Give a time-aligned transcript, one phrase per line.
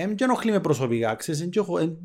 [0.00, 1.98] Εμ και ενοχλεί με προσωπικά, ξέρεις, εν και έχω- εν-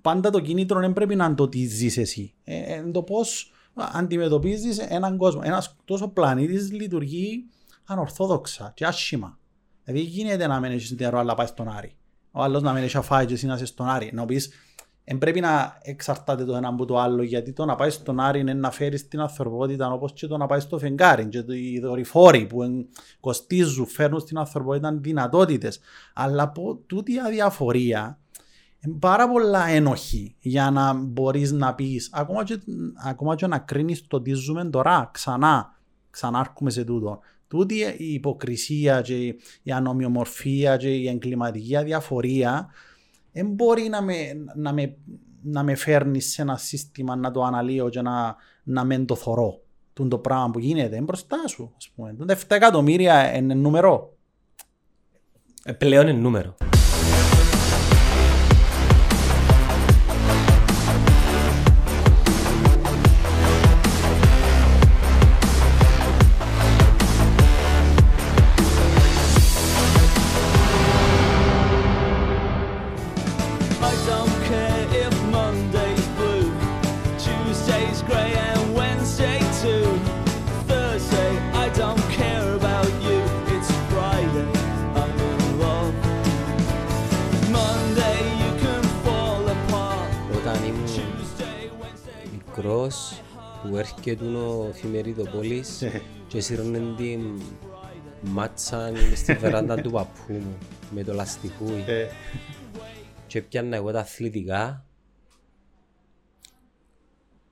[0.00, 2.34] πάντα το κίνητρο δεν πρέπει να είναι το τι ζεις εσύ.
[2.44, 5.40] Ε, ε, το πώς αντιμετωπίζεις έναν κόσμο.
[5.44, 7.44] Ένας τόσο πλανήτης λειτουργεί
[7.84, 9.38] ανορθόδοξα και άσχημα.
[9.84, 11.96] Δηλαδή γίνεται να μην έχεις νερό αλλά πάει στον Άρη.
[12.30, 14.10] Ο άλλος να μην έχει αφάει και εσύ να είσαι στον Άρη.
[14.12, 14.50] Να πεις,
[15.08, 18.40] δεν πρέπει να εξαρτάται το ένα από το άλλο γιατί το να πάει στον Άρη
[18.40, 21.78] είναι να φέρεις την ανθρωπότητα όπως και το να πάει στο φεγγάρι και το- οι
[21.80, 22.86] δορυφόροι που εν-
[23.20, 25.78] κοστίζουν, φέρνουν στην ανθρωπότητα δυνατότητες.
[26.14, 28.18] Αλλά από τούτη η αδιαφορία
[28.80, 32.58] είναι πάρα πολλά ένοχη για να μπορείς να πεις ακόμα και,
[33.04, 35.78] ακόμα και να κρίνεις το τι ζούμε τώρα ξανά
[36.10, 39.16] ξανά έρχομαι σε τούτο τούτη η υποκρισία και
[39.62, 42.68] η ανομοιομορφία και η εγκληματική αδιαφορία
[43.36, 44.14] δεν μπορεί να με,
[44.54, 44.96] να με,
[45.42, 49.60] να με φέρνει σε ένα σύστημα να το αναλύω και να, να μεν το θωρώ
[49.92, 52.14] τούν το πράγμα που γίνεται είναι μπροστά σου ας πούμε.
[52.14, 54.16] Τούν τα 7 εκατομμύρια είναι νούμερο
[55.64, 56.54] Ε, Πλέον είναι νούμερο.
[94.14, 95.82] Που έρχεται ο εφημερίδοπολης
[96.28, 97.40] και σύρνε την
[98.20, 100.58] μάτσα στη βεράντα του παππού μου
[100.90, 101.84] με το λαστιχούι.
[101.86, 102.06] Ε,
[103.26, 104.84] και πιάνα εγώ τα αθλητικά.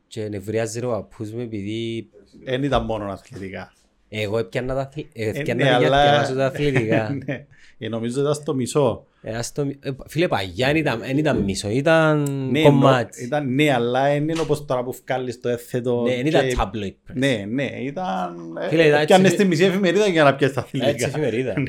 [0.07, 2.11] Και νευριάζει ο παππούς μου επειδή
[2.45, 3.73] δεν ήταν μόνο αθλητικά
[4.09, 7.11] εγώ έπιανα τα αθλη- ε, Ε, έπιανα ναι, για αλλά- διαβάσω τα αθλητικά.
[7.27, 7.47] Ναι.
[7.79, 9.07] Ε, νομίζω ήταν στο μισό.
[9.23, 13.23] Ε, ας το μι- ε, Φίλε παγιά δεν ήταν, δεν ήταν μισό, ήταν Ναι, κομμάτι.
[13.23, 16.03] εννο- ήταν, ναι, αλλά δεν είναι όπως τώρα που βγάλεις το έθετο.
[16.03, 17.15] Ναι, δεν ήταν και- tabloid press.
[17.15, 18.59] Ναι, ναι, ήταν...
[18.65, 20.91] ε, Φίλε, ήταν Πιάνες έτσι- τη μισή εφημερίδα για να πιάσεις τα αθλητικά.
[20.91, 21.55] Έτσι εφημερίδα.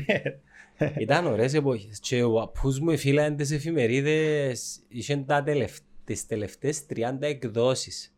[0.78, 0.92] Ναι.
[0.98, 5.72] Ήταν ωραίες εποχές και ο παππούς μου εφήλανε τις εφημερίδες είχαν τα τελευ...
[6.04, 8.14] τις τελευταίες 30 εκδόσεις.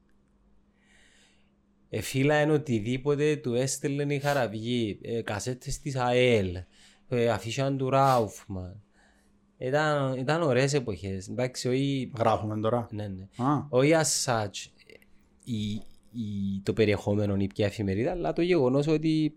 [1.91, 6.57] Εφήλανε οτιδήποτε του έστελνε η Χαραυγή, ε, κασέτες της ΑΕΛ,
[7.09, 8.83] ε, αφήσαν του Ράουφμαν.
[9.59, 11.29] Ήταν, ήταν ωραίες εποχές.
[11.29, 12.13] Εντάξει, όχι...
[12.19, 12.89] Γράφουμε τώρα.
[12.91, 13.45] Ναι, ναι.
[13.45, 14.67] Α, Όχι as such
[15.45, 15.73] η,
[16.13, 19.35] η, το περιεχόμενο ή ποια εφημερίδα, αλλά το γεγονός ότι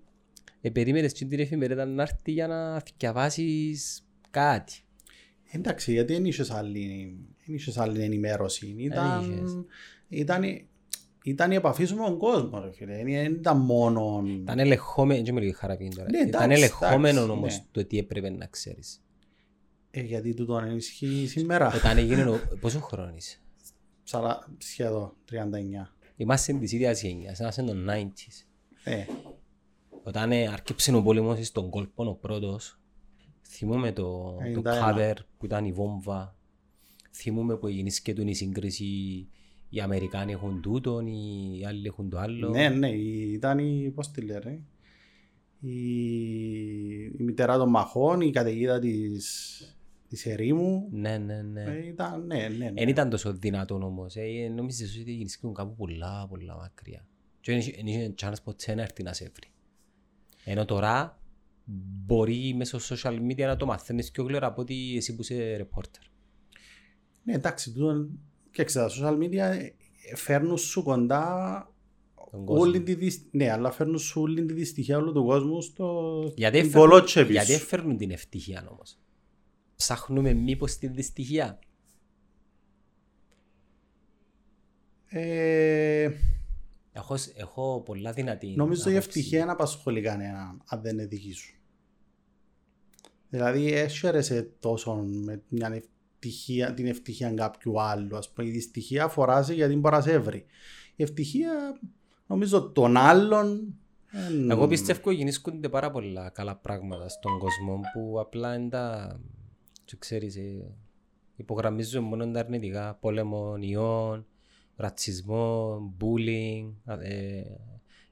[0.62, 4.74] ε, περίμενες την εφημερίδα να έρθει για να διαβάσεις κάτι.
[5.52, 8.76] Εντάξει, γιατί δεν είχες άλλη, δεν είχες άλλη ενημέρωση.
[8.78, 9.66] Ήταν, είχες.
[10.08, 10.44] ήταν,
[11.24, 12.96] ήταν η επαφή σου με τον κόσμο, ρε φίλε.
[12.96, 14.24] Δεν δεν ήταν μόνο...
[14.26, 17.64] Ήταν ελεγχόμενο, δεν μιλώ χαραπίν τώρα, Ναι, ήταν εντάξει, ελεγχόμενο εντάξει, όμως ναι.
[17.72, 19.02] το τι έπρεπε να ξέρεις.
[19.92, 21.74] Ε, γιατί τούτο αν ισχύει σήμερα.
[21.76, 23.38] Όταν έγινε, ο- πόσο χρόνο είσαι;
[24.04, 25.36] Σαρα, σχεδόν 39.
[26.16, 28.46] Είμαστε της ίδιας γενιάς, είμαστε των 90s.
[28.84, 29.04] Ε,
[30.04, 32.80] Όταν ε, άρκεψε ο πόλεμος στον κόλπο ο πρώτος,
[33.48, 34.98] θυμούμαι το, το 91.
[34.98, 36.36] cover που ήταν η βόμβα,
[37.14, 38.86] θυμούμαι που έγινε σκέτον η σύγκριση
[39.74, 42.50] οι Αμερικάνοι έχουν τούτον, οι άλλοι έχουν το άλλο.
[42.50, 44.62] ναι, ναι, η- ήταν η, πώς τη λένε,
[45.60, 45.76] η,
[47.04, 49.78] η μητέρα των μαχών, η καταιγίδα της,
[50.08, 50.88] της ερήμου.
[50.92, 51.42] ναι, ναι.
[51.42, 51.64] ναι.
[51.64, 52.72] Ε, ήταν, ναι, ναι, ναι.
[52.72, 54.16] Δεν ήταν τόσο δυνατό όμως.
[54.16, 57.06] Ε, νόμιζες ότι γίνησκαν κάπου πολλά, πολλά μακριά.
[57.42, 59.48] Και δεν είχε chance ποτέ να έρθει να σε βρει.
[60.46, 61.20] Ενώ τώρα
[62.06, 66.06] μπορεί μέσω social media να το μαθαίνεις πιο γλυόρα από ότι εσύ που είσαι reporter.
[67.24, 68.08] Ναι, εντάξει, τούτο,
[68.52, 71.66] και τα social media ε, φέρνουν σου κοντά
[72.32, 72.62] Τον κόσμο.
[72.62, 73.22] όλη τη δυσ...
[73.32, 77.32] Ναι, αλλά φέρνουν σου όλη τη δυστυχία όλου του κόσμου στο Γιατί στην έφερνουν, κολότσεπη
[77.32, 77.54] γιατί σου.
[77.54, 78.98] έφερνουν την ευτυχία όμως;
[79.76, 81.60] Ψάχνουμε μήπως την δυστυχία;
[85.08, 86.10] Ε,
[86.94, 88.98] Έχω, έχω πολλά δυνατή νομίζω η άποψη.
[89.20, 91.56] ευτυχία δεν απασχολεί κανέναν αν δεν είναι δική σου.
[93.30, 95.82] Δηλαδή έσχερεσαι τόσο με μια
[96.24, 98.18] ευτυχία, την ευτυχία κάποιου άλλου.
[98.18, 100.46] Ας πούμε, η δυστυχία αφορά σε γιατί μπορεί να σε βρει.
[100.96, 101.80] Η ευτυχία
[102.28, 103.74] νομίζω των άλλων
[104.12, 109.20] εν- Εγώ πιστεύω ότι γεννήσκονται πάρα πολλά καλά πράγματα στον κόσμο που απλά είναι τα...
[109.86, 110.76] Και ξέρεις, ε,
[111.36, 112.98] υπογραμμίζουν μόνο τα αρνητικά.
[113.02, 114.26] Πόλεμο ιών,
[114.76, 117.60] ρατσισμό, bullying, α- ε,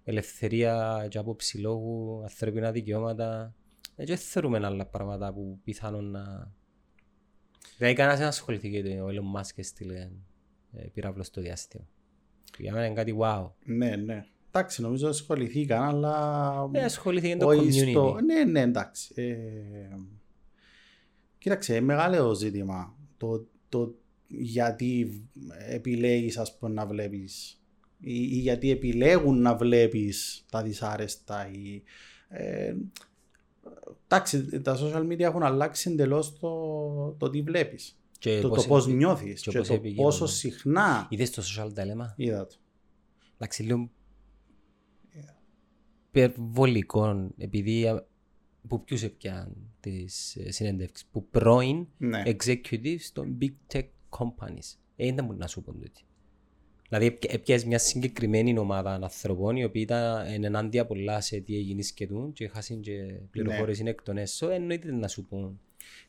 [0.03, 3.53] ελευθερία και άποψη λόγου, ανθρώπινα δικαιώματα.
[3.95, 6.51] Ε, και δεν θεωρούμε άλλα πράγματα που πιθανόν να...
[7.79, 10.09] Δηλαδή κανένας δεν ασχοληθήκε το ο Elon Musk έστειλε
[10.73, 11.87] ε, πυράβλο στο διάστημα.
[12.57, 13.49] Για μένα είναι κάτι wow.
[13.65, 14.25] Ναι, ναι.
[14.51, 16.69] Εντάξει, νομίζω ασχοληθήκαν, αλλά...
[16.73, 17.89] Ε, ασχοληθήκε το όχι community.
[17.89, 19.13] στο- Ναι, ναι, εντάξει.
[19.15, 19.95] Ε,
[21.37, 23.95] Κοίταξε, είναι μεγάλο ζήτημα το, το
[24.27, 25.21] γιατί
[25.69, 27.61] επιλέγεις ας πούμε να βλέπεις
[27.99, 31.81] ή, ή γιατί επιλέγουν να βλέπεις τα δυσάρεστα ή,
[32.29, 32.73] ε,
[34.07, 37.99] εντάξει, τα social media έχουν αλλάξει εντελώς το, το τι βλέπεις.
[38.19, 40.19] Και το, το πώς επι- νιώθεις και και, πώς το επικοινωνείς.
[40.19, 42.55] πόσο συχνά Είδες το social dilemma; είδα το.
[43.33, 43.89] Εντάξει, λίγο
[46.07, 48.07] υπερβολικό, επειδή α,
[48.67, 52.23] που ποιους έπιαν τις ε, συνέντευξεις, που πρώην Ναι.
[52.25, 54.77] executives των big tech companies.
[54.95, 56.03] Ε, δεν μπορεί να σου πούν τούτοι.
[56.89, 61.55] Δηλαδή έπια- έπιασες μια συγκεκριμένη ομάδα ανθρώπων οι οποίοι ήταν εν- ενάντια πολλά σε τι
[61.55, 62.91] έγινε σκετούν και χάσουν και
[63.31, 65.59] πληροφορίες είναι εκ των έσω, εννοείται να σου πούν.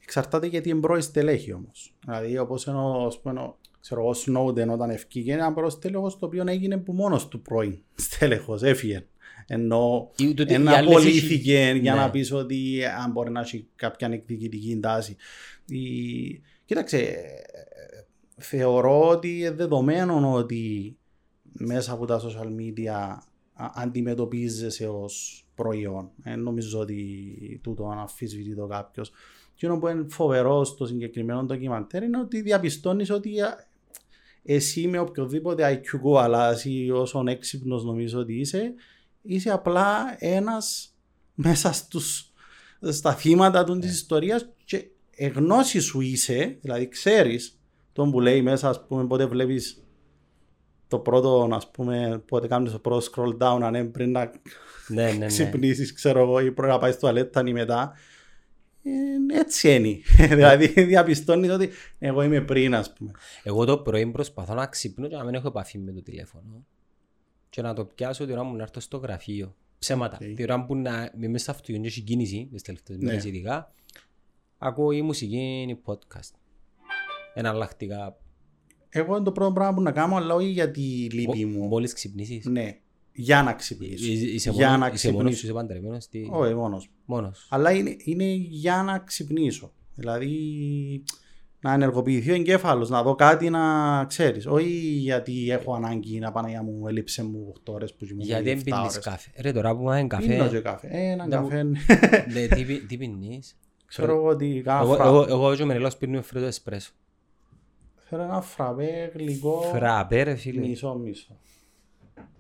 [0.03, 1.95] Εξαρτάται γιατί είναι πρώην στελέχη όμως.
[2.05, 6.27] Δηλαδή, όπως ενώ, ας πούμε, ο- ξέρω εγώ, Snowden όταν ευκήγε, ένα πρώην στέλεχο το
[6.27, 9.05] οποίο έγινε που μόνος του πρώην στέλεχο, έφυγε.
[9.47, 12.01] Ενώ Ή τούτοι- εν οι άλλες απολύθηκε έχει- για Ναι.
[12.01, 15.17] να πεις ότι ε, αν μπορεί να έχει κάποια εκδικητική τάση.
[15.67, 15.79] Η...
[16.65, 17.15] Κοίταξε, ε,
[18.41, 20.97] θεωρώ ότι είναι δεδομένο ότι
[21.53, 23.19] μέσα από τα social media
[23.53, 26.11] α- αντιμετωπίζεσαι ως προϊόν.
[26.17, 29.13] Δεν νομίζω ότι τούτο αναφυσβητεί το κάποιος.
[29.55, 33.69] Και ono που είναι φοβερό στο συγκεκριμένο ντοκιμαντέρ είναι ότι διαπιστώνεις ότι α,
[34.43, 38.75] εσύ με οποιοδήποτε IQ κουβαλάς ή όσον έξυπνος νομίζω ότι είσαι,
[39.23, 40.95] είσαι απλά ένας
[41.35, 42.33] μέσα στους,
[42.81, 47.60] στα θύματα του της ιστορίας και εγνώση σου είσαι, δηλαδή ξέρεις
[48.01, 49.85] τον που λέει μέσα, ας πούμε, πότε βλέπεις
[50.89, 54.31] το πρώτο, ας πούμε, πότε κάνεις το πρώτο scroll down, αν είναι πριν να
[54.89, 55.27] Ναι, ναι, ναι.
[55.27, 57.93] ξυπνήσεις, ξέρω εγώ, ή πρέπει να πάεις στο τουαλέτα ή μετά.
[58.83, 59.99] Ε, έτσι είναι.
[60.35, 63.11] δηλαδή διαπιστώνεις ότι εγώ είμαι πριν, ας πούμε.
[63.43, 66.65] Εγώ το πρωί προσπαθώ να ξυπνώ και να μην έχω επαφή με το τηλέφωνο.
[67.51, 69.55] Και να το πιάσω την ώρα μου να έρθω στο γραφείο.
[69.79, 70.19] Ψέματα.
[70.23, 70.35] Οκ.
[70.35, 73.05] Την ώρα που να είμαι μέσα στο αυτοκίνητο και έχει κίνηση, τις τελευταίες Ναι.
[73.05, 73.73] μέρες ειδικά,
[74.59, 76.40] ακούω ή μουσική, ή podcast.
[77.35, 78.17] Εναλλακτικά.
[78.89, 80.81] Εγώ είναι το πρώτο πράγμα που να κάνω, αλλά όχι για τη
[81.11, 81.67] λύπη Μο- μου.
[81.67, 82.45] Μόλις ξυπνήσεις.
[82.47, 82.79] Ναι,
[83.13, 84.13] για να ξυπνήσω.
[84.13, 85.47] Είσαι- Είσαι για μόνος- να είσαι μόνος σου, ξυπνήσω.
[85.47, 86.09] είσαι παντρεμένος.
[86.09, 86.87] τι- Όχι, μόνος.
[86.87, 86.93] μου.
[87.05, 87.47] Μόνος.
[87.51, 89.73] Αλλά είναι, είναι για να ξυπνήσω.
[89.95, 91.05] Δηλαδή
[91.61, 94.47] να ενεργοποιηθεί ο εγκέφαλος, να δω κάτι να ξέρεις.
[94.47, 98.25] Όχι γιατί έχω ανάγκη να πάνε για μου, έλειψε μου 8 ώρες που κοιμούμαι.
[98.25, 98.99] Γιατί δεν 7 πίνεις ώρες.
[98.99, 99.31] καφέ.
[99.41, 100.49] Ρε τώρα που είναι Πίνω καφέ.
[100.49, 100.89] και καφέ.
[100.91, 101.63] Ε, έναν Να μου- καφέ.
[102.33, 103.57] Ναι, τι πι- Τι πίνεις;
[103.87, 106.91] Ξέρω εγώ ότι κάνα Εγώ- φρα- Εγώ εγώ και ο Μενελός πίνουμε φρέτο εσπρέσο.
[108.13, 110.61] Θέλω ένα φραπέ γλυκό Φραπέ ρε φίλε.
[110.61, 111.39] μισό μισό.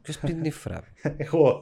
[0.03, 0.87] Ποιος πίνει φραπέ;
[1.17, 1.61] Εγώ.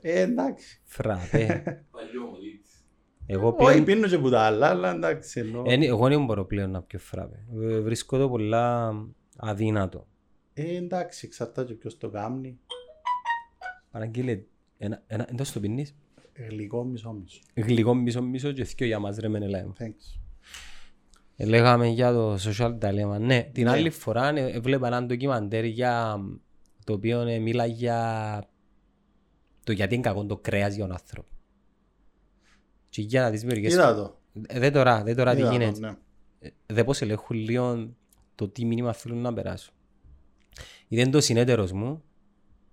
[0.00, 0.80] Ε, εντάξει.
[0.84, 1.62] Φραπέ.
[3.30, 3.84] Εγώ Όχι, πίνω...
[3.84, 5.40] πίνω και που τα άλλα, αλλά εντάξει.
[5.40, 5.62] εννοώ.
[5.66, 7.44] Εν- Εγώ δεν μπορώ πλέον να πιω φράπε.
[7.60, 8.94] Ε, Βρίσκω το πολλά
[9.36, 10.06] αδύνατο.
[10.54, 12.58] Ε, εντάξει, εξαρτάται και ποιος το κάνει.
[13.90, 14.40] Παραγγείλε,
[14.78, 15.96] ένα, ένα, εντός το πίνεις.
[16.48, 17.40] Γλυκό μισό μισό.
[17.54, 19.64] Γλυκό μισό μισό και θκιο για μας ρε Μενελάη.
[19.78, 20.20] Thanks.
[21.40, 23.16] Ε, Λέγαμε για το social dilemma.
[23.20, 23.70] Ναι, την Ναι.
[23.70, 26.20] άλλη φορά ε, έβλεπα ένα ντοκιμαντέρ για
[26.84, 28.44] το οποίο ε, μίλα για
[29.64, 31.28] το γιατί είναι κακό το κρέας για τον άνθρωπο.
[32.88, 33.72] Και για να δεις μερικές...
[33.72, 34.18] Είδα το.
[34.46, 35.78] Ε, Δεν τώρα, δεν τώρα τι Είδα το, γίνεται.
[35.80, 35.96] ναι.
[36.40, 37.90] Ε, δεν πως ελέγχουν λίγο
[38.34, 39.74] το τι μήνυμα θέλουν να περάσουν.
[40.88, 42.02] Είδε το συνέτερος μου,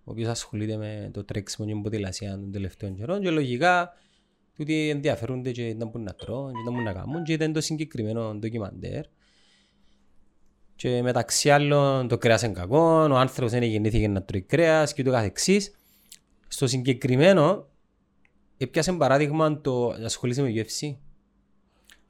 [0.03, 3.93] ο οποίος ασχολείται με το τρέξιμο και την ποδηλασία των τελευταίων καιρών και λογικά
[4.57, 7.61] τούτοι ενδιαφέρονται και να μπορούν να τρώνε και να μπορούν να κάνουν και είδε το
[7.61, 9.05] συγκεκριμένο ντοκιμαντέρ
[10.75, 15.01] και μεταξύ άλλων το κρέας είναι κακό, ο άνθρωπος δεν γεννήθηκε να τρώει κρέας και
[15.01, 15.75] ούτω καθεξής.
[16.47, 17.67] Στο συγκεκριμένο
[18.57, 20.95] έπιασε παράδειγμα το ασχολείσαι με UFC.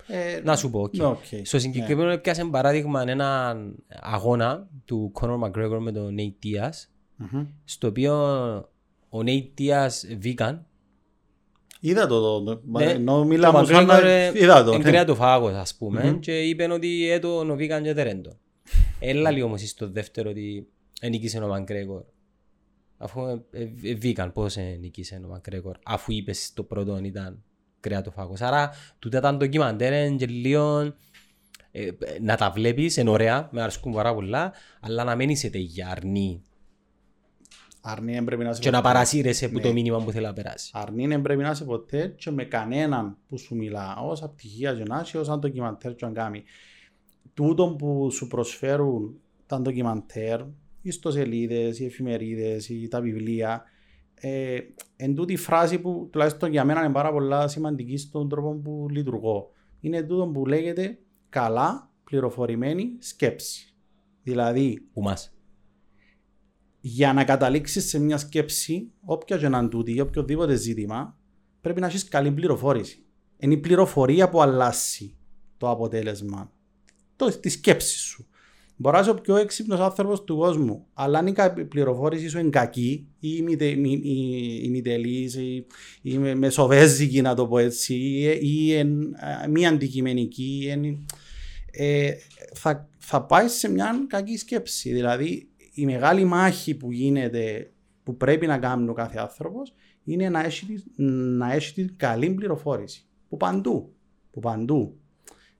[0.07, 0.95] Ε, Να σου πω, οκ.
[0.97, 1.17] ναι, οκ.
[1.43, 6.69] Στο συγκεκριμένο έπιασε παράδειγμα έναν αγώνα του Conor McGregor με τον Nate Diaz,
[7.15, 7.45] Μμμ.
[7.65, 8.13] στο οποίο
[9.09, 9.89] ο Nate Diaz
[10.23, 10.59] vegan,
[11.87, 12.61] Είδα το εδώ.
[12.65, 12.83] Ναι.
[12.83, 13.99] Ενώ ο μιλάμε σαν να...
[13.99, 14.71] McGregor Είδα το.
[14.71, 14.77] ναι.
[14.77, 16.19] εγκρέατοφάγος ας πούμε Μμμ.
[16.19, 18.37] και είπε ότι έτω ο vegan και τερέντο.
[18.99, 20.67] Έλα λίγο όμως στο δεύτερο ότι
[21.09, 22.03] νίκησε ο McGregor.
[22.97, 27.43] Αφού ε, ε, ε, vegan πώς ε, νίκησε ο McGregor αφού είπες στο πρώτο ήταν
[27.79, 28.41] κρεατοφάγος.
[28.41, 30.93] Άρα τούτα τα ντοκιμαντέρ είναι και λίγο
[31.71, 35.49] ε, ε, να τα βλέπεις, είναι ωραία, με αρέσκουν πάρα πολλά, αλλά να μην είσαι
[35.53, 36.41] για αρνή
[37.87, 38.93] Αρνή δεν πρέπει να είσαι και να ποτέ.
[38.93, 39.61] παρασύρεσαι που Ναι.
[39.61, 40.71] το μήνυμα που θέλει να περάσει.
[40.73, 43.95] Αρνή δεν πρέπει να είσαι ποτέ και με κανέναν που σου μιλά.
[44.03, 46.43] Ως απτυχία και να έχει, ως αν ντοκιμαντέρ και να κάνει.
[47.33, 50.47] Τούτο που σου προσφέρουν τα ντοκιμαντέρ, οι
[50.81, 53.63] ιστοσελίδες, οι εφημερίδες, ή τα βιβλία,
[54.19, 54.57] ε,
[54.95, 59.51] εν τούτη φράση που τουλάχιστον για μένα είναι πάρα πολλά σημαντική στον τρόπο που λειτουργώ.
[59.79, 60.97] Είναι τούτο που λέγεται
[61.29, 63.73] καλά πληροφορημένη σκέψη.
[64.23, 65.34] Δηλαδή, Που μας.
[66.87, 71.17] Για να καταλήξεις σε μια σκέψη, όποια και να είναι τούτη ή οποιοδήποτε ζήτημα,
[71.61, 73.03] πρέπει να έχεις καλή πληροφόρηση.
[73.39, 75.15] Είναι η πληροφορία που αλλάζει
[75.57, 76.51] το αποτέλεσμα.
[77.15, 78.27] Το, τη σκέψης σου.
[78.75, 82.39] Μπορεί να είσαι ο πιο έξυπνος άνθρωπος του κόσμου, αλλά αν η κα- πληροφόρηση σου
[82.39, 85.65] είναι κακή ή ημιτε- μη- ή- ημιτελής ή,
[86.01, 91.05] ή με- μεσοβέζικη, να το πω έτσι, ή, ή εν- α, μη αντικειμενική, ή εν-
[91.71, 92.11] ε,
[92.53, 94.93] θα, θα πάεις σε μια κακή σκέψη.
[94.93, 97.71] Δηλαδή, η μεγάλη μάχη που γίνεται,
[98.03, 102.29] που πρέπει να κάνει ο κάθε άνθρωπος, είναι να έχει, τη- να έχει την καλή
[102.29, 103.05] πληροφόρηση.
[103.29, 103.93] Που παντού.
[104.31, 104.97] Που παντού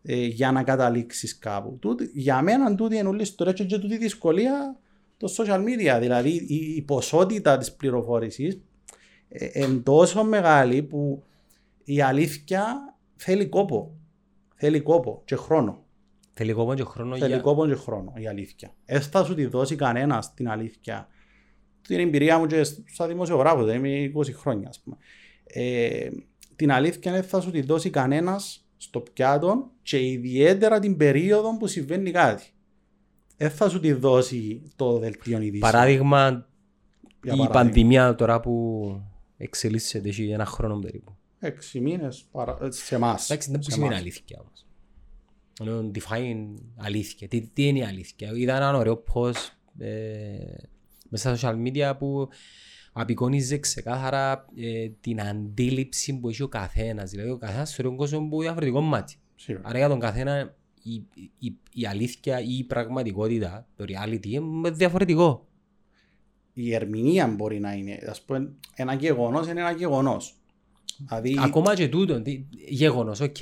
[0.02, 1.78] ε, για να καταλήξεις κάπου.
[1.80, 4.80] Τούτη, για μένα τούτη είναι όλη η ιστορία και, και τούτη η δυσκολία
[5.18, 5.98] το social media.
[6.00, 8.62] Δηλαδή η, η ποσότητα της πληροφόρησης
[9.30, 11.24] ε, είναι τόσο μεγάλη που
[11.84, 13.98] η αλήθεια θέλει κόπο.
[14.56, 15.85] Θέλει κόπο και χρόνο.
[16.38, 17.40] Θέλει κόπο και χρόνο Θέλει για...
[17.40, 18.74] κόπο και χρόνο η αλήθεια.
[18.86, 21.08] Δεν θα σου τη δώσει κανένας την αλήθεια.
[21.82, 24.98] Την εμπειρία μου και σαν δημοσιογράφος, δεν είμαι 20 χρόνια ας πούμε.
[25.44, 26.10] Ε,
[26.56, 31.68] την αλήθεια δεν θα σου τη δώσει κανένας στο πιάτο και ιδιαίτερα την περίοδο που
[31.68, 32.44] συμβαίνει κάτι.
[33.38, 35.72] Δεν θα σου τη δώσει το δελτίο ειδήσεων.
[35.72, 36.34] Παράδειγμα, Για
[37.22, 37.48] η παράδειγμα.
[37.50, 39.02] πανδημία τώρα που
[39.38, 41.16] εξελίσσεται έχει ένα χρόνο περίπου.
[41.40, 42.58] Έξι μήνες παρα...
[42.70, 43.30] σε εμάς.
[43.30, 44.02] Εντάξει, δεν σε σημαίνει εμάς.
[44.02, 44.65] αλήθεια όμως.
[45.60, 47.28] Ενώ define αλήθεια.
[47.28, 48.32] Τι, τι είναι η αλήθεια.
[48.36, 50.38] Είδα έναν ωραίο post ε,
[51.10, 52.28] μέσα στα social media που
[52.94, 57.10] απεικόνιζε ξεκάθαρα ε, την αντίληψη που έχει ο καθένας.
[57.10, 59.16] Δηλαδή ο καθένας θεωρεί τον κόσμο που διαφορετικό μάτι.
[59.36, 59.68] Σίγουρα.
[59.68, 61.04] Άρα για τον καθένα η,
[61.40, 65.48] η, η αλήθεια ή η πραγματικότητα, το reality, είναι διαφορετικό.
[66.54, 68.00] Η ερμηνεία μπορεί να είναι.
[68.10, 70.36] Ας πούμε, ένα γεγονός είναι ένα γεγονός.
[71.08, 73.38] Δηλαδή, Ακόμα και τούτο, τι- γεγονός, οκ.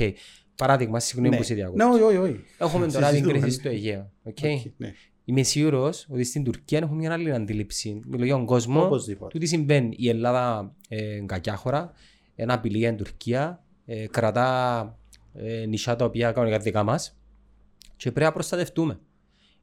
[0.55, 1.38] Παράδειγμα, συγγνώμη ναι.
[1.38, 1.86] που σε διακόπτω.
[1.88, 2.43] Ναι, όχι, όχι, όχι.
[2.57, 3.39] Έχουμε τώρα την Συζητούμε.
[3.39, 4.12] κρίση στο Αιγαίο.
[4.24, 4.93] OK; OK, ναι.
[5.25, 8.01] Είμαι σίγουρος ότι στην Τουρκία έχουμε μια άλλη αντίληψη.
[8.07, 9.31] Μιλώ για τον κόσμος Οπωσδήποτε.
[9.31, 9.95] του τι συμβαίνει.
[9.98, 11.91] Η Ελλάδα ε, είναι κακιά χώρα,
[12.36, 14.98] ένα απειλή για την Τουρκία, ε, κρατά
[15.33, 17.17] ε, νησιά τα οποία κανονικά δικά μας
[17.95, 19.00] και πρέπει να προστατευτούμε.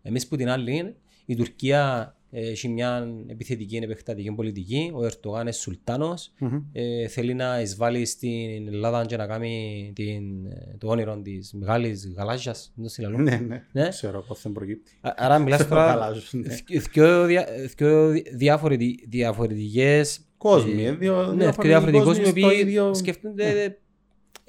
[0.03, 4.91] Εμείς που την άλλη είναι, η Τουρκία ε, έχει μια επιθετική επεκτατική πολιτική.
[4.95, 6.33] Ο Ερτογάν είναι σουλτάνος.
[6.39, 6.63] Μμμ.
[6.73, 11.97] Ε, θέλει να εισβάλλει στην Ελλάδα και να κάνει την, ε, το όνειρο της μεγάλη
[12.17, 12.73] γαλάζιας.
[12.75, 13.19] Δεν το συλλαλώ.
[13.19, 13.65] Ναι, ναι.
[13.73, 13.89] Ναι.
[13.89, 14.93] Ξέρω πώς δεν προκύπτει.
[15.01, 16.57] Α- Άρα μιλάς τώρα Γαλάζιος, ναι.
[16.93, 17.47] δυο δια-
[17.77, 22.47] δυο διάφοροι- διαφορετικές Κόσμοι, ε, ε, δύο ναι, διαφορετικοί δύο διαφορετικοί κόσμοι κόσμοι οι στο
[22.49, 23.79] οποίοι ίδιο- σκεφτούνται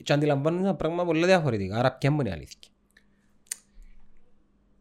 [0.04, 1.78] και αντιλαμβάνουν ένα πράγμα πολύ διαφορετικά.
[1.78, 2.60] Άρα ποια μου είναι η αλήθεια;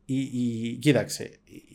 [0.04, 1.30] η, η, κοίταξε,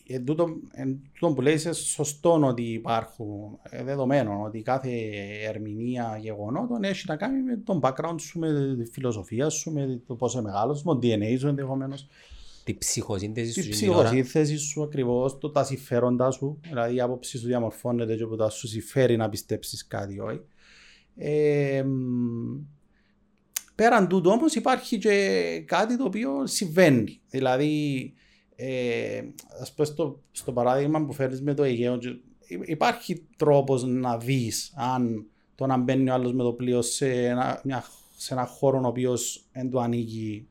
[0.07, 4.89] εν τούτο, εν τούτο που λέει είσαι σωστό ότι υπάρχουν ε, δεδομένο ότι κάθε
[5.47, 10.15] ερμηνεία γεγονότων έχει να κάνει με τον background σου, με τη φιλοσοφία σου, με το
[10.15, 12.07] πόσο μεγάλο με το DNA σου ενδεχομένως.
[12.63, 14.03] Τη ψυχοσύνθεση Τη σου την ώρα.
[14.03, 16.59] ψυχοσύνθεση σου ακριβώς, το τα συμφέροντά σου.
[16.67, 20.41] Δηλαδή η άποψη σου διαμορφώνεται και από τα σου συμφέρει να πιστέψεις κάτι, όχι.
[21.15, 22.65] Ε, μ,
[23.75, 27.21] πέραν τούτου όμως υπάρχει και κάτι το οποίο συμβαίνει.
[27.29, 28.13] Δηλαδή,
[28.55, 29.21] ε,
[29.61, 32.15] ας πω στο, στο παράδειγμα που φέρνεις με το Αιγαίο, και
[32.65, 37.61] υπάρχει τρόπος να δεις αν το να μπαίνει ο άλλος με το πλοίο σε ένα,
[37.63, 37.83] μια,
[38.17, 40.47] σε ένα χώρο ο οποίος δεν του ανήκει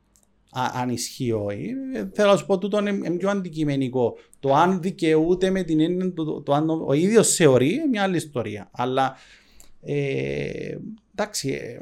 [0.50, 1.70] α- αν ισχύει ή όχι.
[1.94, 4.16] Ε, Θέλω να σου πω τούτο είναι, είναι πιο αντικειμενικό.
[4.40, 7.86] Το αν δικαιούται με την έννοια του, το, το αν ο, ο ίδιος θεωρεί είναι
[7.86, 8.70] μια άλλη ιστορία.
[8.72, 9.16] Αλλά
[9.80, 10.76] ε,
[11.14, 11.80] εντάξει, ε,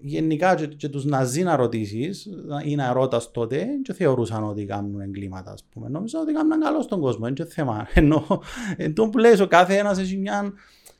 [0.00, 2.28] γενικά και, και τους Ναζί να ρωτήσεις
[2.64, 5.88] ή να ρωτάς τότε και θεωρούσαν ότι κάνουν εγκλήματα ας πούμε.
[5.88, 7.86] Νομίζω ότι κάνουν καλό στον κόσμο, είναι και θέμα.
[7.94, 8.42] Ενώ
[8.76, 10.52] εν τω που λες ο κάθε ένας έχει μια,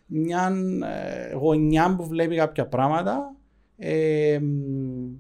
[0.06, 0.52] μια
[1.30, 3.36] ε, γωνιά που βλέπει κάποια πράγματα
[3.76, 5.16] ε, μ,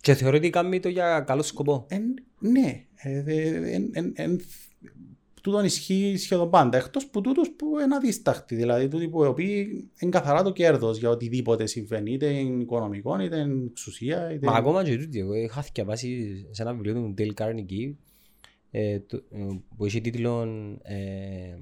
[0.00, 1.86] Και θεωρώ ότι κάνει το για καλό σκοπό.
[1.88, 2.02] Εν,
[2.38, 4.40] ναι, ε, δε- εν, εν, εν,
[5.42, 6.78] τούτον ισχύει σχεδόν πάντα.
[6.78, 10.98] Εκτός που τούτου που είναι αδίστακτοι, δηλαδή τούτοι που οι οποίοι είναι καθαρά το κέρδος
[10.98, 14.32] για οτιδήποτε συμβαίνει, είτε είναι οικονομικό, είτε είναι εξουσία.
[14.32, 14.46] Είτε...
[14.46, 17.94] Μα ακόμα και τούτοι, εγώ είχα διαβάσει σε ένα βιβλίο του Dale Carnegie
[18.70, 19.46] ε, το- ε,
[19.76, 20.42] που έχει τίτλο
[20.82, 21.58] ε,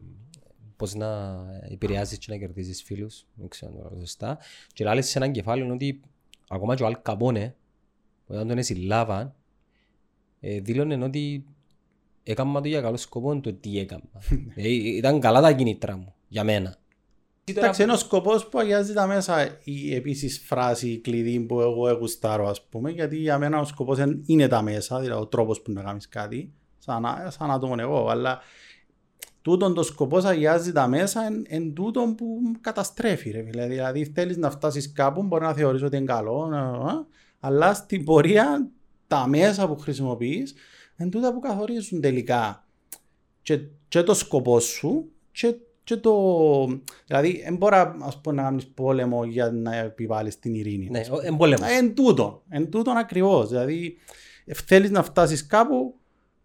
[0.76, 4.38] πώς να επηρεάζεις και να κερδίζεις φίλους, δεν ξέρω αν το λέω σωστά.
[4.72, 6.00] Και λέει σε έναν κεφάλαιο ότι
[6.49, 7.54] ακόμα και ο Αλ Καπόνε,
[8.26, 9.34] όταν τον συλλάβαν,
[10.40, 11.44] ε, δήλωνε ότι
[12.30, 14.02] έκανα το για καλό σκοπό το τι έκανα.
[14.54, 16.75] Ε, ήταν καλά τα κινήτρα μου, για μένα.
[17.44, 21.88] Εντάξει, είναι ο σκοπός που αγιάζει τα μέσα η επίσης φράση η κλειδί που εγώ
[21.88, 25.72] εγουστάρω, ας πούμε, γιατί για μένα ο σκοπός είναι τα μέσα, δηλαδή ο τρόπος που
[25.72, 28.08] να κάνεις κάτι, σαν, να- σαν άτομο εγώ.
[28.08, 28.40] Αλλά
[29.42, 32.26] τούτον το σκοπός αγιάζει τα μέσα εν, εν τούτον που
[32.60, 33.30] καταστρέφει.
[33.30, 33.66] Ρε, φίλε.
[33.66, 37.04] δηλαδή θέλεις να φτάσεις κάπου, μπορεί να θεωρήσει ότι είναι καλό, να- α,
[37.40, 38.68] αλλά στην πορεία
[39.06, 40.54] τα μέσα που χρησιμοποιείς
[41.00, 42.64] είναι τούτα που καθορίζουν τελικά
[43.42, 45.54] και, και το σκοπό σου και,
[45.85, 46.12] και το...
[47.07, 50.88] Δηλαδή, δεν μπορεί ας πούμε, να κάνεις πόλεμο για να επιβάλλεις την ειρήνη.
[50.90, 51.64] Ναι, ο- εμπόλεμο.
[51.69, 53.49] Ε, Εν τούτο, εν τούτο ακριβώς.
[53.49, 53.97] Δηλαδή,
[54.66, 55.95] θέλεις να φτάσεις κάπου,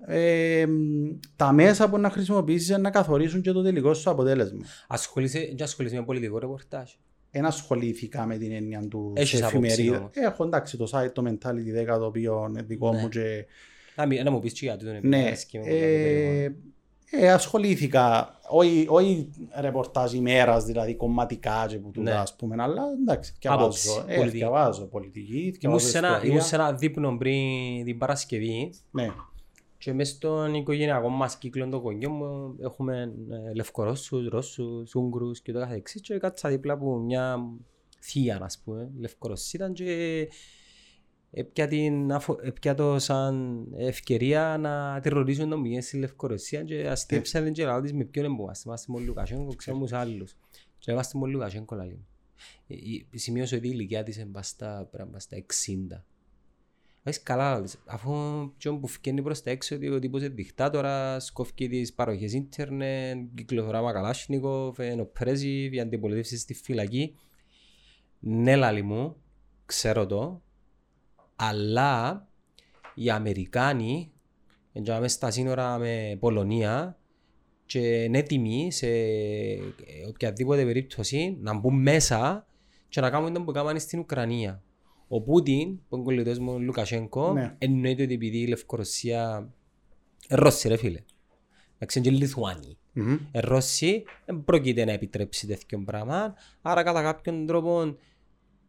[0.07, 0.65] ε,
[1.35, 4.59] τα μέσα που να χρησιμοποιήσεις είναι να καθορίσουν και το τελικό σου αποτέλεσμα.
[4.87, 6.91] Ασχολείσαι, και ασχολείσαι με πολιτικό ρεπορτάζ.
[7.31, 9.97] Εν ασχολήθηκα με την έννοια του Έχεις σε άποψη εφημερίδα.
[9.97, 10.11] όμως.
[10.13, 13.01] Έχω εντάξει το site, το Mentality 10, το οποίο είναι δικό Ναι.
[13.01, 13.45] μου και
[13.95, 16.39] Να, μην- να μου πεις και γιατί τον Ναι, αρέσκει με το περιεχόμενο.
[16.41, 16.55] ε,
[17.11, 22.17] ε, ασχολήθηκα, όχι, όχι ρεπορτάζ ημέρας, δηλαδή κομματικά και που τούτα, Ναι.
[22.19, 24.37] ας πούμε, αλλά εντάξει, Άποψη, διαβάζω, ε, πολιτική.
[24.37, 26.29] διαβάζω πολιτική, Ήμουν διαβάζω σε, ένα, ιστορία.
[26.29, 27.39] ήμουν σε ένα δείπνο πριν
[27.85, 29.09] την Παρασκευή Ναι,
[29.77, 33.13] και μες στον οικογενειακό μας κύκλο των γονιών μου έχουμε
[33.49, 37.37] ε, Λευκορώσους, Ρώσους, Ούγγρους και το καθεξής και κάτσα δίπλα από μια
[37.99, 40.27] θεία, ας πούμε, Λευκορωσή ήταν και
[41.37, 47.51] έπια, την, αφο- έπια το σαν ευκαιρία να τερρορίζουν τον πηγαίνει στη Λευκορωσία και αστέψαν
[47.51, 48.63] και λαό της με ποιον εμπομαστε.
[48.69, 50.35] Είμαστε με τον Λουκασέγκο, ξέρουμε τους άλλους.
[50.79, 52.05] Και είμαστε με τον Λουκασέγκο λαλή.
[52.67, 56.05] Ε, η- Σημείωσε ότι η ηλικία της είναι πας στα- πρέπει να πας στα 60.
[57.03, 57.77] Έχεις καλά, λες.
[57.85, 58.13] αφού
[58.57, 63.17] και που φκένει προς τα έξω ότι ο τύπος είναι δικτάτορα, σκόφηκε τις παροχές ίντερνετ,
[63.35, 67.15] κυκλοφοράμα Καλάσνικοφ, είναι ο Πρέζιβ, η αντιπολίτευση στη φυλακή.
[68.19, 69.15] Ναι, λαλή μου,
[69.65, 70.41] ξέρω το,
[71.35, 72.27] αλλά
[72.93, 74.11] οι Αμερικάνοι
[74.73, 76.97] εντιαμε στα σύνορα με Πολωνία
[77.65, 78.87] και είναι έτοιμοι σε
[80.09, 82.47] οποιαδήποτε περίπτωση να μπουν μέσα
[82.89, 84.63] και να κάνουν το που κάνανε στην Ουκρανία.
[85.07, 87.55] Ο Πούτιν, που είναι κολλητός μου ο Λουκασέγκο, Ναι.
[87.57, 89.49] εννοείται ότι επειδή η Λευκορωσία
[90.27, 90.99] ε, Ρώσοι ρε φίλε.
[91.75, 92.77] Εντάξει, είναι και Λιθουάνοι.
[92.93, 93.17] Μμμ.
[93.31, 96.35] Ε, Ρώσοι δεν πρόκειται να επιτρέψει τέτοιο πράγμα.
[96.61, 97.97] Άρα κατά κάποιον τρόπο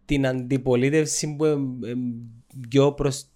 [0.04, 1.94] την αντιπολίτευση που ε, ε,
[2.68, 3.26] πιο προς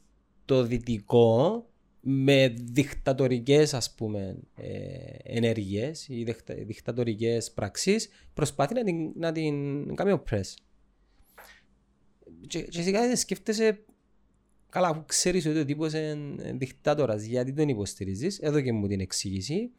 [0.44, 1.64] το δυτικό
[2.00, 4.66] με δικτατορικές ας πούμε ε,
[5.22, 10.54] ενέργειες ή διχτα, δικτατορικές πραξίες προσπαθεί να την, να την κάνει oppress.
[12.46, 13.84] Και, και σιγά σκέφτεσαι
[14.68, 19.00] καλά αφού ξέρεις ότι ο τύπος είναι δικτάτορας γιατί τον υποστηρίζεις εδώ και μου την
[19.00, 19.70] εξήγηση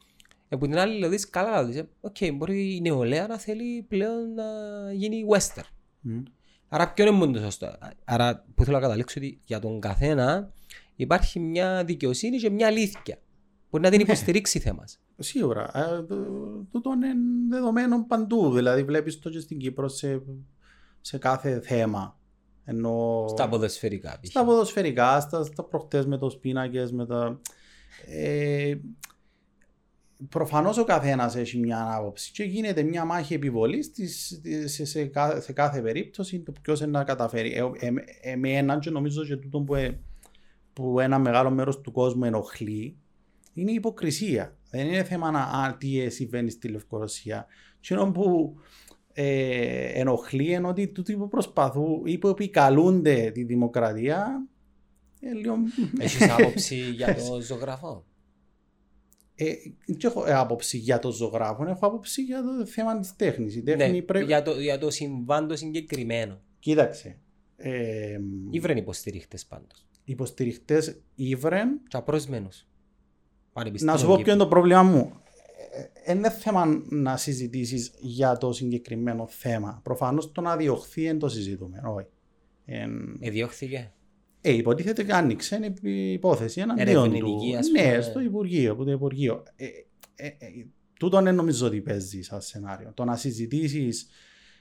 [0.50, 4.44] από την άλλη δηλαδή καλά δηλαδή οκ μπορεί η νεολαία να θέλει πλέον να
[4.94, 5.70] γίνει western
[6.02, 6.22] Μμ.
[6.74, 7.78] Άρα ποιο είναι μόνο το σωστό.
[8.06, 10.52] Άρα που θέλω να καταλήξω ότι για τον καθένα
[10.96, 13.18] υπάρχει μια δικαιοσύνη και μια αλήθεια.
[13.70, 14.84] Μπορεί να την υποστηρίξει θέμα.
[15.18, 15.72] Σίγουρα.
[15.78, 17.08] Ε, το- Τούτο είναι
[17.50, 18.52] δεδομένο παντού.
[18.54, 20.22] Δηλαδή βλέπεις το και στην Κύπρο σε,
[21.02, 22.20] σε κάθε θέμα.
[22.66, 24.20] Ενώ Στα ποδοσφαιρικά.
[24.22, 24.30] π.χ.
[24.30, 27.40] στα ποδοσφαιρικά, στα, στα προχτές με τους πίνακες, με τα...
[28.08, 28.76] Ε,
[30.30, 35.06] προφανώς ο καθένας έχει μια άποψη και γίνεται μια μάχη επιβολής της, της- σε, σε,
[35.06, 37.54] κάθε, σε κάθε περίπτωση το ποιος είναι να καταφέρει.
[37.54, 40.00] Ε, ε, ε, εμένα και νομίζω και τούτο που, ε,
[40.74, 42.98] που ένα μεγάλο μέρος του κόσμου ενοχλεί
[43.54, 44.58] είναι η υποκρισία.
[44.70, 47.46] Δεν είναι θέμα να α, τι συμβαίνει στη Λευκορωσία.
[47.80, 48.56] Τι είναι που
[49.14, 54.48] ε, ενοχλεί είναι ότι τούτοι που προσπαθούν ή που επικαλούνται τη δημοκρατία
[55.20, 55.56] ε, λίγο...
[56.00, 58.06] Έχεις άποψη για το ζωγραφό;
[59.44, 59.54] Ε,
[59.86, 63.56] δεν έχω ε, άποψη για το ζωγράφο, έχω άποψη για το θέμα της τέχνης.
[63.56, 64.26] Η τέχνη ναι, πρέπει...
[64.26, 66.42] για, το, για το συμβάν το συγκεκριμένο.
[66.60, 67.18] Κοίταξε.
[67.56, 69.86] Ε, Ήβρεν υποστηρίχτες πάντως.
[70.04, 72.68] υποστηριχτές ήβρεν Και απρόσμενους.
[73.80, 75.12] Να σου πω ποιο είναι το πρόβλημα μου.
[76.06, 79.80] Ε, Είναι θέμα να συζητήσεις για το συγκεκριμένο θέμα.
[79.84, 81.82] Προφανώς το να διωχθεί δεν το συζητούμε.
[81.86, 82.08] Όχι.
[82.66, 83.92] Εν- Εδιώχθηκε.
[84.42, 87.16] Ε, υποτίθεται ότι άνοιξε είναι η υπόθεση εναντίον του.
[87.16, 88.02] Ερευνητική, ας Ναι, πούμε.
[88.02, 89.44] στο Υπουργείο, από το Υπουργείο.
[89.56, 89.66] Ε,
[90.16, 90.34] ε, ε,
[91.00, 92.92] τούτο δεν νομίζω ότι παίζει σαν σενάριο.
[92.94, 94.08] Το να συζητήσεις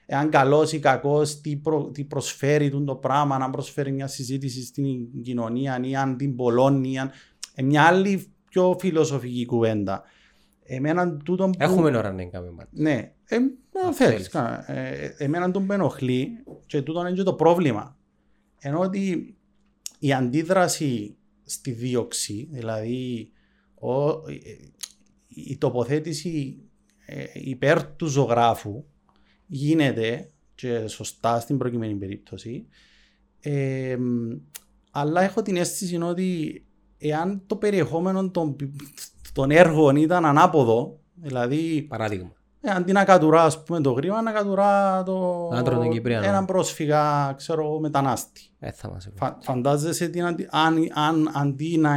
[0.07, 4.65] εάν καλός ή κακός, τι, προ, τι προσφέρει τούτο το πράγμα, αν προσφέρει μια συζήτηση
[4.65, 6.99] στην κοινωνία ή αν την πολλώνει.
[6.99, 7.11] Αν...
[7.55, 10.03] Ε, μια άλλη πιο φιλοσοφική κουβέντα.
[10.63, 11.51] Εμένα τούτο που...
[11.59, 12.69] Έχουμε ώρα να κάνουμε πάντα.
[12.71, 13.39] Ναι, ε,
[13.73, 13.95] να Αν θέλεις.
[13.95, 14.29] θέλεις.
[14.29, 16.29] κα- Ε, εμένα τον με ενοχλεί
[16.67, 17.97] και τούτο είναι και το πρόβλημα.
[18.59, 19.35] Ενώ ότι
[20.03, 23.31] η αντίδραση στη δίωξη, δηλαδή
[23.75, 24.73] ο, η-
[25.29, 26.59] η τοποθέτηση
[27.07, 28.85] ε, υπέρ του ζωγράφου
[29.47, 32.67] γίνεται και σωστά στην προκειμένη περίπτωση
[33.41, 33.97] ε,
[34.91, 36.65] αλλά έχω την αίσθηση ότι
[36.99, 38.57] εάν το περιεχόμενο των,
[39.33, 42.33] των έργων ήταν ανάποδο δηλαδή Παράδειγμα.
[42.61, 45.49] Ε, αντί να κατουρά ας πούμε, το γρήμα, να κατουρά το...
[45.53, 46.23] Άντρα των Κυπρίων.
[46.23, 48.41] έναν πρόσφυγα, ξέρω εγώ, μετανάστη.
[48.59, 50.49] Ε, θα μας Φα, φαντάζεσαι την αντι...
[50.51, 51.97] αν, αν αντί να,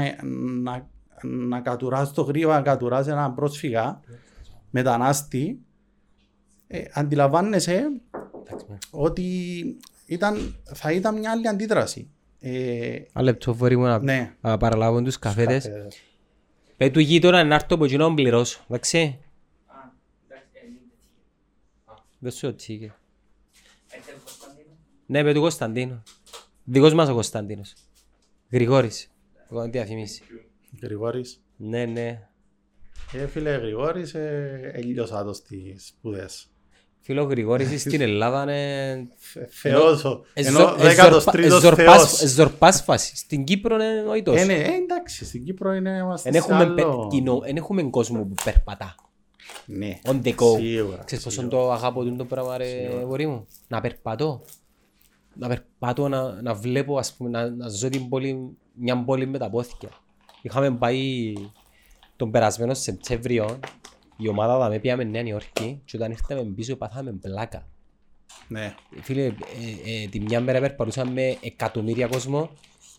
[0.62, 0.88] να,
[1.21, 3.99] να κατουράς το γρήμα, να κατουράς έναν πρόσφυγα,
[4.69, 5.60] μετανάστη,
[6.67, 7.88] ε, αντιλαμβάνεσαι
[8.47, 8.78] Εντάξει, ναι.
[8.91, 9.23] ότι
[10.06, 12.10] ήταν, θα ήταν μια άλλη αντίδραση.
[12.39, 14.34] Ε, Ένα λεπτό φορεί μου να ναι.
[14.41, 15.63] να παραλάβω τους καφέτες.
[15.63, 16.02] Καφέδες.
[16.78, 18.60] Πες του γείτονα να έρθω από κοινό να πληρώσω.
[18.67, 19.19] Εντάξει.
[22.23, 22.93] Δεν σου οτσίγε.
[25.05, 26.03] Ναι, με του Κωνσταντίνου.
[26.63, 27.73] Δικός μας ο Κωνσταντίνος.
[28.51, 29.12] Γρηγόρης.
[29.51, 30.21] Εγώ να διαφημίσει.
[30.81, 31.41] Γρηγόρης.
[31.57, 32.27] Ναι, ναι.
[33.13, 36.47] Ε, φίλε Γρηγόρης, ε, έλειωσα το στις σπουδές.
[37.01, 39.07] Φίλο Γρηγόρης στην Ελλάδα είναι...
[39.17, 42.21] Θε- Θεός, ο- Ε, ενώ ζω- ε, δέκατος ζορπα- τρίτος ε, ζορπάς- Θεός.
[42.21, 43.15] ε, Ζορπάς φάση.
[43.15, 44.45] Στην Κύπρο είναι όχι Ε, τόσο.
[44.45, 47.07] ναι, ε, εντάξει, στην Κύπρο είναι είμαστε Εν σε έχουμε, πε- άλλο...
[47.12, 48.95] κοινό, εν έχουμε κόσμο που περπατά.
[49.65, 50.58] Ναι, On the go.
[50.58, 51.03] σίγουρα.
[51.03, 51.58] Ξέρεις πόσο σίγουρα.
[51.58, 54.41] το αγαπώ τούτο πράγμα ρε βορή μου; Να περπατώ.
[55.36, 59.38] Να περπατώ, να, να βλέπω, ας πούμε, να, να ζω την πόλη, μια πόλη με
[59.38, 59.89] τα πόθηκια.
[60.41, 61.34] Είχαμε πάει
[62.15, 63.60] τον περασμένο Σεπτέμβριο,
[64.17, 67.67] η ομάδα θα με πήγαμε Νέα Νιόρκη και όταν ήρθαμε πίσω πάθαμε πλάκα.
[68.47, 69.32] Ναι, Φίλε, ε,
[70.03, 72.49] ε, τη μια μέρα περπατούσαμε εκατομμύρια κόσμο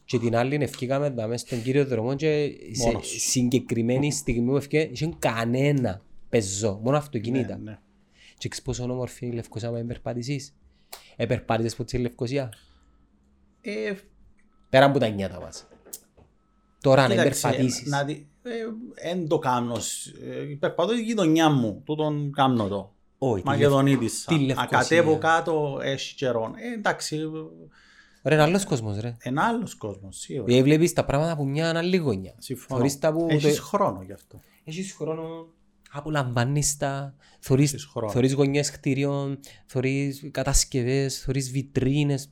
[0.04, 3.08] και την άλλη ευκήκαμε να μέσα στον κύριο δρόμο και σε Μόνος.
[3.18, 6.02] συγκεκριμένη στιγμή που ευκήκαμε είχε κανένα
[6.38, 7.56] πεζό, μόνο αυτοκίνητα.
[7.56, 7.78] ναι, ναι.
[8.38, 10.54] Και ξέρεις πόσο όμορφη η Λευκοσία με περπατήσεις.
[11.16, 12.52] Επερπάτησες ποτέ στη Λευκοσία;
[13.60, 13.92] Ε,
[14.70, 15.66] Πέρα από τα νιάτα μας.
[16.80, 17.88] Τώρα να κοίταξε, περπατήσεις.
[17.88, 19.76] να δει- ε, Εν το κάνω.
[20.24, 22.94] ε, Περπατώ η γειτονιά μου, τούτον κάνω το.
[23.18, 24.24] Όχι, τη Μακεδονίτης.
[24.24, 24.78] τη Λευκοσία.
[24.78, 26.52] Ακατέβω κάτω, έχει καιρό.
[26.56, 27.16] Ε, εντάξει,
[28.22, 29.16] Ρε, είναι άλλος κόσμος ρε.
[29.20, 30.44] ένα άλλος κόσμος, σίγουρα.
[30.44, 32.34] Δηλαδή βλέπεις τα πράγματα από μια άλλη γωνιά.
[32.38, 32.78] Συμφωνώ.
[32.78, 33.26] Θωρείς τα που...
[33.30, 34.40] Έχεις το- χρόνο γι' αυτό.
[34.64, 35.46] Έχεις χρόνο,
[35.94, 38.12] απολαμβάνεις τα, θωρείς, Έχεις χρόνο.
[38.12, 42.30] θωρείς γωνιές κτίριων, θωρείς κατασκευές, θωρείς βιτρίνες.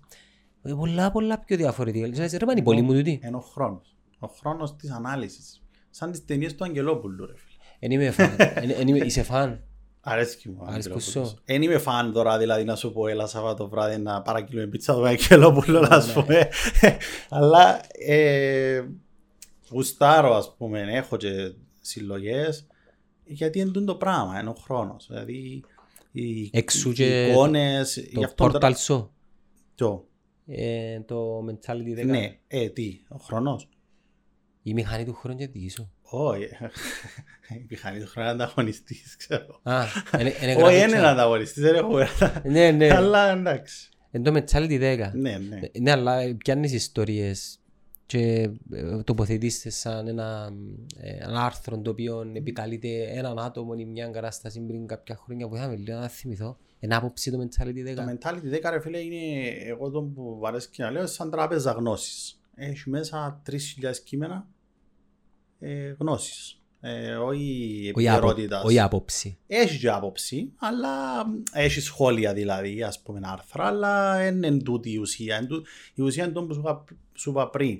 [0.62, 2.07] Ε, Πολλά, πολλά πιο διαφορετικά.
[2.07, 3.20] Λες, Ρε, πάνε η πόλη μου τούτη.
[3.25, 3.96] Είναι ο χρόνος.
[4.18, 5.62] Ο χρόνος της ανάλυσης.
[5.90, 7.51] Σαν τις ταινίες του Αγγελόπουλου, ρε φίλε.
[7.79, 8.37] Εν είμαι φαν.
[8.38, 9.64] Εν- εν είμαι- Είσαι φαν.
[10.01, 10.57] Αρέσκει μου.
[10.61, 11.29] ο Αρέσκει Αγγελόπουλος.
[11.29, 11.38] σου.
[11.44, 15.07] Εν είμαι φαν τώρα, δηλαδή να σου πω έλα Σαββάτο βράδυ να παρακυλούμε πίτσα του
[15.07, 16.48] Αγγελόπουλου, Ναι, να σου πούμε.
[17.29, 18.83] Αλλά ε,
[19.70, 22.66] γουστάρω, ας πούμε, έχω και συλλογές,
[23.33, 25.07] γιατί είναι τούτο το πράγμα, είναι ο χρόνος.
[25.11, 25.62] Δηλαδή,
[26.12, 29.09] οι, Εξού οι και εικόνες, γι' Το αυτό τώρα- Portal Show.
[29.75, 30.07] Ποιο;
[30.47, 32.05] Ε, Το Mentality 10.
[32.07, 33.68] Ναι, ε, τι, ο χρόνος.
[34.62, 35.92] Η μηχανή του χρόνου και δική σου.
[36.03, 36.42] Όχι,
[37.62, 39.61] η μηχανή του χρόνου είναι ανταγωνιστής, ξέρω.
[39.62, 39.83] Α,
[40.21, 41.05] είναι είναι Όχι, γραφή είναι chat.
[41.05, 42.42] ανταγωνιστής, δεν έχω γραφτά.
[42.45, 42.95] Ναι, ναι.
[42.97, 43.88] Αλλά εντάξει.
[44.11, 45.11] Εν το Mentality 10.
[45.14, 45.61] Ναι, ναι.
[45.81, 47.61] Ναι, αλλά πιάνεις ιστορίες
[48.12, 50.53] και ε, τοποθετήσετε σαν ένα,
[50.96, 55.57] ε, ένα άρθρο το οποίο επικαλείται έναν άτομο ή μια κατάσταση πριν κάποια χρόνια που
[55.57, 56.57] είχαμε λίγο να θυμηθώ.
[56.79, 57.94] Ένα άποψη το mentality 10.
[57.94, 61.31] Το mentality 10 ρε φίλε είναι εγώ το που μου αρέσει και να λέω σαν
[61.31, 62.40] τράπεζα γνώσης.
[62.55, 63.57] Έχει μέσα 3.000
[64.05, 64.48] κείμενα
[65.59, 66.57] ε, γνώσης.
[66.85, 68.64] Ε, όχι Όχι άπο- επικαιρότητας.
[68.64, 69.38] Όχι άποψη.
[69.46, 70.90] Έχει και άποψη, αλλά
[71.53, 75.37] έχει σχόλια δηλαδή, ας πούμε άρθρα, αλλά δεν είναι τούτη η ουσία.
[75.37, 77.79] Εν τού- Η ουσία είναι το που σου είπα- σου είπα πριν.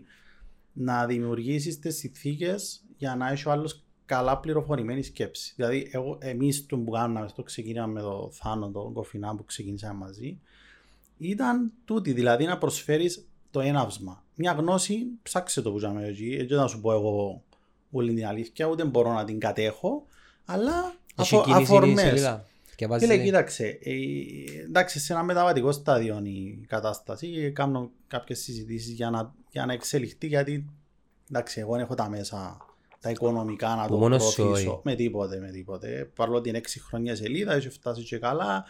[0.73, 5.53] Να δημιουργήσεις τις συνθήκες για να έχει ο άλλος καλά πληροφορημένης σκέψης.
[5.57, 9.99] Δηλαδή, εγώ, εμείς το που κάναμε στο ξεκίνημα με το Θάνο, τον Κοφινά που ξεκίνησαμε
[9.99, 10.41] μαζί,
[11.19, 14.25] ήταν τούτη, δηλαδή να προσφέρεις το έναυσμα.
[14.35, 17.43] Μια γνώση, ψάξε το που είχαμε εκεί, έτσι να σου πω εγώ
[17.91, 20.07] όλη την αλήθεια, ούτε μπορώ να την κατέχω,
[20.45, 22.41] αλλά Έχει αφο, κίνηση
[22.83, 23.01] η αφορμές.
[23.07, 23.07] σελίδα.
[23.07, 27.53] Και βάζει Φίλε, κοίταξε, ε, εντάξει, σε ένα μεταβατικό στάδιο είναι η κατάσταση.
[27.55, 30.67] Κάνω κάποιες συζητήσεις για να, για να εξελιχθεί, γιατί
[31.31, 32.67] εντάξει, εγώ δεν έχω τα μέσα
[33.01, 34.71] τα οικονομικά να Που το μόνος σου, προωθήσω.
[34.71, 34.81] όχι.
[34.85, 36.11] Με τίποτε, με τίποτε.
[36.15, 38.65] Παρόλο ότι είναι έξι χρόνια σελίδα, έχει φτάσει και καλά.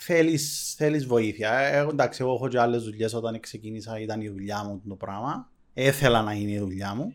[0.00, 1.52] Θέλεις, θέλεις βοήθεια.
[1.58, 4.94] Ε, Εγώ, εντάξει, εγώ έχω και άλλες δουλειές όταν ξεκίνησα, ήταν η δουλειά μου το
[4.94, 5.50] πράγμα.
[5.74, 7.14] Έθελα να είναι η δουλειά μου.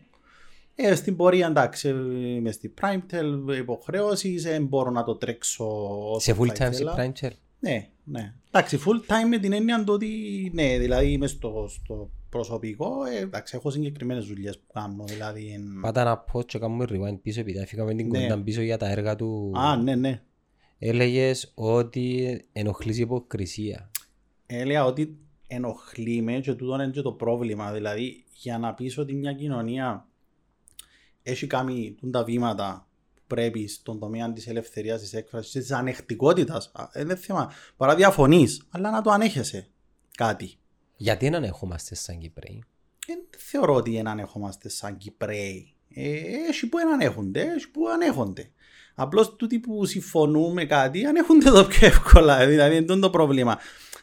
[0.74, 1.88] Ε, στην πορεία εντάξει,
[2.36, 5.64] είμαι στη Primetel, υποχρεώσεις, δεν μπορώ να το τρέξω
[6.10, 6.94] όσο Σε full θα time σε ήθελα.
[6.98, 7.30] prime chair.
[7.60, 8.34] Ναι, ναι.
[8.50, 10.08] Εντάξει, full time με την έννοια του ότι
[10.54, 15.52] ναι, δηλαδή είμαι στο, στο προσωπικό, ε, εντάξει, έχω συγκεκριμένες δουλειές που κάνω, δηλαδή...
[15.54, 18.18] εν- Πάτα να πω και κάνουμε rewind πίσω επειδή έφυγαμε την Ναι.
[18.18, 19.52] κουβέντα πίσω για τα έργα του.
[19.56, 20.22] Α, ναι, ναι.
[20.78, 23.90] Έλεγες ότι ενοχλείς η υποκρισία.
[24.46, 29.14] Έλεγα ότι ενοχλεί με και τούτο είναι και το πρόβλημα, δηλαδή για να πεις ότι
[29.14, 30.08] μια κοινωνία
[31.26, 36.70] έχει κάνει τούν τα βήματα που πρέπει στον τομέα της ελευθερίας της έκφρασης, της ανεκτικότητας,
[36.74, 39.68] Α, δεν είναι θέμα, παρά διαφωνείς, αλλά να το ανέχεσαι
[40.16, 40.56] κάτι.
[40.96, 42.64] Γιατί να ανεχόμαστε σαν Κυπρέοι;
[43.06, 45.74] Δεν θεωρώ ότι έναν έχομαστε σαν Κυπρέοι.
[45.94, 46.10] Ε,
[46.48, 48.50] έχει που ανέχονται, έχει που ανέχονται.
[48.94, 52.46] Απλώς τούτοι που συμφωνούμε κάτι ανέχονται το πιο εύκολα.
[52.46, 53.58] Δηλαδή, είναι το πρόβλημα.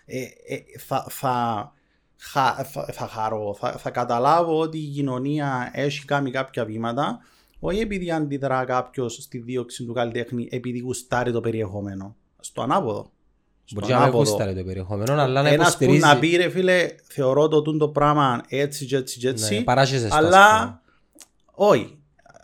[0.05, 1.80] Ε, ε, θα, θα, χα-
[2.23, 7.19] θα, θα χαρώ, θα, θα καταλάβω ότι η κοινωνία έχει κάνει κάποια βήματα,
[7.59, 12.15] όχι επειδή αντιδρά κάποιος στη δίωξη του καλλιτέχνη, επειδή γουστάρει το περιεχόμενο.
[12.39, 13.11] Στο ανάποδο.
[13.63, 16.13] Στο Μπορεί να μην γούσταρε το περιεχόμενο, αλλά να Ένας που υποστηρίζει.
[16.13, 19.55] να πει ρε φίλε, θεωρώ το τούτο πράγμα έτσι και έτσι και έτσι.
[19.55, 20.81] Ναι, παράσχεσαι στο, ας αλλά,
[21.51, 21.99] όχι.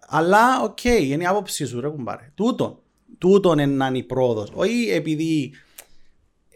[0.07, 2.31] Αλλά, οκ, είναι η άποψή σου ρε κουμπάρε.
[2.35, 2.77] Τούτον.
[3.17, 4.51] Τούτον είναι να είναι η πρόοδος.
[4.53, 5.51] Όχι επειδή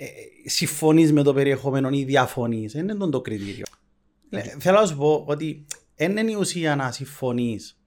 [0.04, 2.72] ε, συμφωνείς με το περιεχόμενο ή διαφωνείς.
[2.72, 3.66] Δεν είναι το, το κριτήριο.
[4.30, 7.80] Ε, θέλω να σου πω ότι δεν είναι η ουσία να συμφωνείς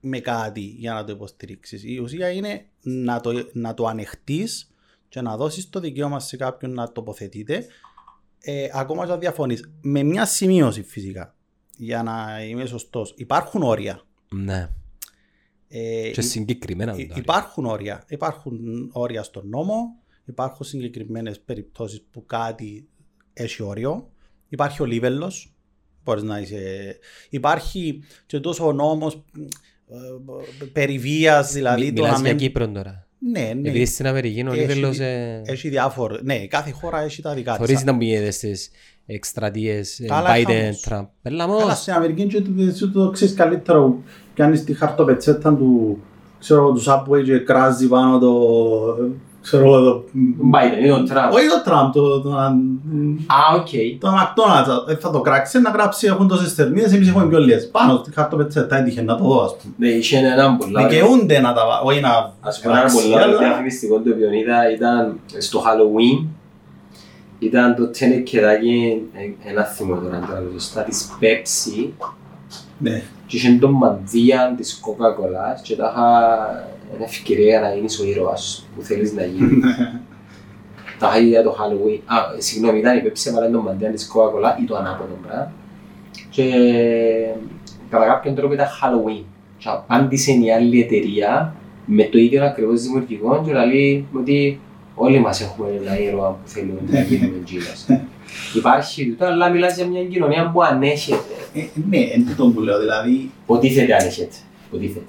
[0.00, 1.84] με κάτι για να το υποστηρίξεις.
[1.84, 4.74] Η ουσία είναι να το, να το ανεχτείς
[5.08, 7.66] και να δώσεις το δικαίωμα σε κάποιον να τοποθετείται
[8.40, 9.70] ε, ακόμα και αν διαφωνείς.
[9.80, 11.34] Με μια σημείωση φυσικά
[11.76, 13.14] για να είμαι σωστός.
[13.16, 14.02] Υπάρχουν όρια.
[14.34, 14.68] Ναι.
[15.68, 16.92] Ε, Και συγκεκριμένα.
[16.92, 17.22] Υ- τα όρια.
[17.22, 18.04] Υπάρχουν όρια.
[18.08, 19.96] Υπάρχουν όρια στον νόμο.
[20.28, 22.88] Υπάρχουν συγκεκριμένες περιπτώσεις που κάτι
[23.32, 24.10] έχει όριο.
[24.48, 25.52] Υπάρχει ο λίβελος.
[26.04, 26.96] Μπορείς να είσαι.
[27.30, 29.24] Υπάρχει και τόσο ο νόμος
[30.72, 31.84] περί βίας, δηλαδή.
[31.84, 33.06] Μι- το Μιλάς να για μην- Κύπρο τώρα.
[33.18, 33.68] Ναι, ναι.
[33.68, 36.18] Επειδή στην Αμερική ο Έχει- Λίβελος ε, Έχει διάφορα.
[36.22, 37.84] Ναι, κάθε χώρα έχει τα δικά θωρείς της.
[37.84, 38.70] να μην γίνεται στις
[39.06, 40.84] εκστρατείες ε, Καλά, Biden, χαμός.
[40.88, 41.06] Trump.
[41.22, 41.78] Έλα Καλά, όμως.
[41.78, 44.02] στην Αμερική και το- εσύ το ξέρεις καλύτερα που
[44.34, 46.02] κάνεις τη χαρτοπετσέτα του
[46.38, 48.38] ξέρω εγώ, του Subway και κράζει πάνω το
[49.48, 50.04] ξέρω εγώ το
[50.52, 51.32] Biden ή τον Τραμπ.
[51.32, 53.68] όχι το Τραμπ το, το, Α, οκ.
[54.00, 54.88] το McDonald's.
[54.90, 57.68] Ε, θα το κράξει να γράψει έχουν τόσες θερμίδες εμείς έχουμε πιο λίγες.
[57.70, 59.74] Πάνω στη χαρτοπετσέτα έτυχε να το δω ας πούμε.
[59.76, 60.86] Ναι, είχε έναν πολλά...
[60.86, 64.10] δικαιούνται να τα βα- όχι να Ας πούμε ένα κράξει, πολύ ωραίο αλλά- διαφημιστικό το
[64.10, 66.26] οποίο είδα ήταν στο Halloween.
[67.38, 69.02] Ήταν το τενεκεδάκι,
[69.44, 71.88] ένα θυμό τώρα τώρα το σωστά, της Pepsi.
[72.78, 76.08] Ναι και είχε τον μανδύα της Coca-Cola και τα είχα
[76.94, 79.64] ένα ευκαιρία να γίνεις ο ήρωας που θέλεις να γίνεις.
[80.98, 82.00] Τα είχα για το Halloween.
[82.06, 85.52] Α, συγγνώμη, ήταν η Pepsi έβαλε τον μανδύα της Coca-Cola ή το ανάποδο πράγμα.
[86.30, 86.44] Και
[87.90, 89.24] κατά κάποιον τρόπο ήταν Halloween.
[89.58, 91.54] Και απάντησε η άλλη εταιρεία
[91.86, 94.60] με το ίδιο ακριβώς δημιουργικό και λέει ότι
[94.94, 97.86] όλοι μας έχουμε ένα ήρωα που θέλουμε να γίνουμε τζίλας.
[98.54, 101.37] Υπάρχει τούτο, αλλά μιλάς για μια κοινωνία που ανέχεται.
[101.60, 104.36] Ε, ναι είναι τούτο που λέω δηλαδή Υποτίθεται ανέχεται.
[104.68, 105.04] Υποτίθεται.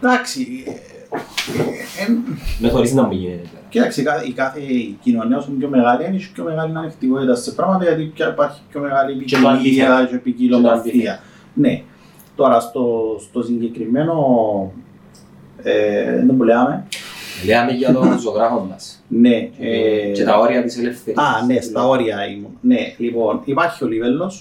[0.00, 2.16] εντάξει ε, ε, ε,
[2.58, 3.62] Με χωρίς να μου γίνεται τώρα.
[3.68, 4.60] Κοίταξε, η κάθε- η κάθε
[5.02, 8.80] κοινωνία όσο είναι πιο μεγάλη, έχει πιο μεγάλη ανεκτικότητα σε πράγματα γιατί πια υπάρχει πιο
[8.80, 10.10] μεγάλη Και το ποικιλία αντίθετο.
[10.10, 10.80] και ποικιλομορφία.
[10.80, 11.18] αντίθετο.
[11.54, 11.82] Ναι.
[12.36, 14.14] Τώρα στο, στο συγκεκριμένο.
[15.62, 16.86] Ε, δεν που λέμε.
[17.46, 19.04] Λέμε για τον ζωγράφο μας.
[19.08, 19.48] Ναι.
[19.58, 21.24] Ε, Και τα όρια της ελευθερίας.
[21.24, 22.50] Α, ναι, στα όρια ήμουν.
[22.60, 24.32] Ναι, λοιπόν, υπάρχει ο Λίβελο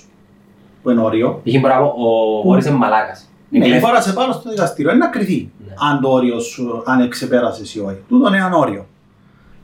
[0.83, 1.39] που είναι όριο.
[1.43, 3.27] Είχε πράγμα, ο Χώρης είναι μαλάκας.
[3.49, 3.87] Ναι, Εγκλέφτης.
[3.87, 4.91] φόρασε πάνω στο δικαστήριο.
[4.91, 5.73] Είναι να κρυθεί Ναι.
[5.91, 7.97] αν το όριο σου, αν ξεπέρασε ή όχι.
[8.09, 8.85] Τούτο είναι ένα όριο.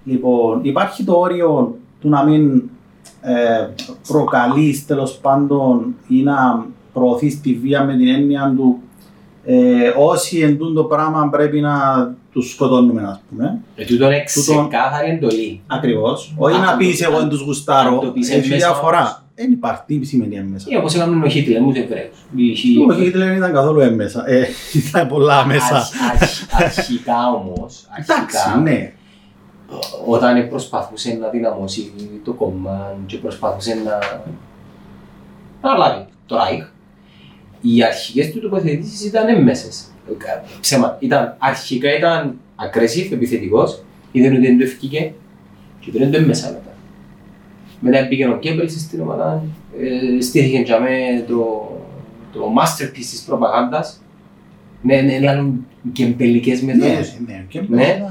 [0.03, 2.61] Λοιπόν, υπάρχει το όριο του να μην
[3.21, 3.67] ε,
[4.07, 8.79] προκαλείς τέλος πάντων ή να προωθείς τη βία με την έννοια του
[9.45, 11.71] ε, όσοι εντούν το πράγμα πρέπει να
[12.31, 13.59] τους σκοτώνουμε, ας πούμε.
[13.75, 15.61] Ε, τούτο είναι Τούτο- ξεκάθαρη εντολή.
[15.67, 16.33] Ακριβώς.
[16.37, 17.89] Όχι Αν να το- πεις εγώ αν- δεν τους γουστάρω.
[17.93, 19.23] αν το πεις Έχει έμμεσα διαφορά.
[19.39, 19.45] Όμως.
[19.45, 19.81] Δεν υπάρχει.
[19.87, 20.65] Τι σημαίνει έμμεσα.
[20.69, 22.17] Ή όπως έκαναν ο Χίτλερ με τους Εβραίους.
[22.35, 24.23] Είχε- Όχι, γιατί δεν ήταν καθόλου έμμεσα.
[24.29, 24.47] Ε,
[24.87, 25.75] ήταν πολλά μέσα.
[25.75, 28.91] Αρχ- αρχ- Αρχικά όμως, Εντάξει, αρχικά, ναι.
[30.07, 31.91] όταν προσπαθούσε να δυναμώσει
[32.23, 33.99] το κόμμα και προσπαθούσε να
[35.61, 36.65] να λάβει το Ράιχ,
[37.61, 39.83] οι αρχικές του τοποθετήσεις ήταν έμμεσες.
[40.09, 45.13] Ε, Ψέμα, ήταν, αρχικά ήταν aggressive, επιθετικός, είδαν ότι δεν το ευκήκε
[45.79, 46.68] και πήραν το έμμεσα μετά.
[47.79, 49.43] Μετά πήγε ο Κέμπελς στην ομάδα,
[50.17, 51.71] ε, στήθηκε για μέ το,
[52.33, 54.01] το masterpiece της προπαγάνδας.
[54.81, 57.13] Ναι, ναι, λάλλον κεμπελικές Ναι, μεθόδους.
[57.27, 57.67] ναι, και Ναι.
[57.67, 58.07] μετά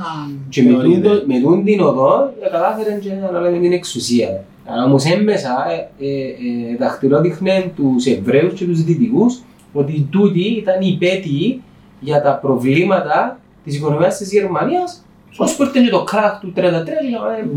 [0.49, 1.09] Και με, θεωρείται.
[1.09, 4.45] τούτο, με τούν την οδό ε, κατάφερε και να αναλάβει την εξουσία.
[4.67, 5.67] Αλλά όμως έμμεσα
[5.99, 9.41] ε, ε, ε, δαχτυλόδειχνε τους Εβραίους και τους Δυτικούς
[9.73, 11.63] ότι τούτοι ήταν υπέτειοι
[12.01, 15.05] για τα προβλήματα της οικονομίας της Γερμανίας
[15.37, 16.63] ως που ήρθε και το κράχ του 33 και
[17.11, 17.49] λέγαμε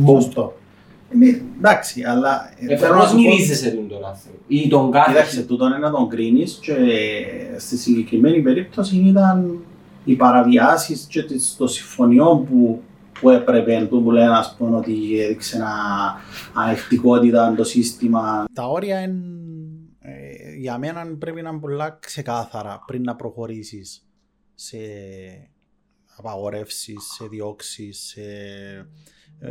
[1.14, 1.28] μπομ.
[1.30, 1.40] Σωστό.
[1.42, 4.68] Ναι, εντάξει, αλλά ε, Ε, θέλω να Πώς σου πω- μυρίζεσαι τον τον άνθρωπο ή
[4.68, 6.74] τον κάθε Κοίταξε, τούτο είναι να τον κρίνεις και
[7.58, 9.60] στη συγκεκριμένη περίπτωση ήταν
[10.06, 12.82] οι παραβιάσεις και τις- των συμφωνιών που,
[13.20, 15.74] που έπρεπε, που που λένε ας πούμε, ότι έδειξε ένα
[16.54, 18.46] ανεκτικότητα το σύστημα.
[18.54, 19.12] Τα όρια εν,
[20.00, 24.06] ε, για μένα πρέπει να είναι πολλά ξεκάθαρα πριν να προχωρήσεις
[24.56, 24.78] σε
[26.18, 28.86] απαγορεύσεις, σε διώξεις, σε ε,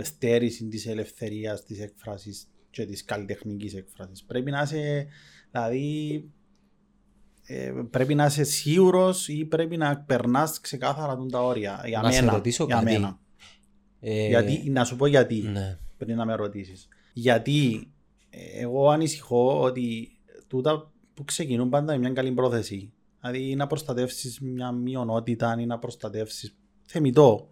[0.03, 4.25] στέρησης της ελευθερίας της έκφρασης και της καλλιτεχνικής έκφρασης.
[4.25, 5.07] Πρέπει να είσαι,
[5.51, 6.25] δηλαδή,
[7.47, 11.83] ε, πρέπει να είσαι σίγουρος ή πρέπει να περνάς ξεκάθαρα τον τα όρια.
[11.87, 12.33] Για Να σε μένα.
[12.33, 12.93] ρωτήσω για κάτι.
[12.93, 13.19] μένα.
[14.01, 15.79] Ε, Γιατί, να σου πω γιατί Ναι.
[15.97, 16.89] πριν να με ρωτήσεις.
[17.13, 17.91] Γιατί
[18.31, 20.09] ε, εγώ ανησυχώ ότι
[20.47, 22.93] τούτα που ξεκινούν πάντα με μια καλή πρόθεση.
[23.21, 27.49] Δηλαδή να προστατεύσεις μια μειονότητα ή να προστατεύσεις θεμητό.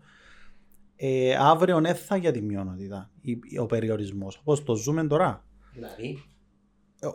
[1.01, 4.37] Ε, αύριο δεν θα για τη μειονότητα η- ο περιορισμός.
[4.41, 5.45] Όπως το ζούμε τώρα.
[5.75, 6.23] Δηλαδή,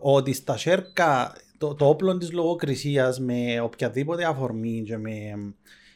[0.02, 5.12] Ότι στα σέρκα το, το όπλο της λογοκρισίας με οποιαδήποτε αφορμή και με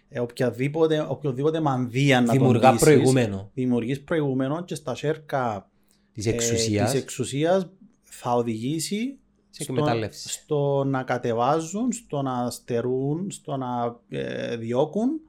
[0.10, 5.69] ε, οποιαδήποτε, οποιοδήποτε μανδύα να Δημιουργά τον πείσεις, προηγούμενο δημιουργείς προηγούμενο και στα σέρκα
[6.13, 6.91] της ε, εξουσίας.
[6.91, 7.69] της εξουσίας
[8.04, 9.17] θα οδηγήσει
[9.50, 10.30] Σε στο, εκμετάλλευση.
[10.30, 15.26] στο να κατεβάζουν, στο να στερούν, στο να ε, διώκουν α, ε,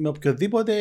[0.00, 0.74] με οποιοδήποτε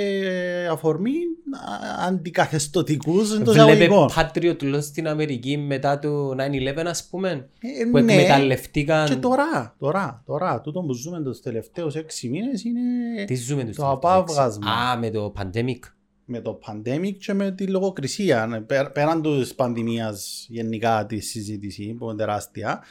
[0.71, 1.11] αφορμή
[1.51, 4.09] α, αντικαθεστωτικούς εντός Βλέπε εισαγωγικών.
[4.15, 8.13] Patriot Law στην Αμερική μετά το 9-11 ας πούμε Ε, που ναι.
[8.13, 12.79] εκμεταλλευτήκαν Και τώρα, τώρα, τώρα, τούτο που ζούμε τους τελευταίους έξι μήνες είναι
[13.25, 14.71] τι ζούμε τους το τελευταίους απάβγασμα.
[14.71, 14.95] έξι.
[14.95, 15.79] Α, με το pandemic.
[16.25, 18.45] με το pandemic και με τη λογοκρισία.
[18.45, 22.81] Ναι, πέ- Πέραν της πανδημίας γενικά τη συζήτηση που είναι τεράστια,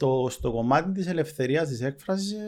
[0.00, 2.38] το, στο κομμάτι της ελευθερίας της έκφρασης ε,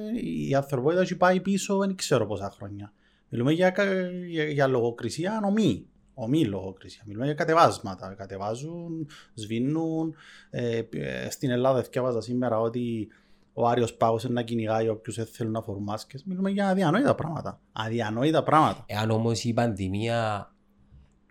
[0.49, 2.93] η ανθρωπότητα έχει πάει πίσω δεν ξέρω πόσα χρόνια.
[3.29, 5.87] Μιλούμε για, κα- για, για λογοκρισία ομή.
[6.15, 7.03] Ομή λογοκρισία.
[7.07, 8.15] Μιλούμε για κατεβάσματα.
[8.15, 10.15] Κατεβάζουν, σβήνουν.
[10.51, 13.09] Ε, ε, στην Ελλάδα διάβαζα σήμερα ότι
[13.53, 16.25] ο Άριος Πάγος είναι να κυνηγάει όποιους δεν θέλουν να φορούν μάσκες.
[16.25, 17.61] Μιλούμε για αδιανόητα πράγματα.
[17.73, 18.85] Αδιανόητα πράγματα.
[18.87, 20.51] Εάν όμως η πανδημία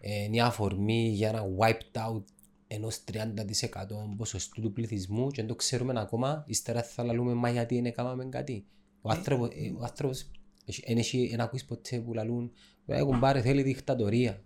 [0.01, 2.23] ε, είναι η αφορμή για ένα wiped out
[2.73, 3.15] ενός 30%
[4.17, 8.25] ποσοστού του πληθυσμού και δεν το ξέρουμε ακόμα, ύστερα θα λαλούμε μα γιατί δεν έκαναμε
[8.25, 8.65] κάτι.
[9.01, 10.31] Ο άνθρωπος, ε, ο άνθρωπος
[10.65, 12.51] έχει- εν έχει- εν ακούεις ποτέ που λαλούν
[12.86, 14.43] έχουν πάρει θέλει δικτατορία.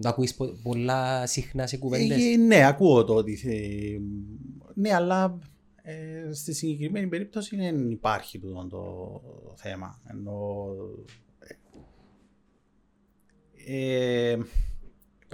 [0.00, 2.24] Το ακούεις πο- πολλά συχνά σε κουβέντες.
[2.24, 3.38] Ε, ναι, ακούω το ότι.
[3.44, 3.98] ε,
[4.74, 5.38] ναι, αλλά
[5.82, 9.20] ε, στη συγκεκριμένη περίπτωση δεν υπάρχει τούτο το
[9.56, 10.00] θέμα.
[10.10, 10.66] Ενώ,
[13.66, 14.38] ε, ε,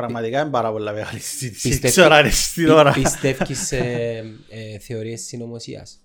[0.00, 1.68] πραγματικά είναι πάρα πολλά μεγάλη συζήτηση.
[1.68, 2.92] Δεν Πιστεύει- ξέρω αν είναι στην ώρα.
[2.92, 3.78] Πι- Πιστεύεις σε
[4.48, 6.00] ε, θεωρίες συνωμοσίας;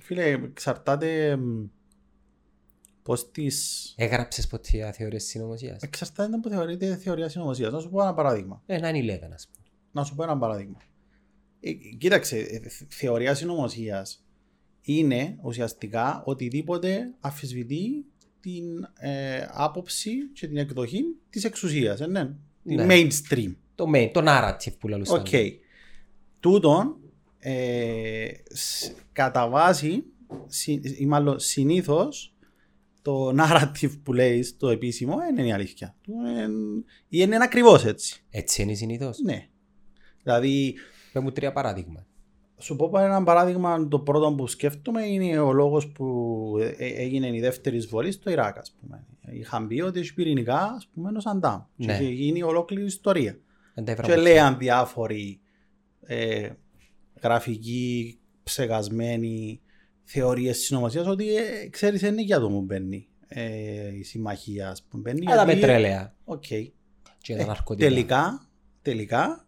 [0.00, 1.64] Φίλε, εξαρτάται μ,
[3.02, 3.92] πώς τις...
[3.96, 7.72] Έγραψες ποτέ για θεωρίες συνωμοσίας; Εξαρτάται από θεωρείται θεωρία συνωμοσίας.
[7.72, 8.62] Να σου πω ένα παράδειγμα.
[8.66, 8.82] Ε, 9-11
[9.34, 9.66] ας πούμε.
[9.92, 10.76] Να σου πω ένα παράδειγμα.
[11.60, 14.24] Ε, κοίταξε, ε, θε- θεωρία συνωμοσίας
[14.82, 18.04] είναι ουσιαστικά οτιδήποτε αμφισβητεί
[18.42, 22.00] την ε, άποψη και την εκδοχή της εξουσίας.
[22.00, 22.30] Ε, ναι.
[22.64, 22.86] Την Ναι.
[22.88, 23.54] mainstream.
[23.74, 25.20] Το main, το narrative που λαλούσαν.
[25.20, 25.26] Οκ.
[26.40, 26.96] Τούτον
[27.38, 30.04] ε, σ- κατά βάση,
[30.46, 32.34] συ- ή μάλλον συνήθως,
[33.02, 35.96] το narrative που λέεις το επίσημο δεν είναι η αλήθεια.
[36.02, 38.22] Του εν- Ή είναι ακριβώς έτσι.
[38.30, 39.18] Έτσι είναι συνήθως.
[39.18, 39.46] Ναι.
[40.22, 40.74] Δηλαδή,
[41.12, 42.06] Πε μου τρία παράδειγμα.
[42.62, 46.06] Σου πω ένα παράδειγμα, το πρώτο που σκέφτομαι είναι ο λόγος που
[46.60, 49.04] ε- ε- έγινε η δεύτερη εισβολή στο Ιράκ, ας πούμε.
[49.32, 51.60] Είχαν πει ότι έχει πυρηνικά, ας πούμε, ο Σαντάμ.
[51.76, 51.92] Και Ναι.
[51.92, 53.38] είχε γίνει ολόκληρη ιστορία.
[53.74, 54.22] Δεν τα Και έβραν.
[54.22, 55.40] λέγαν διάφοροι
[56.06, 56.48] ε,
[57.22, 59.60] γραφικοί, ψεκασμένοι
[60.04, 64.82] θεωρίες συνωμοσίας ότι ε, ξέρεις δεν είναι για το μου μπαίνει ε, η συμμαχία, ας
[64.82, 65.02] πούμε.
[65.02, 66.14] Μπαίνει Αλλά με γιατί- πετρέλαια.
[66.24, 66.44] Οκ.
[67.18, 67.88] Και τα Ε, ναρκωτικά.
[67.88, 68.46] τελικά,
[68.82, 69.46] τελικά,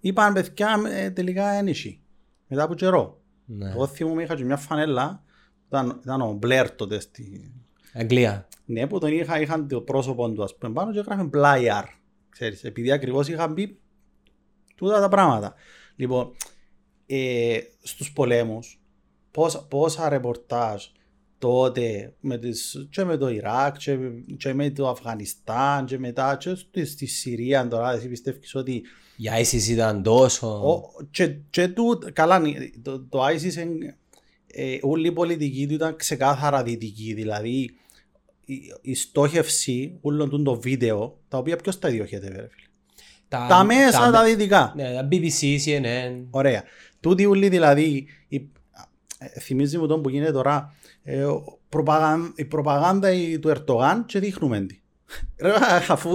[0.00, 2.00] είπαν παιδιά ε, τελικά εν είχε.
[2.48, 3.20] Μετά από καιρό.
[3.44, 3.70] Ναι.
[3.70, 5.22] Εγώ θυμούμαι είχα και μια φανέλα,
[5.66, 7.52] ήταν, ήταν ο Μπλερ τότε στη...
[7.92, 8.48] Αγγλία.
[8.64, 11.84] Ναι, που τον είχα, είχαν το πρόσωπο του ας πούμε πάνω και έγραφε Μπλάιαρ.
[12.28, 13.80] Ξέρεις, επειδή ακριβώς είχαν πει
[14.74, 15.54] τούτα τα πράγματα.
[15.96, 16.32] Λοιπόν,
[17.06, 18.80] ε, στους πολέμους,
[19.30, 20.84] πόσα, πόσα ρεπορτάζ
[21.38, 23.98] τότε με τις, και με το Ιράκ και,
[24.36, 28.72] και με το Αφγανιστάν και μετά και στη, στη Συρία τώρα εσύ πιστεύεις ότι
[29.16, 30.46] Η ISIS ήταν τόσο...
[30.48, 32.42] ο, και, και του, καλά,
[32.82, 33.94] το, το ISIS εν-
[34.46, 37.70] ε, όλη η πολιτική του ήταν ξεκάθαρα δυτική, δηλαδή
[38.44, 42.66] η, η στόχευση όλων των το βίντεο, τα οποία ποιος τα διοχέτευε ρε φίλε.
[43.28, 44.72] Τα μέσα τα δυτικά.
[44.76, 46.24] Ναι, τα BBC, CNN.
[46.30, 46.62] Ωραία.
[47.00, 48.48] Τούτη ούλη δηλαδή, η,
[49.18, 50.74] ε, θυμίζει μου τον που γίνεται τώρα,
[51.08, 54.80] ε, ο- προπαγαν- η προπαγάνδα η- του Ερτογάν και δείχνουμε τη.
[55.40, 55.52] Ρε,
[55.88, 56.10] αφού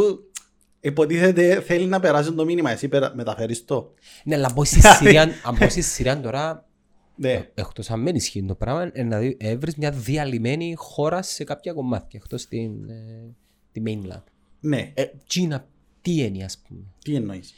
[0.80, 3.94] υποτίθεται θέλει να περάσει το μήνυμα, εσύ περα- μεταφέρεις το.
[4.24, 6.68] Ναι, αλλά αν πω στη Συρία, αν πω στη Συρία τώρα,
[7.16, 7.50] Ναι.
[7.54, 11.44] εκτός αν μην ισχύει το πράγμα, είναι να δει- ε, βρεις μια διαλυμένη χώρα σε
[11.44, 13.36] κάποια κομμάτια, εκτός την, ε,
[13.72, 14.24] τη mainland.
[14.60, 14.92] ναι.
[14.94, 15.68] Ε, Κίνα,
[16.02, 17.54] τι είναι ας πούμε; Τι εννοείς;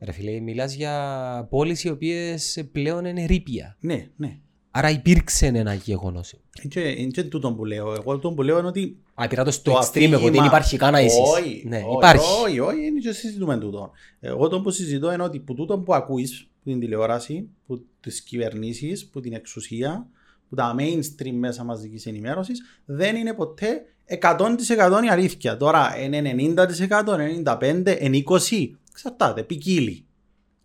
[0.00, 3.76] Ρε φίλε, μιλάς για πόλεις οι οποίες πλέον είναι ρήπια.
[3.80, 4.38] Ναι, ναι.
[4.70, 6.34] Άρα υπήρξε ένα γεγονός.
[6.62, 7.92] Είναι και τούτο που λέω.
[7.92, 10.46] Εγώ το που λέω είναι ότι Α, πήρα το στο το extreme, εγώ δεν αφήγημα-
[10.46, 11.36] υπάρχει καν ISIS.
[11.38, 12.26] Όχι, Ναι, όχι, υπάρχει.
[12.44, 13.90] Όχι, όχι, είναι και συζητούμε τούτο.
[14.20, 18.22] Εγώ το που συζητώ είναι ότι που τούτο που ακούεις που την τηλεόραση, που τις
[18.22, 20.06] κυβερνήσεις, που την εξουσία,
[20.48, 25.56] που τα mainstream μέσα μαζικής ενημέρωσης, δεν είναι ποτέ 100% η αλήθεια.
[25.56, 28.78] Τώρα είναι 90%, 95%, είναι 20%.
[28.90, 30.04] Εξαρτάται, ποικίλει.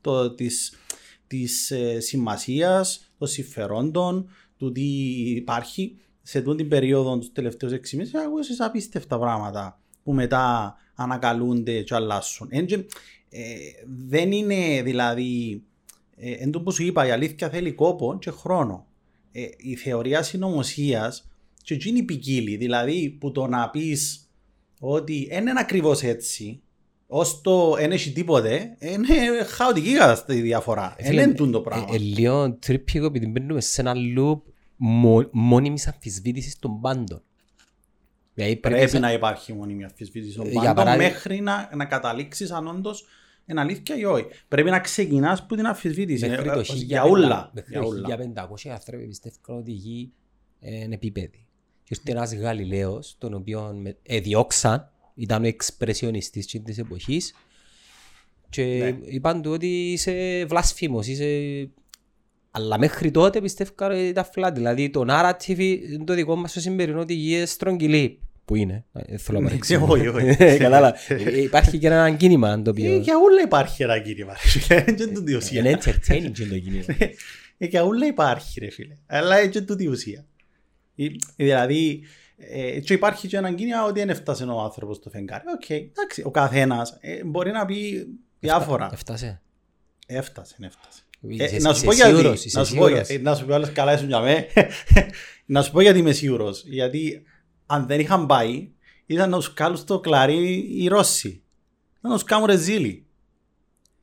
[0.01, 0.73] Το της,
[1.27, 4.81] της ε, σημασίας, των συμφερόντων, του τι
[5.35, 11.81] υπάρχει σε τούτη την περίοδο τους τελευταίους 6 μήνες ακούσεις απίστευτα πράγματα που μετά ανακαλούνται
[11.81, 12.47] και αλλάσουν.
[12.51, 12.75] Εν και,
[13.29, 13.55] ε,
[14.07, 15.63] δεν είναι δηλαδή,
[16.15, 18.85] ε, εν τω που σου είπα η αλήθεια θέλει κόπο και χρόνο.
[19.31, 21.29] ε, η θεωρία συνωμοσίας
[21.63, 22.55] και εκείνη ποικίλει.
[22.55, 24.29] Δηλαδή που το να πεις
[24.79, 26.61] ότι δεν είναι ακριβώς έτσι,
[27.07, 29.07] ως το δεν έχει τίποτε, είναι
[29.47, 29.93] χαοτική
[30.27, 30.95] η διαφορά.
[30.97, 31.87] Δεν Φίλε, είναι τούτο το Ε, πράγμα.
[31.93, 34.41] ε, λίγο τρίπικο επειδή μπαίνουμε σε ένα loop
[34.75, 37.21] μο- μόνιμης αμφισβήτησης των πάντων.
[38.33, 41.69] Δηλαδή πρέπει, Πρέπει σε- να υπάρχει μόνιμη αμφισβήτηση των Ε, για πάντων παράδειγμα- μέχρι να,
[41.75, 43.05] να καταλήξεις αν όντως
[43.45, 44.25] είναι αλήθεια ή όχι.
[44.47, 46.27] Πρέπει να ξεκινάς από την αμφισβήτηση.
[46.29, 47.51] μέχρι Ε, το ε, 1500 για όλα.
[47.53, 48.01] μέχρι Για το όλα.
[48.07, 50.11] 1500 άνθρωποι πιστεύουν ότι η γη
[50.59, 51.45] είναι επίπεδη.
[51.83, 57.33] Και ήρθε ένας Γαλιλαίος, τον οποίο με- εδιώξαν, ήταν ο εξπρεσιονιστής της εποχής
[58.49, 58.97] και Ναι.
[59.05, 61.69] είπαν του ότι είσαι βλάσφημος, είσαι...
[62.51, 64.51] Αλλά μέχρι τότε πιστεύω ότι ήταν flat.
[64.53, 68.19] Δηλαδή το narrative είναι το δικό μας το σημερινό ότι η γη είναι στρογγυλή.
[68.45, 69.85] Που είναι; Ε, Δεν θέλω να Ναι, παρεξηγώ.
[69.89, 70.35] όχι, όχι.
[70.43, 70.97] Ε, Κατάλαβα.
[71.07, 72.97] Ε, Υπάρχει και ένα κίνημα το Ε, οποίο...
[72.97, 74.33] Για όλα υπάρχει ένα κίνημα.
[74.33, 74.83] ρε φίλε.
[74.83, 75.59] Δεν είναι τούτη η ουσία.
[75.59, 76.83] Είναι entertaining και το κίνημα.
[77.57, 78.93] Ε, Για όλα υπάρχει ρε φίλε.
[79.05, 80.25] Αλλά είναι τούτη η ουσία.
[80.95, 81.05] Ε,
[81.35, 82.01] Δηλαδή,
[82.37, 85.43] ε, και υπάρχει και ένα κίνημα ότι δεν έφτασε ο άνθρωπος στο φεγγάρι.
[85.55, 88.07] Οκ, εντάξει, ο καθένας μπορεί να πει
[88.39, 88.89] διάφορα.
[88.93, 89.41] Έφτασε.
[90.07, 91.01] Έφτασε, έφτασε.
[91.21, 92.15] Είσαι- Ε, να σου είσαι πω γιατί.
[92.15, 93.07] σίγουρος, είσαι Να σου πω, σίγουρος.
[93.09, 94.47] για- να σου πω άλλες καλά ήσουν για με.
[95.45, 96.63] Να σου πω γιατί είμαι σίγουρος.
[96.65, 97.23] Γιατί
[97.65, 98.69] αν δεν είχαν πάει,
[99.05, 101.43] ήταν να τους κάλουν στο κλαρί οι Ρώσοι.
[102.01, 103.05] Να τους κάνουν ρεζίλι.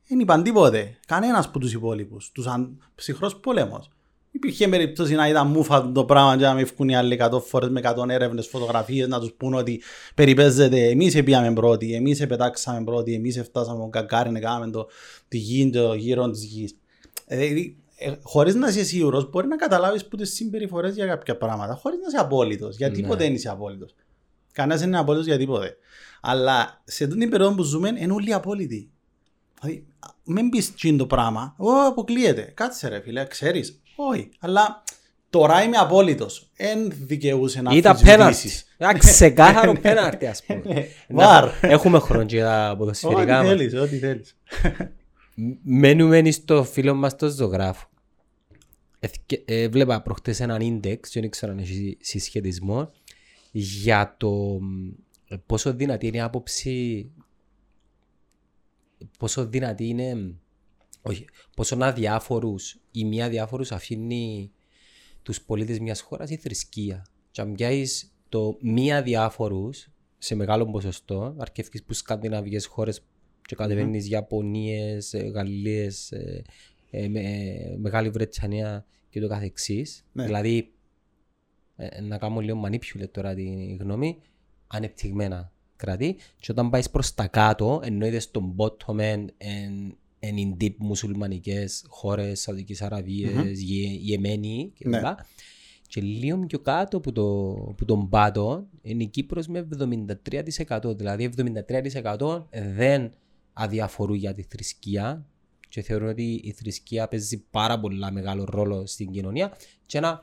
[0.07, 0.97] Δεν είπαν τίποτε.
[1.07, 2.31] Κανένας από τους υπόλοιπους.
[2.31, 2.83] Τους αν...
[2.95, 3.89] ψυχρός πόλεμος.
[4.35, 7.69] Υπήρχε περίπτωση να ήταν μούφα το πράγμα και να μην βγουν οι άλλοι 100 φορές
[7.69, 9.81] με 100 έρευνες, φωτογραφίες να τους πούν ότι
[10.15, 14.87] περιπέζεται εμείς πήγαμε πρώτοι, εμείς επετάξαμε πρώτοι, εμείς φτάσαμε τον Καγκάριν, έκαναμε το,
[15.27, 16.75] τη γη, το γύρο της γης.
[17.25, 21.37] Ε, Δηλαδή, ε, χωρίς να είσαι σίγουρος, μπορεί να καταλάβεις που τις συμπεριφορές για κάποια
[21.37, 22.75] πράγματα, χωρίς να είσαι απόλυτος.
[22.77, 23.07] Γιατί Ναι.
[23.07, 23.95] ποτέ δεν είσαι απόλυτος.
[24.51, 25.77] Κανένας δεν είναι απόλυτος για τίποτε.
[26.21, 28.89] Αλλά σε αυτή την περίοδο που ζούμε, είναι όλοι απόλυτοι.
[29.61, 31.55] Δηλαδή, α, μην πεις τι είναι το πράγμα.
[31.57, 32.51] Ω, αποκλείεται.
[32.53, 33.79] Κάτσε ρε φίλε, ξέρεις.
[33.95, 34.29] Όχι.
[34.39, 34.83] Αλλά
[35.29, 36.49] τώρα είμαι απόλυτος.
[36.55, 38.21] Εν δικαιούσε να Ήταν πέναρτη.
[38.23, 38.75] αμφισβητήσεις.
[38.77, 40.61] Ένα ξεκάθαρο πέναρτη ας πούμε.
[40.65, 41.43] Ναι, Βαρ.
[41.45, 43.47] Να- Έχουμε χρόνο και τα Ό,τι ποδοσφαιρικά μας.
[43.47, 44.37] θέλεις, ό,τι θέλεις.
[45.63, 47.87] Μένουμε στο φίλο μας τον ζωγράφο.
[48.99, 52.91] Εθκε- ε, Βλέπα προχτές έναν ίντεξ, δεν ήξερα αν έχει συσχετισμό,
[53.51, 54.29] για το
[54.61, 54.91] μ,
[55.45, 57.09] πόσο δυνατή είναι η άποψη,
[59.19, 60.29] πόσο δυνατή είναι, μ,
[61.05, 61.25] όχι,
[61.55, 64.51] πόσο αδιάφορους ή μη αδιάφορους αφήνει
[65.21, 67.05] τους πολίτες μιας χώρας η θρησκεία.
[67.31, 69.87] Και αν πιάσεις το μη αδιάφορους
[70.17, 73.05] σε μεγάλο ποσοστό, αρκεύκεις που σκανδιναβικές χώρες
[73.41, 76.43] και κατεβαίνεις Ιαπωνίες, ε, Γαλλίες, ε,
[76.89, 80.05] ε, με- ε, Μεγάλη Βρετανία και το καθεξής.
[80.11, 80.25] Ναι.
[80.25, 80.73] Δηλαδή,
[81.75, 84.21] ε, να κάνω λίγο manipulate τώρα τη γνώμη,
[84.67, 89.25] ανεπτυγμένα κράτη και όταν πάεις προς τα κάτω, εννοείται στον bottom end
[90.27, 94.89] εν, εν in deep μουσουλμανικές χώρες, Σαουδικής Αραβίας, Γε- Ιεμένη κλπ.
[94.89, 95.01] Ναι.
[95.87, 99.67] Και λίγο πιο κάτω από, το, από τον πάτο είναι η Κύπρος με
[100.67, 100.97] 73%.
[100.97, 101.29] Δηλαδή
[102.17, 102.45] 73%
[102.75, 103.11] δεν
[103.53, 105.25] αδιαφορούν για τη θρησκεία
[105.69, 110.19] και θεωρούν ότι η θρησκεία παίζει πάρα πολύ μεγάλο ρόλο στην κοινωνία και ένα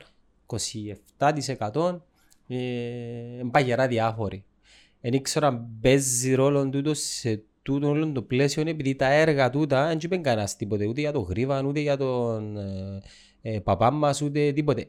[1.57, 1.99] 27%
[2.47, 4.43] ε, είναι παγερά διάφοροι.
[5.01, 9.87] Δεν ήξερα αν παίζει ρόλο τούτος σε τούτο όλο το πλαίσιο επειδή τα έργα τούτα
[9.87, 13.01] δεν είπε κανένας τίποτε ούτε για τον Γρίβαν ούτε για τον ε,
[13.41, 14.87] ε, παπά μας ούτε τίποτε.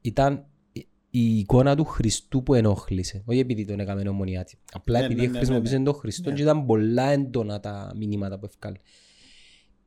[0.00, 3.22] Ήταν η- η εικόνα του Χριστού που ενόχλησε.
[3.26, 4.58] Όχι επειδή τον έκαμε ομονιάτη.
[4.72, 5.84] Απλά Ναι, επειδή ναι, ναι, ναι, χρησιμοποίησε ναι.
[5.84, 6.36] τον Χριστό Ναι.
[6.36, 8.78] και ήταν πολλά έντονα τα μηνύματα που έφκαλε.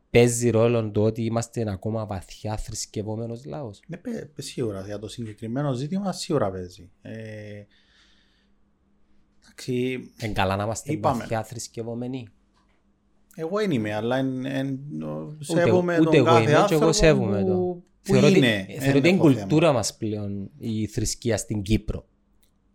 [0.10, 3.80] Παίζει ρόλο το ότι είμαστε ένα ακόμα βαθιά θρησκευόμενος λαός.
[3.88, 6.90] Ναι, παι- παι- σίγουρα για το συγκεκριμένο ζήτημα σίγουρα παίζει.
[7.02, 7.68] Ε, εντάξει,
[10.18, 11.18] Εν καλά να είμαστε Είπαμε.
[11.20, 12.28] βαθιά θρησκευόμενοι.
[13.36, 14.80] εγώ δεν είμαι, αλλά εν, εν,
[15.40, 17.54] σέβομαι ούτε τον εγώ κάθε είμαι και άνθρωπο εγώ σέβομαι που, το.
[17.58, 18.48] που Θεωρώ ότι- είναι.
[18.48, 19.40] ε, Εν Θεωρώ ότι είναι έχω θέμα.
[19.40, 22.06] κουλτούρα μας πλέον η θρησκεία στην Κύπρο.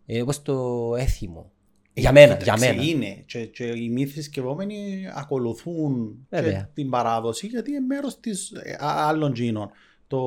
[0.05, 1.51] Ε, όπως το έθιμο.
[1.93, 2.83] Για μένα, για Κοίταξε, μένα.
[2.83, 6.69] Είναι και, και οι μη θρησκευόμενοι ακολουθούν και Βέβαια.
[6.73, 9.69] την παράδοση γιατί είναι μέρος της ε, α- άλλων τζίνων.
[10.07, 10.19] Το,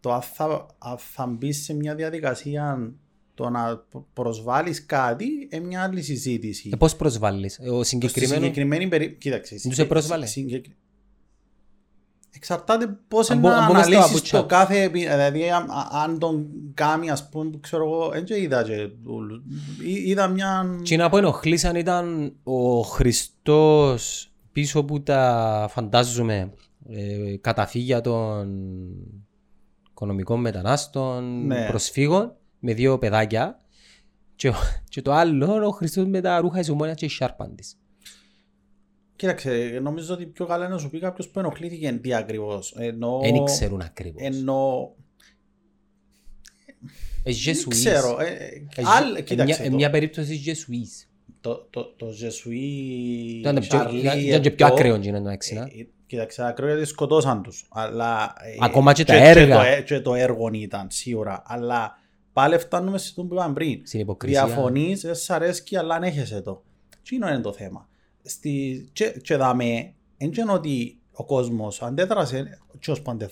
[0.00, 2.92] το αν θα, αν θα μπεις σε μια διαδικασία
[3.36, 6.70] το να προσβάλλεις κάτι είναι μια άλλη συζήτηση.
[6.72, 8.40] Ε, πώς προσβάλλεις; Ε, Ο Στη συγκεκριμένο...
[8.40, 9.18] συγκεκριμένη περίπτωση.
[9.20, 9.54] Κοίταξε.
[9.54, 10.30] Δεν τους συγκε- επρόσβαλες.
[10.30, 10.66] συγκεκ-
[12.30, 14.40] Εξαρτάται πώς Αν είναι μπο- να αν μπούμε στο αναλύσεις αμπούτσια.
[14.40, 14.82] το κάθε.
[14.82, 15.66] επι- Δηλαδή, αν,
[16.04, 19.42] αν τον κάνει, ας πούμε, ξέρω εγώ, δεν και είδα και ούλους.
[19.84, 20.78] Εί- Είδα μια.
[20.84, 26.52] Τι να πω ενοχλήσαν ήταν ο Χριστός πίσω που τα φαντάζομαι
[26.88, 28.58] ε, καταφύγια των
[29.90, 31.66] οικονομικών μετανάστων, Ναι.
[31.66, 32.32] προσφύγων
[32.66, 33.60] με δύο παιδάκια
[34.36, 34.52] και,
[34.88, 37.78] και το άλλο ο Χριστός με τα ρούχα της ομόνιας και η σάρπαν της.
[39.16, 42.74] Κοίταξε, νομίζω ότι πιο καλά είναι να σου πει κάποιος που ενοχλήθηκε τι ακριβώς.
[42.78, 44.22] Ενώ, Δεν ξέρουν ακριβώς.
[44.22, 44.90] ενώ
[47.22, 47.68] Ε, Δεν Jesuits.
[47.68, 48.20] ξέρω.
[48.20, 48.24] ε,
[48.76, 49.74] Ε, άλλ- ε, μια- Κοίταξε ε, το.
[49.74, 51.08] μια περίπτωση Jesuits.
[51.40, 52.58] Το- το- Το Ζεσουί,
[53.40, 55.60] Ήταν το πιο- Charlie ήταν- ήταν και πιο Hebdo, ακραίο εκείνο, εντάξει, να.
[55.60, 57.66] ε, ε, Κοίταξε, ακραίο γιατί σκοτώσαν τους.
[57.70, 59.56] Αλλά, ε, Ακόμα και τα Και έργα.
[59.56, 61.42] το, ε- και το έργο ήταν, σίγουρα.
[61.46, 61.98] Αλλά
[62.36, 63.80] πάλι φτάνουμε σε αυτό που είπαμε πριν.
[63.84, 64.44] Στην υποκρισία.
[64.44, 66.62] Διαφωνείς, δεν σ' αρέσκει, αλλά αν έχεσαι το.
[67.02, 67.88] Τι είναι το θέμα.
[68.22, 73.30] Στη, και, και δαμε, δεν είναι ότι ο κόσμος αντέδρασε, ποιος που, αντε,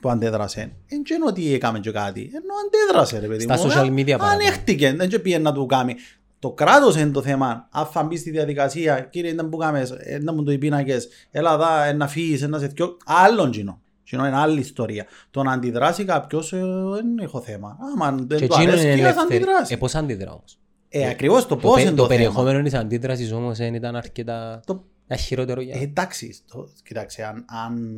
[0.00, 3.62] που αντέδρασε, δεν είναι ότι έκαμε και κάτι, ενώ αντέδρασε ρε παιδί Στα μου.
[3.62, 4.32] social Ε, media παραπάνω.
[4.32, 5.94] Ανέχτηκε, δεν και πήγε να του κάνει.
[6.38, 7.68] Το κράτος είναι το θέμα.
[7.70, 11.08] Αν θα μπεις στη διαδικασία, κύριε, δεν που κάμες, ε, να μου το οι πίνακες,
[11.30, 12.96] έλα δά, ε, να φύγεις, ε, να σε θυκιώ.
[13.04, 13.82] Άλλον κοινό.
[14.04, 15.06] Κοινό είναι άλλη ιστορία.
[15.30, 16.60] Το να αντιδράσει κάποιος ε,
[16.94, 17.78] δεν έχω θέμα.
[17.94, 19.34] Άμα Και δεν του εκείνο είναι αρέσει, ας ελεύθερη.
[19.36, 19.72] αντιδράσει.
[19.74, 22.16] Ε, πώς αντιδρά όμως; Ε, ακριβώς το Το, πώς πε- είναι το το θέμα.
[22.16, 25.74] περιεχόμενο της αντίδρασης όμως δεν ήταν αρκετά Το- ε, χειρότερο για...
[25.76, 27.94] Ε, εντάξει, το, κοιτάξτε, αν, αν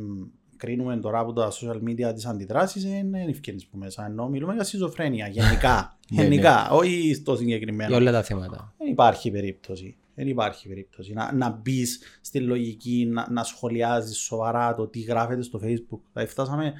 [0.57, 4.05] κρίνουμε τώρα από τα social media τις αντιδράσεις, ε, είναι ευκαιρίες που μέσα.
[4.05, 5.97] Ενώ μιλούμε για σχιζοφρένεια, γενικά.
[6.09, 7.89] Ναι, γενικά, όχι στο συγκεκριμένο.
[7.89, 8.73] για όλα τα θέματα.
[8.77, 9.95] Δεν υπάρχει περίπτωση.
[10.19, 15.41] Δεν υπάρχει περίπτωση να, να μπεις στη λογική, να, να σχολιάζεις σοβαρά το τι γράφεται
[15.41, 15.99] στο Facebook.
[16.13, 16.73] Δηλαδή, φτάσαμε,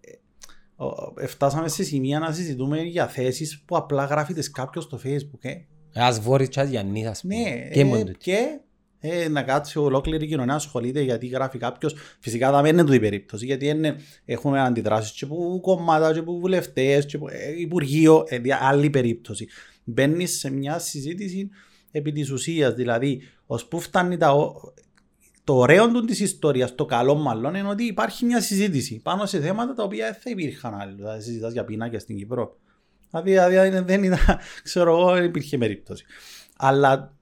[0.00, 0.12] ε,
[0.84, 5.38] ο- ε, φτάσαμε σε σημεία να συζητούμε για θέσεις που απλά γράφεται κάποιος στο Facebook.
[5.40, 5.54] Ε.
[5.94, 7.34] Ας βόρεις και ας Γιάννης, ας πούμε.
[7.34, 8.16] Ναι, Και ε, μόνος τούτοι.
[8.18, 8.60] και
[9.00, 11.94] ε, να κάτσει ολόκληρη η κοινωνία να ασχολείται γιατί γράφει κάποιος.
[12.20, 16.38] Φυσικά δεν είναι τούτη η περίπτωση, γιατί είναι, έχουμε αντιδράσεις και από κομμάτα, και από
[16.38, 19.46] βουλευτές, και από ε, υπουργείο, ε, δια- άλλη περίπτωση.
[19.84, 21.48] Μπαίνεις σε μια συζήτηση
[21.90, 24.72] επί της ουσίας, δηλαδή, ως πού φτάνει τα, ο-
[25.44, 29.40] το ωραίο του της ιστορίας, το καλό μάλλον, είναι ότι υπάρχει μια συζήτηση πάνω σε
[29.40, 30.94] θέματα τα οποία δεν θα υπήρχαν άλλοι.
[30.94, 32.56] Δηλαδή, συζητάς για πίνακα στην Κύπρο.
[33.22, 34.18] Δηλαδή, δηλαδή δεν ήταν,
[34.62, 36.04] ξέρω εγώ, δεν υπήρχε περίπτωση.
[36.56, 37.16] Αλλά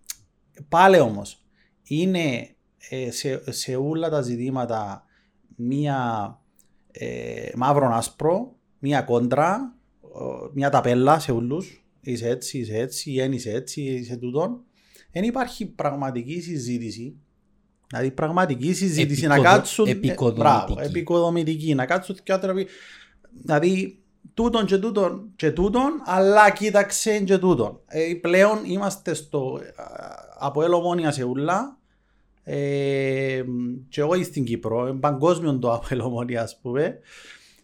[0.69, 1.43] πάλι όμως
[1.83, 2.55] είναι
[2.91, 5.03] ε, σε, σε όλα τα ζητήματα
[5.57, 5.99] μία
[6.93, 11.88] ε, μαύρο άσπρο, μία κόντρα, ο, μία ταπέλα σε όλους.
[12.11, 14.61] Είσαι έτσι, είσαι έτσι, ή εν είσαι έτσι, είσαι τούτον.
[15.13, 17.17] Δεν υπάρχει πραγματική συζήτηση.
[17.87, 19.87] Δηλαδή πραγματική συζήτηση να Επικοδο- κάτσουν.
[19.87, 20.41] ε, επικοδομητική.
[20.41, 21.75] μπράβο, επικοδομητική.
[21.75, 22.67] Να κάτσουν και άτροποι.
[23.43, 23.99] Δηλαδή
[24.35, 27.81] τούτον και τούτον και τούτον, αλλά κοίταξε και τούτον.
[27.87, 29.85] Ε, πλέον είμαστε στο α,
[30.39, 31.79] από ελομόνια σε ούλα
[32.43, 33.43] ε,
[33.89, 36.99] και εγώ στην Κύπρο, ε, παγκόσμιο το από ελομόνια ας πούμε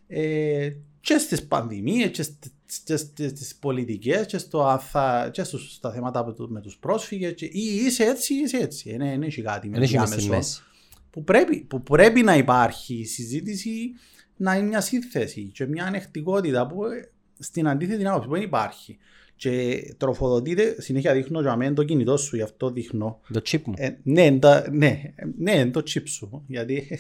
[0.07, 0.71] ε,
[1.01, 5.73] και στις πανδημίες και στις, και στις, στις πολιτικές και, στο, αν θα- και στους,
[5.75, 8.91] στα θέματα με, του- με τους πρόσφυγες και, ή είσαι έτσι ή είσαι έτσι.
[8.91, 10.63] Ε, ναι, δεν έχει κάτι με Δεν έχει μες στη διάμεσο μέση.
[11.11, 13.93] που πρέπει, που πρέπει να υπάρχει συζήτηση
[14.37, 18.99] να είναι μια σύνθεση και μια ανεκτικότητα που ε, στην αντίθετη άποψη που δεν υπάρχει.
[19.37, 23.21] Και τροφοδοτείται, συνέχεια δείχνω για μένα το κινητό σου, γι' αυτό δείχνω.
[23.33, 23.75] Το chip μου.
[23.77, 26.99] Ε, ναι, τα, ναι, ε, ναι, είναι το chip σου, γιατί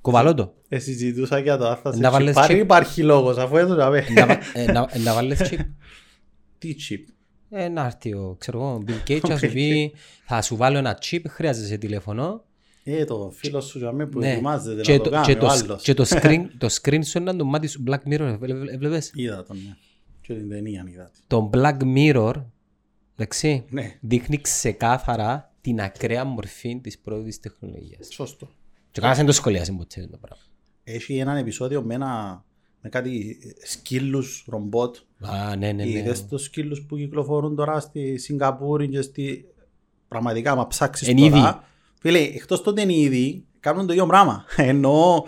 [0.00, 0.54] Κουβαλώ το.
[0.68, 2.58] ε, συζητούσα για το αν θα σε Να βάλεις chipάρει, chip.
[2.58, 4.06] υπάρχει λόγος, αφού εδώ για μένα.
[4.08, 5.58] Ε, να βα- ε, να- ε, Να βάλεις chip.
[6.58, 7.12] Τι chip;
[7.50, 9.92] Ε, Να έρθει ο, ξέρω εγώ, Bill Gates και να σου πει
[10.24, 12.44] θα σου βάλω ένα chip, χρειάζεσαι τηλέφωνο
[12.84, 14.32] Ε, το φίλο σου για μένα που Ναι.
[14.32, 15.82] ετοιμάζεται και να το το, κάνει και ο το, άλλος.
[15.82, 19.10] και το screen, το screen σου είναι το μάτι σου Black Mirror, έβλε- έβλε- έβλεπες.
[19.14, 19.76] Είδα τον, ναι.
[20.20, 21.04] Και την ταινία είδα.
[21.12, 21.18] τη.
[21.26, 22.32] Το Black Mirror,
[23.16, 28.08] εντάξει, Ναι, δείχνει ξεκάθαρα την ακραία μορφή της πρώτης τεχνολογίας.
[28.12, 28.48] σωστό.
[28.90, 30.42] Και κανένας δεν το σχολιάζει ποτέ το πράγμα.
[30.84, 32.44] Έχει έναν επεισόδιο με, ένα,
[32.80, 34.96] με κάτι σκύλους ρομπότ.
[35.20, 35.88] Α, ναι, ναι, ναι.
[35.88, 39.44] Είδες τους σκύλους που κυκλοφορούν τώρα στη Σιγκαπούρη και στη...
[40.08, 41.26] Πραγματικά, άμα ψάξεις Εν τώρα...
[41.26, 41.56] είδη.
[42.00, 44.44] Φίλε, εκτός τότε είναι ήδη, κάνουν το ίδιο πράγμα.
[44.56, 45.24] Ενώ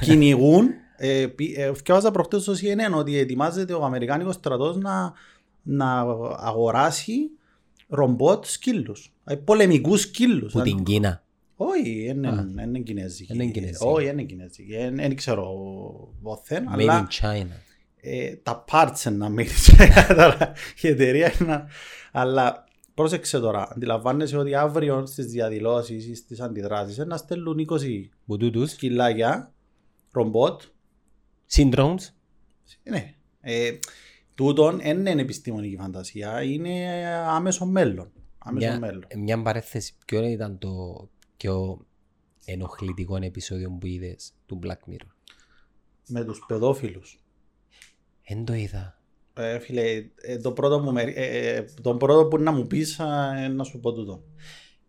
[0.00, 0.68] κυνηγούν...
[1.00, 5.12] Ε, πι- ε, Θυκεύαζα προχτές στο CNN ότι ετοιμάζεται ο Αμερικάνικος στρατός να,
[5.62, 6.00] να
[6.36, 7.30] αγοράσει
[7.88, 9.12] ρομπότ σκύλους.
[9.24, 10.52] Ε, πολεμικούς σκύλους.
[10.52, 11.22] Που την Κίνα.
[11.60, 12.28] Όχι, δεν Α.
[12.30, 13.32] είναι- δεν είναι κινέζικη.
[13.32, 13.84] Δεν είναι κινέζικη.
[13.86, 14.76] Όχι, δεν είναι κινέζικη.
[14.76, 15.44] Δεν δεν ξέρω
[16.22, 17.46] πόθεν, Made αλλά in China.
[18.00, 19.46] ε, τα parts είναι να μην
[20.16, 21.66] τώρα η εταιρεία είναι να-
[22.12, 28.70] Αλλά πρόσεξε τώρα, αντιλαμβάνεσαι ότι αύριο στις διαδηλώσεις ή στις αντιδράσεις να στέλνουν 20 Μπουτούτους.
[28.70, 29.52] σκυλάκια,
[30.12, 30.62] ρομπότ.
[31.52, 31.96] Syndromes.
[32.82, 33.14] Ναι.
[33.40, 33.70] Ε,
[34.34, 38.10] τούτον δεν είναι επιστημονική φαντασία, είναι άμεσο μέλλον.
[38.38, 39.04] Άμεσο Μια, μέλλον.
[39.16, 39.94] μια παρέθεση.
[40.06, 40.68] Ποιο ήταν το
[41.38, 41.86] πιο
[42.44, 45.10] ενοχλητικό επεισόδιο που είδες του Black Mirror;
[46.08, 47.18] Με τους παιδόφιλους.
[48.28, 49.00] Δεν το είδα.
[49.34, 53.00] Ε, φίλε, ε, το πρώτο που, με, ε, ε, το πρώτο που να μου πεις
[53.00, 54.22] α, ε, να σου πω τούτο.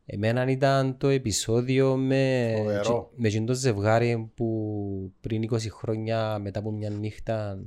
[0.05, 3.11] Εμένα ήταν το επεισόδιο με, Φοβερό.
[3.15, 7.63] με εκείνο το ζευγάρι που πριν 20 χρόνια μετά από μια νύχτα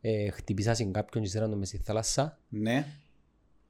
[0.00, 2.38] ε, χτυπήσασαν κάποιον και στέλναν το μες στη θάλασσα.
[2.48, 2.86] Ναι.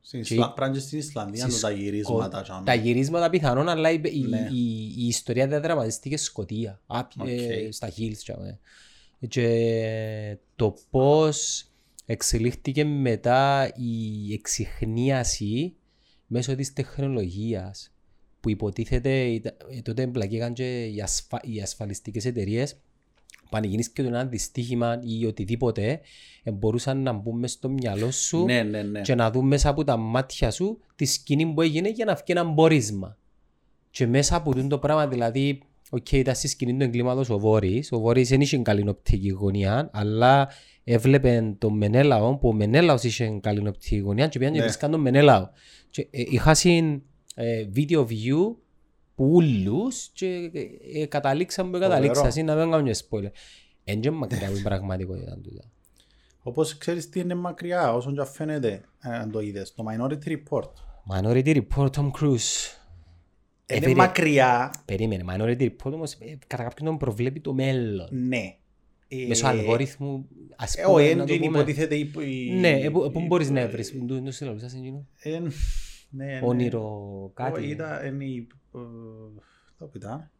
[0.07, 0.53] Στην Και- Ισλα...
[0.53, 2.29] Πράγματι στην Ισλανδία Στις το τα γυρίσματα.
[2.31, 2.65] σκο- τζάμε.
[2.65, 4.49] Τα γυρίσματα πιθανόν, αλλά η, η, Ναι.
[4.53, 7.73] η, η ιστορία δεν δραματίστηκε Σκοτία, άπ- ε, Οκ.
[7.73, 8.17] στα Hills.
[8.23, 8.59] τζάμε.
[9.29, 11.65] Και το πώς
[12.07, 15.75] εξελίχθηκε μετά η εξυχνίαση
[16.27, 17.93] μέσω της τεχνολογίας
[18.41, 22.77] που υποτίθεται ήταν- ε, τότε εμπλακήκαν και οι, ασφα, οι ασφαλιστικές εταιρείες
[23.55, 26.01] που αν γίνεις και το ένα δυστύχημα ή οτιδήποτε
[26.43, 29.01] ε, μπορούσαν να μπουν μες στο μυαλό σου Ναι, ναι, ναι.
[29.01, 32.23] και να δουν μέσα από τα μάτια σου τη σκηνή που έγινε για να βγει
[32.27, 33.19] ένα πόρισμα.
[33.91, 37.93] Και μέσα από τούτο το πράγμα, δηλαδή, οκ, ήταν στη σκηνή του εγκλήματος ο Βόρης.
[37.93, 40.49] Ο Βόρης δεν είχε καλή οπτική γωνία, αλλά
[40.85, 44.65] έβλεπε τον Μενέλαο, που ο Μενέλαος είχε καλή οπτική γωνία και πήγαν και Ναι.
[44.65, 45.49] βρίσκαν τον Μενέλαο.
[45.91, 47.03] Και ε, είχα συν
[47.35, 48.55] ε, video view
[49.15, 51.95] που ούλους και ε, ε, καταλήξαμε που Φοβερό.
[51.95, 53.31] καταλήξαμε, να μην κάνουμε spoiler.
[53.85, 55.65] Εν και μακριά από την πραγματικότητα τούτα.
[56.43, 60.71] Όπως ξέρεις τι είναι μακριά, όσον και φαίνεται, ε, αν το είδες, το Minority Report.
[61.17, 62.81] Minority Report Tom Cruise.
[63.67, 68.09] Είναι Έφερε- μακριά, Περίμενε, Minority Report όμως ε, κατά κάποιον τρόπο προβλέπει το μέλλον.
[68.11, 68.57] ναι.
[69.09, 71.59] Ε, Μέσω αλγόριθμου, ας ε, πούμε, Ο να το engine πούμε.
[71.59, 71.95] υποτίθεται...
[71.95, 75.07] η- η- Ναι, ε, πού- πού η- μπορείς να βρεις, το το σε λαλούσας εκείνο.
[75.23, 75.49] Ε, ναι,
[76.11, 76.41] ναι.
[76.45, 77.61] Όνειρο κάτι.
[77.61, 78.47] Όχι, Ήταν είναι η...
[78.75, 79.41] ε,
[79.79, 80.31] Το που ήταν.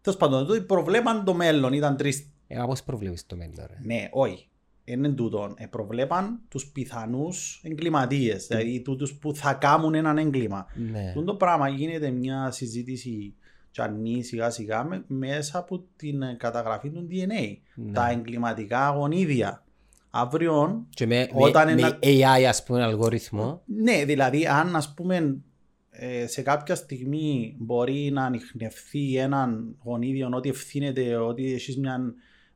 [0.00, 2.30] Τέλος πάντων, το προβλέπαν το μέλλον, ήταν τρεις...
[2.46, 3.78] Ε, μα πώς προβλέπεις το μέλλον, ρε.
[3.82, 4.48] Ναι, όχι.
[4.84, 5.54] Είναι τούτο.
[5.56, 10.66] Ε, προβλέπαν τους πιθανούς εγκληματίες, δηλαδή τούτους που θα κάνουν έναν έγκλημα.
[10.90, 11.04] Ναι.
[11.08, 13.34] Αυτό το πράγμα γίνεται μια συζήτηση
[13.70, 17.56] τσανή σιγά σιγά με- μέσα από την ε, καταγραφή του DNA.
[17.74, 17.92] Ναι.
[17.92, 19.64] Τα εγκληματικά αγωνίδια.
[20.10, 24.94] Αύριο, Και με, Όταν με, ένα- με AI, ας πούμε, αλγόριθμο, ναι, δηλαδή αν ας
[24.94, 25.34] πούμε ε,
[26.26, 32.00] σε κάποια στιγμή μπορεί να ανοιχνευθεί έναν γονίδιο ότι ευθύνεται ότι έχεις μια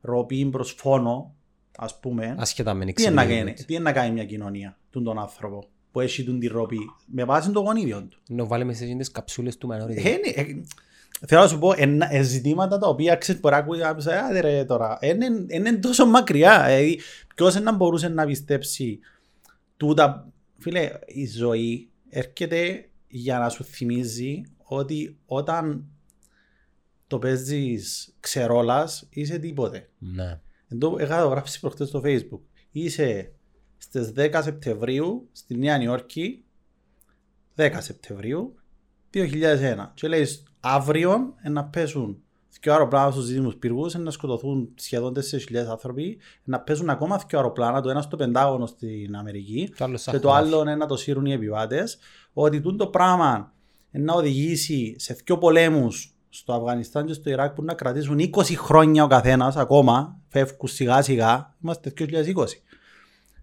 [0.01, 1.35] ροπή προς φόνο,
[1.77, 3.51] ας πούμε, ασχετά με τι είναι να εξελίγματα.
[3.53, 6.79] κάνει, τι είναι να κάνει μια κοινωνία, τον, τον άνθρωπο που έχει τον τη ροπή,
[7.05, 8.19] με βάση το γονίδιο του.
[8.27, 9.95] Να βάλουμε σε εκείνες καψούλες του Minority.
[10.05, 10.61] Ε, ναι, ε,
[11.27, 14.17] Θέλω να σου πω, εν- ε, ζητήματα τα οποία ξέρεις μπορεί να ακούει κάποιος, «Ε,
[14.17, 16.63] άντε ρε τώρα, είναι είναι τόσο μακριά.
[16.65, 16.99] Δηλαδή,
[17.35, 18.99] ποιος να μπορούσε να πιστέψει
[19.77, 20.31] τούτα.
[20.57, 25.85] Φίλε, η ζωή έρχεται για να σου θυμίζει ότι όταν
[27.07, 29.89] το παίζεις ξερόλας είσαι τίποτε.
[29.97, 30.39] Ναι.
[30.67, 32.39] Εν τω- Είχα το γράψει προχτές στο facebook.
[32.71, 33.31] Είσαι
[33.77, 36.43] στις 10 Σεπτεμβρίου στη Νέα Υόρκη,
[37.55, 38.55] 10 Σεπτεμβρίου
[39.13, 39.91] 2001.
[39.93, 40.27] Και λέει
[40.59, 42.23] αύριο ε, να πέσουν
[42.61, 47.17] δύο αεροπλάνα στους δίδυμους πύργους, ε, να σκοτωθούν σχεδόν 4.000 άνθρωποι, ε, να πέσουν ακόμα
[47.27, 50.75] δύο αεροπλάνα, το ένας στο Πεντάγωνο στην Αμερική Το άλλο και σαν το άλλο είναι
[50.75, 51.97] να το σύρουν οι επιβάτες,
[52.33, 53.53] ότι τούτο το πράγμα
[53.91, 58.41] ε, να οδηγήσει σε δύο πολέμους στο Αφγανιστάν και στο Ιράκ που να κρατήσουν 20
[58.55, 62.05] χρόνια ο καθένας ακόμα, φεύγουν σιγά σιγά, είμαστε 2020.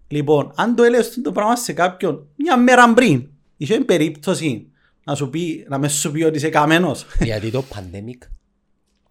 [0.07, 4.71] Λοιπόν, αν το έλεγες αυτό το πράγμα σε κάποιον μια μέρα πριν, είχε περίπτωση
[5.03, 7.05] να σου πει, να μες σου πει ότι είσαι καμένος.
[7.19, 8.27] Γιατί το pandemic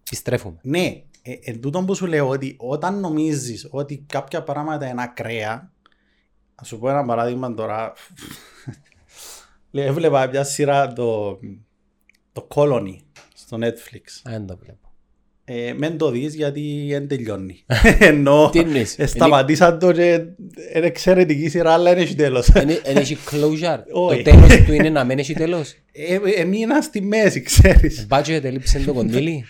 [0.09, 0.59] επιστρέφουμε.
[0.62, 5.72] Ναι, ε, εν τούτον που σου λέω ότι όταν νομίζεις ότι κάποια πράγματα είναι ακραία,
[6.54, 7.92] να σου πω ένα παράδειγμα τώρα.
[9.70, 11.38] Λέει, Έβλεπα μια σειρά το,
[12.32, 12.96] το Colony
[13.34, 14.04] στο Netflix.
[14.22, 14.88] Α, Δεν το βλέπω.
[15.50, 17.64] Ε, μεν το δεις γιατί δεν τελειώνει.
[17.98, 20.24] Ενώ Τι εννοείς, ε, σταματήσαν το και
[20.74, 22.50] είναι εξαιρετική σειρά αλλά δεν έχει τέλος.
[22.50, 23.78] Δεν έχει closure.
[24.09, 24.22] Όχι.
[24.22, 28.06] Το τέλος του είναι να μην έχει τέλος; Ε, Έμεινα στη μέση, ξέρεις.
[28.11, 29.44] Budget έλειψε το κονδύλι;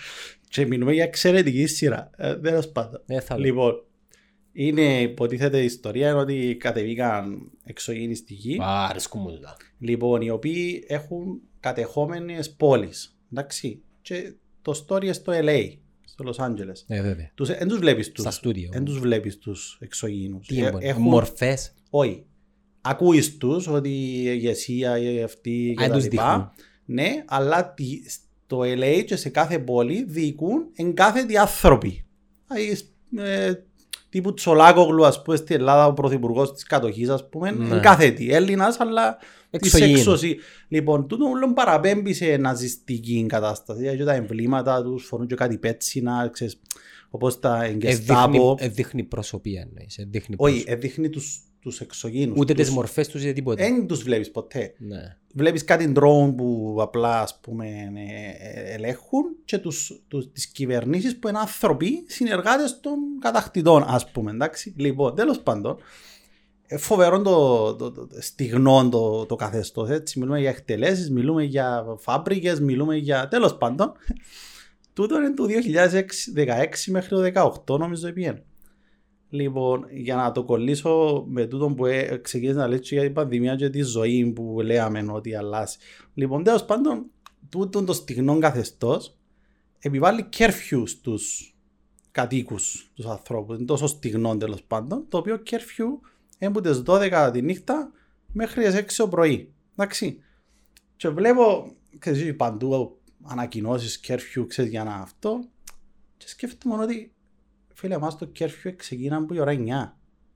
[0.49, 2.11] Και μιλούμε για εξαιρετική σειρά.
[2.17, 3.03] Ε, Τέλος πάντων.
[3.07, 3.47] Δεν θα λέω.
[3.47, 3.83] Λοιπόν,
[4.53, 8.59] είναι υποτίθεται η ιστορία είναι ότι κατεβήκαν εξωγήινοι στη γη.
[8.63, 9.57] Α, αρέσκουν μου τα.
[9.79, 13.19] Λοιπόν, οι οποίοι έχουν κατεχόμενες πόλεις.
[13.33, 13.83] Εντάξει.
[14.03, 14.33] Και
[14.63, 15.73] το story είναι στο LA,
[16.05, 16.85] στο Los Angeles.
[16.87, 17.31] Ε, βέβαια.
[17.35, 18.23] Τους, δεν τους βλέπεις τους.
[18.23, 18.69] Στα στούντιο.
[18.73, 20.47] Δεν τους βλέπεις τους εξωγήινους.
[20.47, 21.75] Τι Ε, είναι, έχουν- μορφές.
[21.91, 22.27] Όχι.
[22.81, 26.25] Ακούεις τους ότι η ηγεσία, η αυτή Α, και τα τους λοιπά.
[26.27, 26.51] δείχνουν.
[26.85, 27.75] Ναι, αλλά
[28.49, 32.05] τι- στο LA και σε κάθε πόλη διοικούν εν κάθε τι άνθρωποι.
[32.49, 32.79] Δηλαδή,
[33.17, 33.53] ε,
[34.11, 37.75] τύπου Τσολάκογλου, ας πούμε, στην Ελλάδα, ο πρωθυπουργός της κατοχής, ας πούμε, Ναι.
[37.75, 38.33] εν κάθε τι.
[38.33, 39.17] Έλληνας, αλλά
[39.51, 39.99] της Εξωγήινου.
[39.99, 40.37] έξωση.
[40.69, 43.81] Λοιπόν, τούτο όλο παραπέμπει σε ναζιστική κατάσταση.
[43.81, 46.61] Δηλαδή, τα εμβλήματα τους φορούν και κάτι πέτσινα, ξέρεις,
[47.11, 48.31] όπως τα Ε, εγκεστάπο.
[48.33, 49.99] δείχνει- ε, δείχνει προσωπία εννοείς.
[49.99, 50.73] ε, δείχνει Όχι, προσωπία.
[50.77, 52.39] έδειχνει τους, τους εξωγήινους.
[52.39, 53.65] Ούτε τους- τις μορφές τους ή τίποτα.
[53.65, 54.75] Δεν τους βλέπεις ποτέ.
[54.79, 55.17] Ναι.
[55.35, 61.19] Βλέπεις κάτι drone που απλά ας πούμε ε, ε, ελέγχουν και τους, τους, τις κυβερνήσεις
[61.19, 64.75] που είναι άνθρωποι συνεργάτες των κατακτητών ας πούμε εντάξει.
[64.77, 65.77] Λοιπόν, τέλος πάντων
[66.67, 70.19] ε, φοβερό το, το, το, το στιγνό το, το καθεστώς έτσι.
[70.19, 73.93] Μιλούμε για εκτελέσεις, μιλούμε για φάμπρικες, μιλούμε για τέλος πάντων.
[74.93, 75.45] Τούτο είναι το
[76.35, 78.43] 2016 μέχρι το 2018 νομίζω πήγαινε.
[79.31, 83.13] Λοιπόν, για να το κολλήσω με τούτο που ε, ξεκίνησε να λέει και για την
[83.13, 85.77] πανδημία και τη ζωή που λέμε ότι αλλάζει.
[86.15, 87.07] Λοιπόν, τέλος πάντων,
[87.49, 89.17] τούτο το στιγνό καθεστώς
[89.79, 91.55] επιβάλλει curfew στους
[92.11, 96.01] κατοίκους τους ανθρώπους, είναι τόσο στιγνών τέλος πάντων, το οποίο κέρφιου
[96.39, 97.93] είναι από τις 12 τη νύχτα
[98.33, 99.53] μέχρι τις 6 το πρωί.
[99.77, 100.23] Εντάξει.
[100.97, 105.45] Και βλέπω, ξέρεις, παντού ανακοινώσεις κέρφιου, ξέρεις, για να αυτό.
[106.17, 107.13] Και σκέφτομαι ότι,
[107.79, 109.57] φίλε, εμάς το κέρφιου ξεκίναμε που η ώρα 9.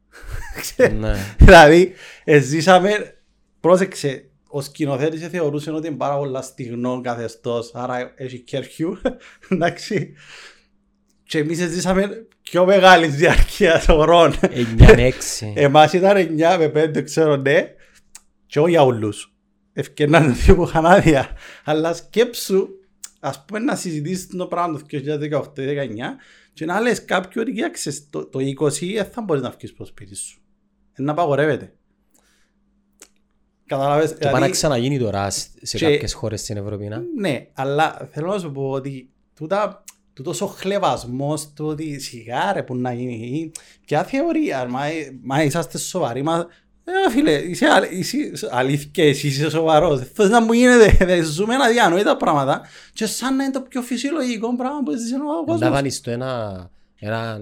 [0.61, 1.15] Ξέρεις, Ναι.
[1.39, 1.93] Δηλαδή,
[2.25, 3.19] ε, ζήσαμε,
[3.61, 8.99] πρόσεξε, ο σκηνοθέτης θεωρούσε ότι είναι πάρα πολλά στιγνό καθεστώς, άρα έχει κέρφιου,
[9.49, 10.15] εντάξει.
[11.23, 14.33] Και εμείς ζήσαμε πιο μεγάλη διάρκεια ώρων.
[14.41, 15.53] 9 με 6.
[15.55, 17.75] Εμάς ήταν 9 με 5, ξέρω ναι,
[18.47, 19.35] και όχι για όλους.
[19.73, 21.29] Ευκαιρνάνε δύο που είχαν άδεια.
[21.65, 22.69] Αλλά σκέψου,
[23.25, 25.55] ας πούμε να συζητήσεις το πράγμα το 2018-2019
[26.53, 29.89] και να λες κάποιου ότι κοίταξε το, το 20 δεν θα μπορείς να βγεις προς
[29.89, 30.41] σπίτι σου.
[30.99, 31.73] Είναι να απαγορεύεται.
[33.67, 34.11] Καταλάβες.
[34.11, 36.89] Και πάει να δηλαδή- ξαναγίνει τώρα σε Και- κάποιες χώρες στην Ευρώπη.
[36.89, 37.03] να.
[37.17, 42.63] ναι, αλλά θέλω να σου πω ότι τούτα, τούτος ο χλεβασμός του ότι σιγά ρε
[42.63, 43.51] που να γίνει
[43.85, 44.81] ποια θεωρία, μα,
[45.23, 46.47] μα είσαστε σοβαροί, μα
[46.85, 51.55] ε, φίλε, είσαι, αλ- είσαι αλήθεια, εσύ είσαι σοβαρός, θες να μου γίνεται, δε, ζούμε
[51.55, 52.63] αδιανόητα πράγματα
[52.93, 55.71] και σαν να είναι το πιο φυσιολογικό πράγμα που ζήσει ο Να κόσμος.
[55.71, 57.41] δανειστώ ένα, ένα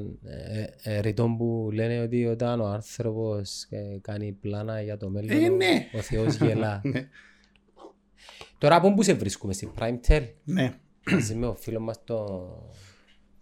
[0.83, 5.31] ε, ε, ρητό που λένε ότι όταν ο άνθρωπος ε, κάνει πλάνα για το μέλλον,
[5.43, 5.87] Ε, ο- ναι.
[5.95, 6.81] ο Θεός γελά.
[6.93, 7.09] Ναι.
[8.59, 10.73] Τώρα από πού σε βρίσκουμε, στην Prime Tel, Ναι,
[11.11, 12.41] μαζί με ο φίλος μας το...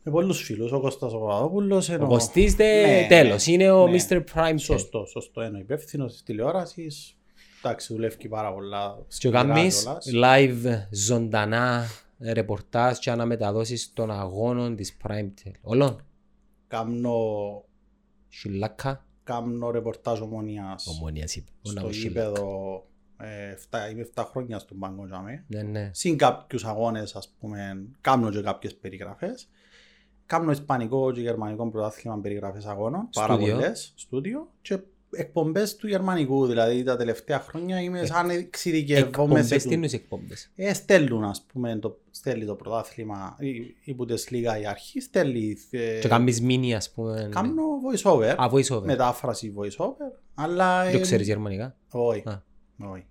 [0.09, 3.71] με πολλούς φίλους, ο Κώστας ο Παπαδόπουλος, Ο ενώ- Κωστής δε Ναι, τέλος, ναι, είναι
[3.71, 3.99] ο ναι.
[4.09, 4.23] Mr.
[4.35, 4.59] Prime Tel.
[4.59, 7.17] Σωστό, σωστό, είναι ο υπεύθυνος της τηλεόρασης,
[7.63, 8.97] εντάξει δουλεύει πάρα πολλά.
[8.99, 10.09] Και σκληρά κάνεις κιόλας.
[10.13, 11.85] live ζωντανά
[12.33, 15.53] ρεπορτάζ και αναμεταδόσεις των αγώνων της Prime Tel.
[15.63, 16.03] Όλων.
[16.69, 17.17] Κάμνω,
[18.29, 19.05] Σιλάκα.
[19.25, 21.51] κάμνω ρεπορτάζ ομονίας Ομόνιας είπε.
[21.63, 22.21] Ο στο ναός Σιλάκα.
[22.29, 22.83] γήπεδο
[23.21, 25.45] ε, εφτά- είμαι 7 χρόνια στον πάγκο τζάμε.
[25.49, 25.91] Ναι, ναι.
[25.95, 29.49] Συν κάποιους αγώνες ας πούμε, κάμνω και κάποιες περιγραφές.
[30.29, 33.55] Κάμνω ισπανικό και γερμανικό πρωτάθλημα περιγραφές αγώνων, πάρα Στούντιο.
[33.55, 34.79] πολλές, στούντιο και
[35.11, 39.75] εκπομπές του γερμανικού, δηλαδή τα τελευταία χρόνια είμαι σαν εξειδικευόμενος σε Εκπομπές, τι τούτο.
[39.75, 40.51] εννοείς εκπομπές.
[40.55, 43.49] Ε, στέλνουν, ας πούμε, το, στέλνει το πρωτάθλημα η,
[43.85, 45.57] η Bundesliga η αρχή, στέλνει...
[45.71, 47.29] Ε, Και κάνεις μίνι ας πούμε.
[47.33, 47.63] κάνω
[47.93, 48.87] voice over, Α, voice over.
[48.87, 50.91] μετάφραση voice over, αλλά...
[50.91, 52.43] Το ε, ξέρεις γερμανικά; Όχι, Α.
[52.91, 53.07] όχι.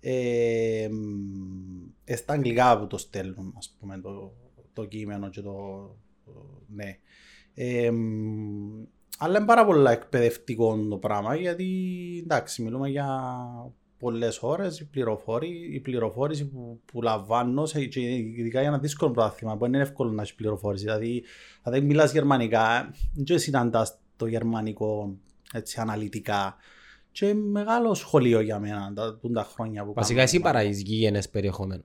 [0.00, 4.32] Ε, μ, ε, στα αγγλικά που το στέλνουν, ας πούμε, το,
[4.72, 5.54] το κείμενο και το...
[6.66, 6.98] ναι.
[7.54, 8.84] Ε, μ,
[9.18, 11.66] αλλά είναι πάρα πολλά εκπαιδευτικό το πράγμα, γιατί,
[12.22, 13.08] εντάξει, μιλούμε για
[13.98, 19.10] πολλές ώρες, η, πληροφόρη, η πληροφόρηση που, που λαμβάνω, σε, και ειδικά για ένα δύσκολο
[19.10, 20.84] πρόθυμα, που είναι εύκολο να έχεις πληροφόρηση.
[20.84, 21.24] Δηλαδή,
[21.62, 25.16] αν δεν μιλάς γερμανικά, δεν συναντάς το γερμανικό
[25.52, 26.56] έτσι, αναλυτικά.
[27.12, 30.28] Και μεγάλο σχολείο για μένα τα, τα χρόνια που Βασικά κάνω.
[30.28, 31.82] εσύ παράγεις γηγενές περιεχόμενο.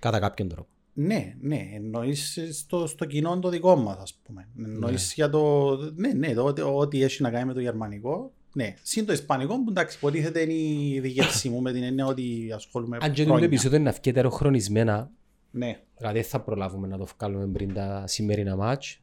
[0.00, 0.68] Κατά κάποιον τρόπο.
[0.96, 4.48] Ναι, ναι, εννοείς στο, στο κοινό το δικό μας, ας πούμε.
[4.58, 5.76] Εννοείς για το...
[5.94, 8.32] Ναι, ναι, το, ότι- ό,τι έχει να κάνει με το γερμανικό.
[8.54, 12.52] Ναι, συν το ισπανικό που εντάξει, υποτίθεται είναι η διοίκηση μου με την έννοια ότι
[12.54, 13.46] ασχολούμαι Αν και το χρόνια.
[13.46, 15.10] επεισόδιο είναι αυκέτερο χρονισμένα,
[15.50, 18.98] Ναι, δηλαδή δεν θα προλάβουμε να το βγάλουμε πριν τα σημερινά μάτς.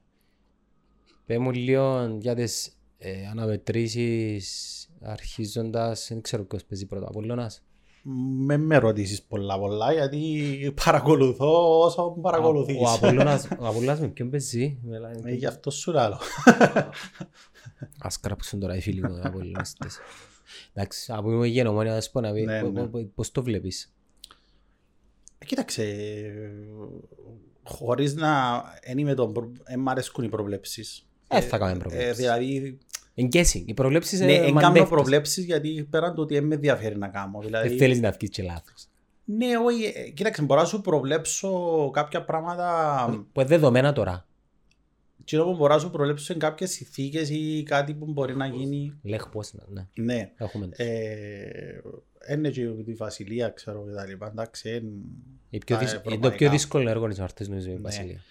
[1.26, 7.64] Πες μου λίγο για τις ε, αναμετρήσεις αρχίζοντας, δεν ξέρω ποιος παίζει πρώτα, Απολλώνας.
[8.04, 12.78] Με, με ρωτήσεις πολλά πολλά γιατί παρακολουθώ όσο παρακολουθείς.
[12.82, 16.18] Ο Απολλώνας, ο Απολλώνας με ποιον παίζει; με λένε- Ε, γι' αυτό σου λέω.
[18.00, 20.00] Ας κράψουν τώρα οι φίλοι μου οι Απολλωνιστές.
[20.74, 22.86] Εντάξει, από είμαι γενομόνια να σου πω να πει Ναι, πο- ναι.
[22.88, 23.94] πο- πώς το βλέπεις;
[25.38, 25.84] Ε, Κοίταξε,
[27.64, 29.52] χωρίς να εν είμαι τον προ...
[29.64, 31.06] εν μ' αρέσκουν οι προβλέψεις.
[31.28, 32.16] Ε, θα κάνουμε Ε, προβλέψεις.
[32.18, 32.78] δηλαδή,
[33.16, 34.90] Εν guessing, οι προβλέψεις ναι, είναι εν κάνω μαντεύτες.
[34.90, 37.40] προβλέψεις γιατί πέραν του ότι δεν με ενδιαφέρει να κάνω.
[37.40, 38.88] Δηλαδή, Δεν θέλεις να βγεις και λάθος.
[39.26, 44.26] ναι, όχι, ε, κοίταξε, μπορώ να σου προβλέψω κάποια πράγματα Που είναι δεδομένα τώρα.
[45.24, 49.00] κοινό που μπορώ να σου προβλέψω σε κάποιες συνθήκες ή κάτι που μπορεί να γίνει.
[49.04, 49.88] Λέγ πώς να, ναι.
[50.14, 50.32] Ναι.
[50.38, 50.70] Έχουμε.
[50.72, 50.86] Ε,
[52.34, 54.28] είναι και τη Βασιλεία, ξέρω και τα λοιπά.
[54.28, 54.86] Εντάξει, εν-
[55.50, 56.38] Η πιο τα δυσ- Είναι το ευρωπαϊκά.
[56.38, 57.80] πιο δύσκολο έργο της αρτές νομίζω η Ναι.
[57.80, 58.22] Βασιλεία.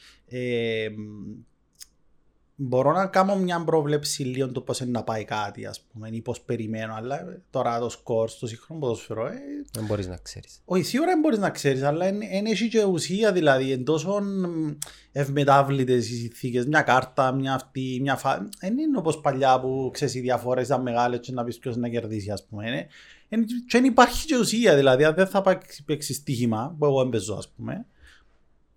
[2.61, 5.81] Ε, μ, μπορώ να κάνω μια πρόβλεψη λίγο το πώς είναι να πάει κάτι, ας
[5.81, 9.33] πούμε, ή πώς περιμένω, αλλά ε, τώρα το σκορ στο σύγχρονο ποδοσφαιρό, ε,
[9.73, 10.61] Δεν μπορείς να ξέρεις.
[10.65, 14.71] όχι, σίγουρα δεν μπορείς να ξέρεις, αλλά δεν έχει και ουσία, δηλαδή, εν τόσο μ,
[15.13, 18.49] ευμετάβλητες οι συνθήκες, μια κάρτα, μια αυτή, μια φα...
[18.61, 21.89] Δεν είναι όπως παλιά που ξέρεις οι διαφορές ήταν μεγάλες και να πεις ποιος να
[21.89, 22.67] κερδίσει, ας πούμε.
[22.69, 22.87] Είναι,
[23.29, 27.01] εν- και δεν υπάρχει και ουσία, δηλαδή, αν δεν θα παίξει- παίξεις στοίχημα, που εγώ
[27.01, 27.87] έμπαιζω, ας πούμε,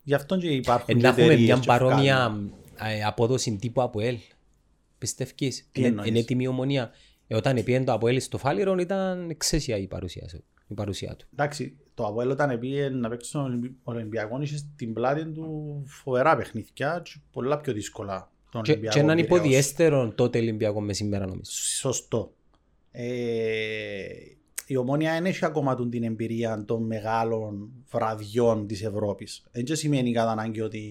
[0.04, 1.88] γι' αυτό και υπάρχουν Ε, και Να έχουμε εταιρείες μια και βγάλουν.
[1.90, 2.62] παρόμοια ε,
[3.08, 4.18] απόδοση τύπου Αποέλ.
[4.98, 5.36] Πιστεύεις.
[5.72, 6.92] Τι Είναι- εννοείς; Είναι έτοιμη η ομονία.
[7.28, 11.28] Ε, Όταν πήγαινε το Αποέλ στο Φάλιρον ήταν εξαίσια η παρουσία, σου- η παρουσία του.
[11.34, 16.36] Εντάξει, το Αβουέλ όταν πήγε να παίξει στον Ολυμπι- Ολυμπιακό είχες στην πλάτη του φοβερά
[16.38, 19.38] παιχνίδια και πολλά πιο δύσκολα τον Και, Ολυμπιακό και έναν Πειραιώς.
[19.40, 21.52] υποδιέστερο τότε Ολυμπιακό μες σήμερα νομίζω.
[21.52, 22.34] Σωστό.
[22.92, 24.04] Ε,
[24.68, 29.44] η Ομόνια δεν έχει ακόμα τον την εμπειρία των μεγάλων βραδιών της Ευρώπης.
[29.52, 30.82] Δεν και σημαίνει κατά ανάγκη ότι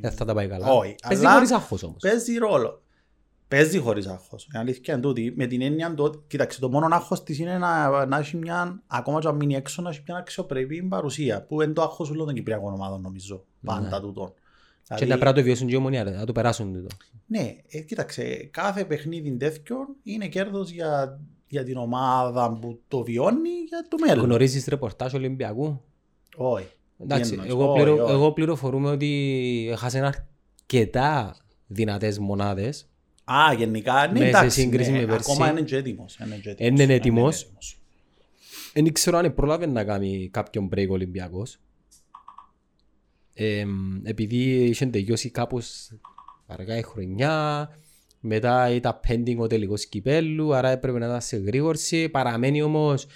[0.00, 0.66] Δεν θα τα πάει καλά.
[0.66, 1.96] Όχι, Παίζει αλλά- χωρίς άγχος όμως.
[2.02, 2.82] παίζει ρόλο.
[3.48, 4.44] Παίζει χωρίς άγχος.
[4.54, 5.32] Η αλήθεια είναι τούτη.
[5.36, 8.82] Με την έννοια του ότι, κοίταξε, το μόνο άγχος της είναι να, να έχει μια,
[8.86, 11.42] ακόμα και αν μείνει έξω, να έχει μια αξιοπρεπή παρουσία.
[11.42, 13.44] Που είναι το άγχος όλων των Κυπριακών ομάδων, νομίζω.
[13.64, 14.00] Πάντα Ναι.
[14.00, 14.32] τούτον.
[14.82, 16.86] Και Δηλαδή, να πρέπει να το βιώσουν και οι ομονία, ρε, να το περάσουν τούτο.
[17.26, 21.20] ναι, ε, κοίταξε, κάθε παιχνίδι τέτοιο είναι κέρδος για,
[21.50, 24.24] για την ομάδα που το βιώνει για το μέλλον.
[24.24, 25.80] Γνωρίζεις ρεπορτάζ Ολυμπιακού;
[26.36, 26.66] Όχι.
[26.98, 28.12] Εντάξει, εννοείς, εγώ, όχι, πληρω, όχι.
[28.12, 30.12] εγώ πληροφορούμε ότι έχασε
[30.66, 31.36] αρκετά
[31.66, 32.88] δυνατές μονάδες.
[33.24, 35.30] Α, γενικά, ναι, Με σε εντάξει, σύγκριση ναι, με πέρσι.
[35.32, 36.18] ακόμα είναι και έτοιμος.
[36.18, 36.70] Είναι και έτοιμος.
[36.70, 37.42] Είναι Είναι έτοιμος.
[37.42, 37.78] έτοιμος.
[38.72, 41.58] Δεν ξέρω αν πρόλαβε να κάνει κάποιον break ο Ολυμπιακός.
[43.34, 43.64] Ε,
[44.02, 45.90] επειδή είχε τελειώσει κάπως
[46.46, 47.68] αργά η χρονιά,
[48.20, 52.08] μετά ήταν pending ο τελικός κυπέλου, άρα έπρεπε να ήταν σε γρήγορση.
[52.08, 53.06] Παραμένει όμως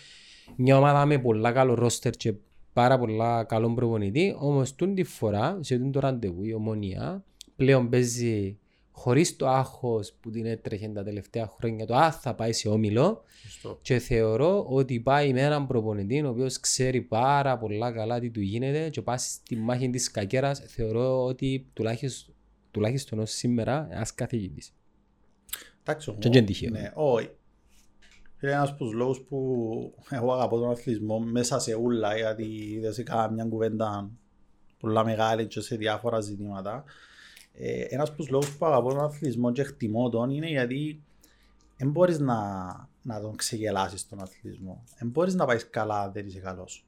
[0.57, 2.34] μια ομάδα με πολλά καλό ρόστερ και
[2.72, 4.34] πάρα πολλά καλό προπονητή.
[4.38, 7.24] Όμως τούν τη φορά, σε τούν το ραντεβού, η ομονία
[7.57, 8.59] πλέον παίζει
[8.90, 13.22] χωρίς το άγχος που την έτρεχε τα τελευταία χρόνια, το «Α, θα πάει σε όμιλο».
[13.42, 13.78] Σωστό.
[13.82, 18.40] Και θεωρώ ότι πάει με έναν προπονητή ο οποίος ξέρει πάρα πολλά καλά τι του
[18.40, 20.62] γίνεται και πάει στη μάχη της κακέρας.
[20.66, 22.34] Θεωρώ ότι τουλάχιστον,
[22.70, 24.74] τουλάχιστον ως σήμερα ένας καθηγητής.
[25.87, 26.70] Εντάξει, Και δεν είναι τυχαίο.
[26.70, 27.30] Ναι, όχι.
[28.43, 29.39] Είναι ένας από τους λόγους που
[30.11, 34.11] εγώ αγαπώ τον αθλητισμό μέσα σε ούλα γιατί δεν σε κάνω μια κουβέντα
[34.78, 36.85] πολλά μεγάλη και σε διάφορα ζητήματα.
[37.53, 41.03] Ε, ένας από τους λόγους που αγαπώ τον αθλητισμό και εκτιμώ τον είναι γιατί
[41.76, 42.37] δεν μπορείς να,
[43.03, 44.85] να τον ξεγελάσεις τον αθλητισμό.
[44.99, 46.87] Δεν μπορείς να πάεις καλά αν δεν είσαι καλός.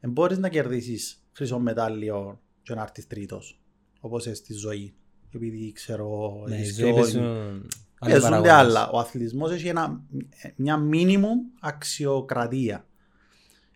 [0.00, 3.60] Δεν μπορείς να κερδίσεις χρυσό μετάλλιο και να έρθεις τρίτος
[4.00, 4.94] όπως στη ζωή.
[5.34, 6.42] Επειδή ξέρω...
[6.48, 7.66] Ναι, η έχεις ζωή πιο- παίζουν άλλοι
[8.04, 8.52] Παίζονται παράγοντες.
[8.52, 8.90] άλλα.
[8.90, 10.00] Ο αθλητισμός έχει ένα,
[10.56, 12.86] μια μίνιμουμ αξιοκρατία.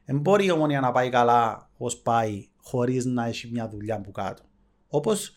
[0.04, 4.10] Δεν μπορεί η ομονία να πάει καλά ως πάει χωρίς να έχει μια δουλειά που
[4.10, 4.42] κάτω.
[4.88, 5.32] Όπως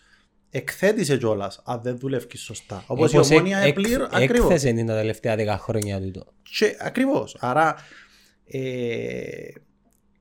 [0.50, 2.84] εκθέτησε κιόλας αν δεν δουλεύει σωστά.
[2.88, 4.04] Όπως η Όπως ομονία εκ- επλήρω.
[4.04, 4.50] εκ- Ακριβώς.
[4.52, 6.26] έκθεσε την τα τελευταία δέκα χρόνια τούτο.
[6.58, 7.38] Και, ακριβώς.
[7.40, 7.76] Άρα
[8.46, 9.20] ε,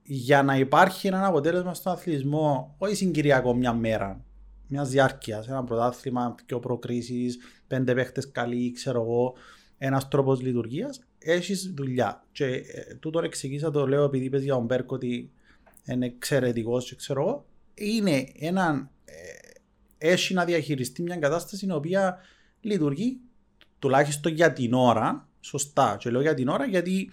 [0.03, 4.25] για να υπάρχει ένα αποτέλεσμα στον αθλητισμό, όχι συγκυριακό μια μέρα,
[4.69, 9.35] μιας διάρκειας, ένα πρωτάθλημα, δύο προκρίσεις, πέντε παίχτες καλοί, ξέρω εγώ,
[9.79, 12.25] ένας τρόπος λειτουργίας, έχεις δουλειά.
[12.33, 15.31] Και ε, τούτον εξηγήσα το λέω επειδή είπες για τον Μπέρκο ότι
[15.85, 17.47] είναι εξαιρετικός, και ξέρω εγώ.
[17.75, 18.91] Είναι ένα.
[19.05, 19.13] Ε,
[19.99, 22.19] έχει να διαχειριστεί μια κατάσταση η οποία
[22.61, 23.21] λειτουργεί
[23.79, 25.97] τουλάχιστον για την ώρα, σωστά.
[26.01, 27.11] Και λέω για την ώρα γιατί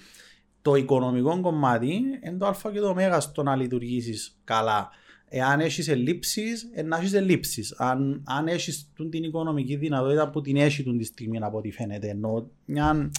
[0.61, 1.93] το οικονομικό κομμάτι
[2.23, 4.89] είναι το α και το ω στο να λειτουργήσεις καλά.
[5.37, 7.73] Εάν έχεις ελλείψεις, να έχεις ελλείψεις.
[7.77, 12.07] Αν, αν έχεις την οικονομική δυνατότητα που την έχει την τη στιγμή από ό,τι φαίνεται,
[12.07, 13.11] ενώ μια,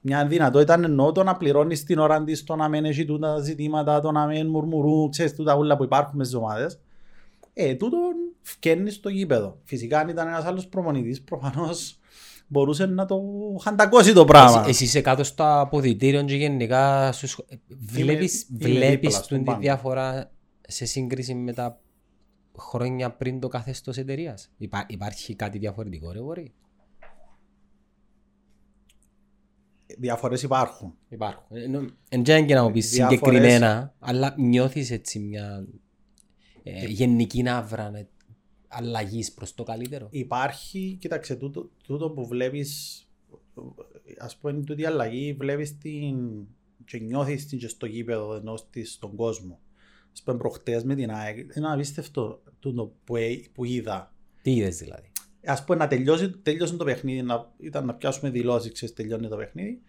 [0.00, 3.40] μια δυνατότητα εννοώ το να πληρώνεις την ώρα της, το να μην έχει τούτα τα
[3.40, 6.78] ζητήματα, το να μην μουρμουρού, ξέρεις τούτα όλα που υπάρχουν μες τι ομάδες.
[7.52, 7.98] Ε, τούτο
[8.42, 9.58] φκένεις στο γήπεδο.
[9.64, 11.98] Φυσικά, αν ήταν ένας άλλος προμονητή, προφανώς
[12.46, 13.22] μπορούσε να το
[13.62, 14.60] χαντακώσει το πράγμα.
[14.60, 19.28] Εσύ, εσύ είσαι κάτω στο αποδητήριο και γενικά σου σχ- βλέπεις, είμαι βλέπεις δίπλα στον
[19.28, 19.60] τον τη πάγκο.
[19.60, 20.30] διαφορά
[20.70, 21.80] σε σύγκριση με τα
[22.58, 24.50] χρόνια πριν το καθεστώς εταιρείας.
[24.58, 26.52] Υπά, υπάρχει κάτι διαφορετικό ρε μπορεί.
[29.98, 30.94] Διαφορές υπάρχουν.
[31.08, 31.56] Υπάρχουν.
[32.08, 35.66] Εν τζέν και να μου πεις Διάφορες- συγκεκριμένα, αλλά νιώθεις έτσι μια
[36.62, 38.08] ε, γενική ναύρα ε,
[38.68, 43.02] αλλαγής προς το καλύτερο; Υπάρχει, κοίταξε, τούτο, τούτο που βλέπεις,
[44.18, 46.46] ας πούμε, τούτη η αλλαγή βλέπεις την.
[46.84, 49.60] και νιώθεις την και στο γήπεδο ενώ της στον κόσμο.
[50.20, 54.14] Α πούμε, προχτές με την ΑΕΚ, είναι απίστευτο τούτο που, ε- που είδα.
[54.42, 55.12] Τι είδες δηλαδή;
[55.46, 59.36] Α πούμε, να τελειώσει, τελειώσει το παιχνίδι, να, ήταν να πιάσουμε δηλώσεις, ξέρεις, τελειώνει το
[59.36, 59.80] παιχνίδι.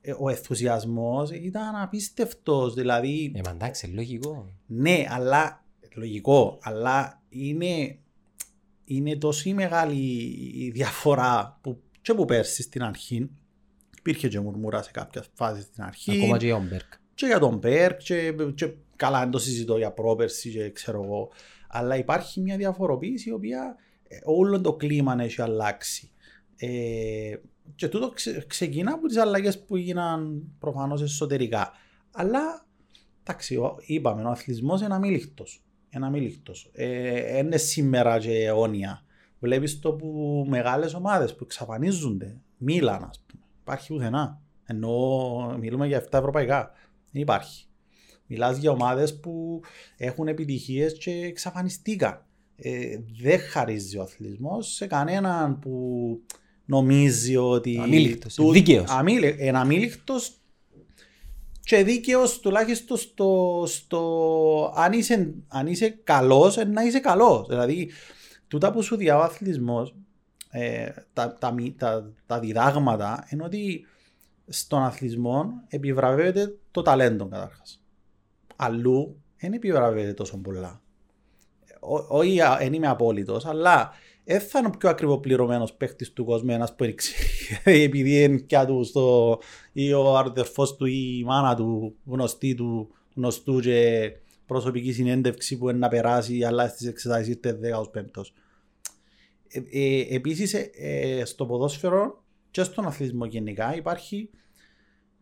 [0.00, 2.74] Ε, ο ενθουσιασμός ήταν απίστευτος.
[2.74, 4.52] Δηλαδή, Ε, μα εντάξει, λογικό.
[4.66, 5.64] ναι, αλλά
[5.94, 7.98] λογικό, αλλά είναι,
[8.84, 9.96] είναι τόσο μεγάλη
[10.54, 13.30] η διαφορά που και που πέρσι στην αρχή
[13.98, 16.92] υπήρχε και μουρμούρα σε κάποια φάση στην αρχή Ακόμα και ο Όμπερκ.
[17.14, 21.30] και για τον Πέρκ και, και καλά δεν το συζητώ για πρόπερση και ξέρω εγώ
[21.68, 23.76] αλλά υπάρχει μια διαφοροποίηση η οποία
[24.08, 26.10] ε, όλο το κλίμα έχει αλλάξει.
[26.56, 27.34] Ε,
[27.74, 31.72] και τούτο ξε, ξεκινά από τις αλλαγές που έγιναν προφανώς εσωτερικά.
[32.12, 32.66] Αλλά
[33.22, 35.62] εντάξει ο- είπαμε ο αθλητισμός είναι αμήλικτος
[35.94, 36.70] είναι αμήλικτος.
[36.72, 39.02] Ε, είναι σήμερα και αιώνια.
[39.38, 44.40] Βλέπεις το που μεγάλες ομάδες που εξαφανίζονται Μίλαν ας πούμε υπάρχει πουθενά.
[44.64, 46.70] Ενώ μιλούμε για 7 ευρωπαϊκά.
[47.12, 47.66] Δεν υπάρχει
[48.26, 49.60] Μιλάς για ομάδες που
[49.96, 52.24] έχουν επιτυχίες και εξαφανιστήκαν.
[52.56, 56.20] Ε, δεν χαρίζει ο αθλητισμός σε κανέναν που
[56.64, 57.78] νομίζει ότι...
[57.82, 58.90] Αμήλικτος, του- δίκαιος.
[58.90, 60.36] αμήλι- Εν αμήλικτος
[61.60, 67.46] και δίκαιος τουλάχιστον στο, στο αν, είσαι, αν είσαι καλός, ε, να είσαι καλός.
[67.48, 67.90] Δηλαδή,
[68.48, 69.94] τούτα που σου διά ο αθλητισμός,
[70.50, 73.86] ε, τα, τα, μη- τα, τα διδάγματα, είναι ότι
[74.48, 77.81] στον αθλητισμό επιβραβεύεται το ταλέντο καταρχάς.
[78.64, 80.82] Αλλού δεν επιβραβεύεται τόσο πολλά.
[81.80, 83.90] Ό- Όχι, α, δεν είμαι απόλυτος, αλλά
[84.24, 87.26] δεν θα είναι ο πιο ακριβοπληρωμένος παίχτης του κόσμου ένας που δεν ξέρει,
[87.84, 89.38] επειδή είναι πια του στο,
[89.72, 94.10] ή ο αδερφό του ή η μάνα του, γνωστή του, γνωστού και
[94.46, 97.58] προσωπική συνέντευξη που είναι να περάσει, αλλά στις εξετάσεις ήρθε
[97.94, 98.22] 15ο.
[99.48, 100.54] Ε, ε, Επίσης,
[101.24, 104.30] στο ποδόσφαιρο και στον αθλητισμό γενικά υπάρχει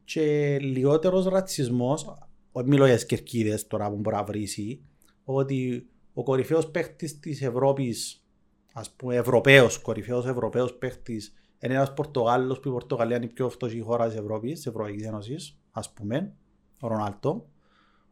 [0.05, 2.21] και λιγότερος ρατσισμός, όχι
[2.65, 4.85] μιλώ για σκερκίδες τώρα που μπορεί να βρήσει,
[5.25, 8.25] ότι ο κορυφαίος παίχτης της Ευρώπης,
[8.73, 13.49] ας πούμε Ευρωπαίος, κορυφαίος Ευρωπαίος παίχτης, είναι ένας Πορτογάλος που η Πορτογαλία είναι η πιο
[13.49, 16.33] φτωχή χώρα της Ευρώπης, της Ευρωπαϊκής Ένωσης, ας πούμε,
[16.81, 17.49] ο Ρονάλτο.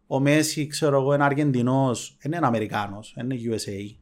[0.07, 3.97] Ο Μέση, ξέρω εγώ, είναι Αργεντινός, είναι ένα Αμερικάνος, είναι USA,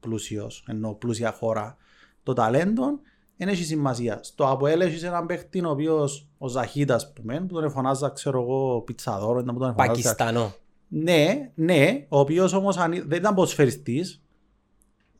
[0.00, 1.76] πλούσιος, ενώ πλούσια χώρα.
[2.22, 3.00] Το ταλέντο
[3.38, 4.20] δεν έχει σημασία.
[4.22, 8.40] Στο Αποέλ έχεις έναν παίχτη ο οποίος, ο Ζαχίτα, ας πούμε, που τον φωνάζα, ξέρω
[8.42, 9.88] εγώ, πιτσαδόρο, ήταν που τον φωνάζα.
[9.90, 10.54] Πακιστανό.
[10.88, 14.22] Ναι, ναι, ο οποίος όμως αν, ή- δεν ήταν ποδοσφαιριστής,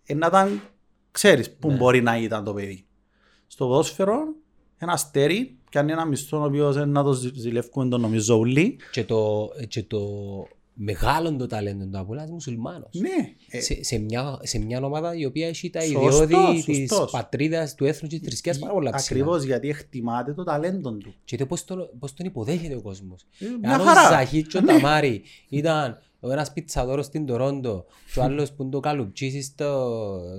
[0.04, 0.60] ε, να ήταν,
[1.10, 1.76] ξέρεις, που Ναι.
[1.76, 2.86] μπορεί να ήταν το παιδί.
[3.46, 4.18] Στο ποδόσφαιρο,
[4.78, 8.76] ένα αστέρι, κάνει ένα μισθό ο οποίος ε, να το ζη- ζηλεύκουμε τον νομίζω όλοι.
[8.92, 9.98] Και το, και το
[10.80, 12.90] μεγάλο το ταλέντο του Απόλλωνα είναι μουσουλμάνος.
[12.92, 16.88] Ναι, ε, σε, σε, μια, σε μια ομάδα η οποία έχει τα Σωστός, ιδιώδη της
[16.88, 17.10] σωστός.
[17.10, 19.18] πατρίδας, του έθνους και της θρησκείας πάρα πολλά ψηλά.
[19.20, 21.14] ακριβώς γιατί εκτιμάται το ταλέντο του.
[21.24, 23.26] Και το πώς, τον, πώς τον υποδέχεται ο κόσμος.
[23.38, 24.08] Ε, Μια Αν ο χαρά.
[24.08, 24.72] Ζαχίτ και ο Ναι.
[24.72, 29.90] Ταμάρι ήταν ο ένας πιτσαδόρος στην Τορόντο και ο άλλος που είναι το καλουπτσίσι στο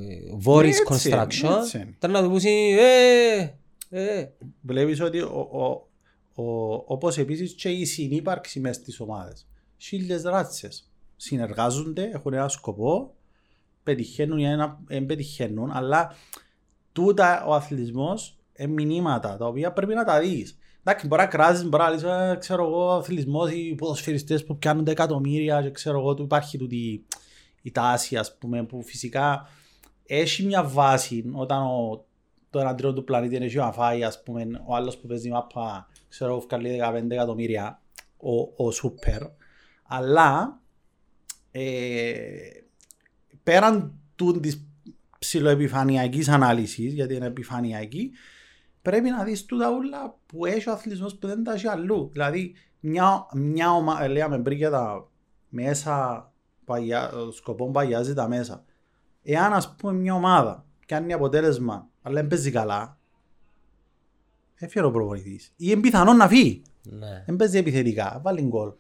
[0.09, 1.93] ε, Βόρης Έτσι, Construction έτσι είναι.
[1.97, 3.49] ήταν να του πούσει ε,
[3.89, 4.27] ε,
[4.61, 9.47] Βλέπεις ότι ο, ο, ο, όπως επίσης και η συνύπαρξη μες στις ομάδες.
[9.82, 10.91] Χίλιες ράτσες.
[11.15, 13.15] Συνεργάζονται, έχουν ένα σκοπό,
[13.84, 16.15] πετυχαίνουν ή ένα, δεν πετυχαίνουν, αλλά
[16.91, 20.57] τούτα ο αθλητισμός είναι μηνύματα τα οποία πρέπει να τα δεις.
[20.84, 24.57] Εντάξει, μπορεί να κράζεις, μπορεί να λες, «Ε, ξέρω εγώ, ο αθλητισμός, οι ποδοσφαιριστές που
[24.57, 27.05] πιάνουν τα εκατομμύρια και ξέρω εγώ, του υπάρχει τούτη
[27.61, 29.47] η τάση, ας πούμε, που φυσικά
[30.05, 32.05] έχει μια βάση όταν ο,
[32.49, 35.88] το ένα τρίτο του πλανήτη είναι να φάει, ας πούμε, ο άλλος που παίζει μάπα,
[36.09, 37.82] ξέρω εγώ, βγάλει 15 εκατομμύρια,
[38.17, 39.21] ο, ο σούπερ,
[39.89, 40.61] αλλά
[41.51, 42.49] ε,
[43.43, 44.67] πέραν του της
[45.19, 48.11] ψηλοεπιφανειακής ανάλυσης, γιατί είναι επιφανειακή,
[48.81, 52.09] πρέπει να δεις τούτα ούλα που έχει ο αθλητισμός που δεν τα έχει αλλού.
[52.11, 55.09] Δηλαδή, μια, μια ομάδα, λέγαμε πριν για τα
[55.49, 56.31] μέσα,
[56.65, 58.63] παγιά, σκοπό παγιάζει τα μέσα.
[59.23, 62.97] Εάν ας πούμε μια ομάδα κάνει αποτέλεσμα, αλλά δεν παίζει καλά,
[64.55, 65.45] έφερε ο προπονητής.
[65.45, 66.61] Ή είναι πιθανό να φύγει.
[66.83, 67.23] ναι.
[67.25, 68.71] Δεν παίζει επιθετικά, βάλει γκολ.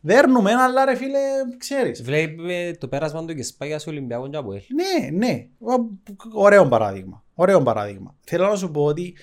[0.00, 1.18] Δέρνουμε, αλλά ρε φίλε,
[1.58, 2.02] ξέρεις.
[2.02, 4.60] Βλέπει το πέρασμα του και σπάγια στο Ολυμπιακό και από ελ.
[4.74, 5.46] Ναι, ναι.
[5.58, 5.88] Ο-
[6.32, 7.24] Ωραίο παράδειγμα.
[7.34, 8.14] Ωραίο παράδειγμα.
[8.24, 9.14] Θέλω να σου πω ότι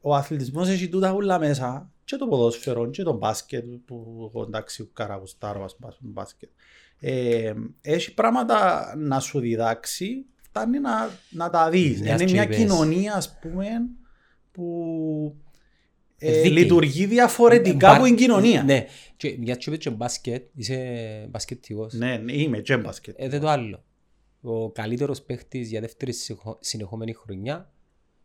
[0.00, 4.90] ο αθλητισμός έχει τούτα ούλα μέσα και το ποδόσφαιρο και το μπάσκετ που εγώ εντάξει
[4.92, 6.48] καραγουστάρω ας πούμε μπάσκετ.
[7.00, 12.00] Ε, έχει πράγματα να σου διδάξει φτάνει να, να τα δεις.
[12.00, 12.56] Μιας Είναι και μια είπες.
[12.56, 13.68] κοινωνία ας πούμε
[14.52, 15.36] που
[16.22, 16.50] ε, Δίκαιη.
[16.50, 18.62] λειτουργεί διαφορετικά Μπα- από την κοινωνία.
[18.62, 18.86] Ναι.
[19.16, 21.92] Και μια και είπες και μπάσκετ, είσαι μπασκετικός.
[21.94, 23.14] ναι, ναι, είμαι και μπάσκετ.
[23.18, 23.84] Ε, δεν το άλλο.
[24.42, 27.72] Ο καλύτερος παίχτης για δεύτερη συνεχο- συνεχόμενη χρονιά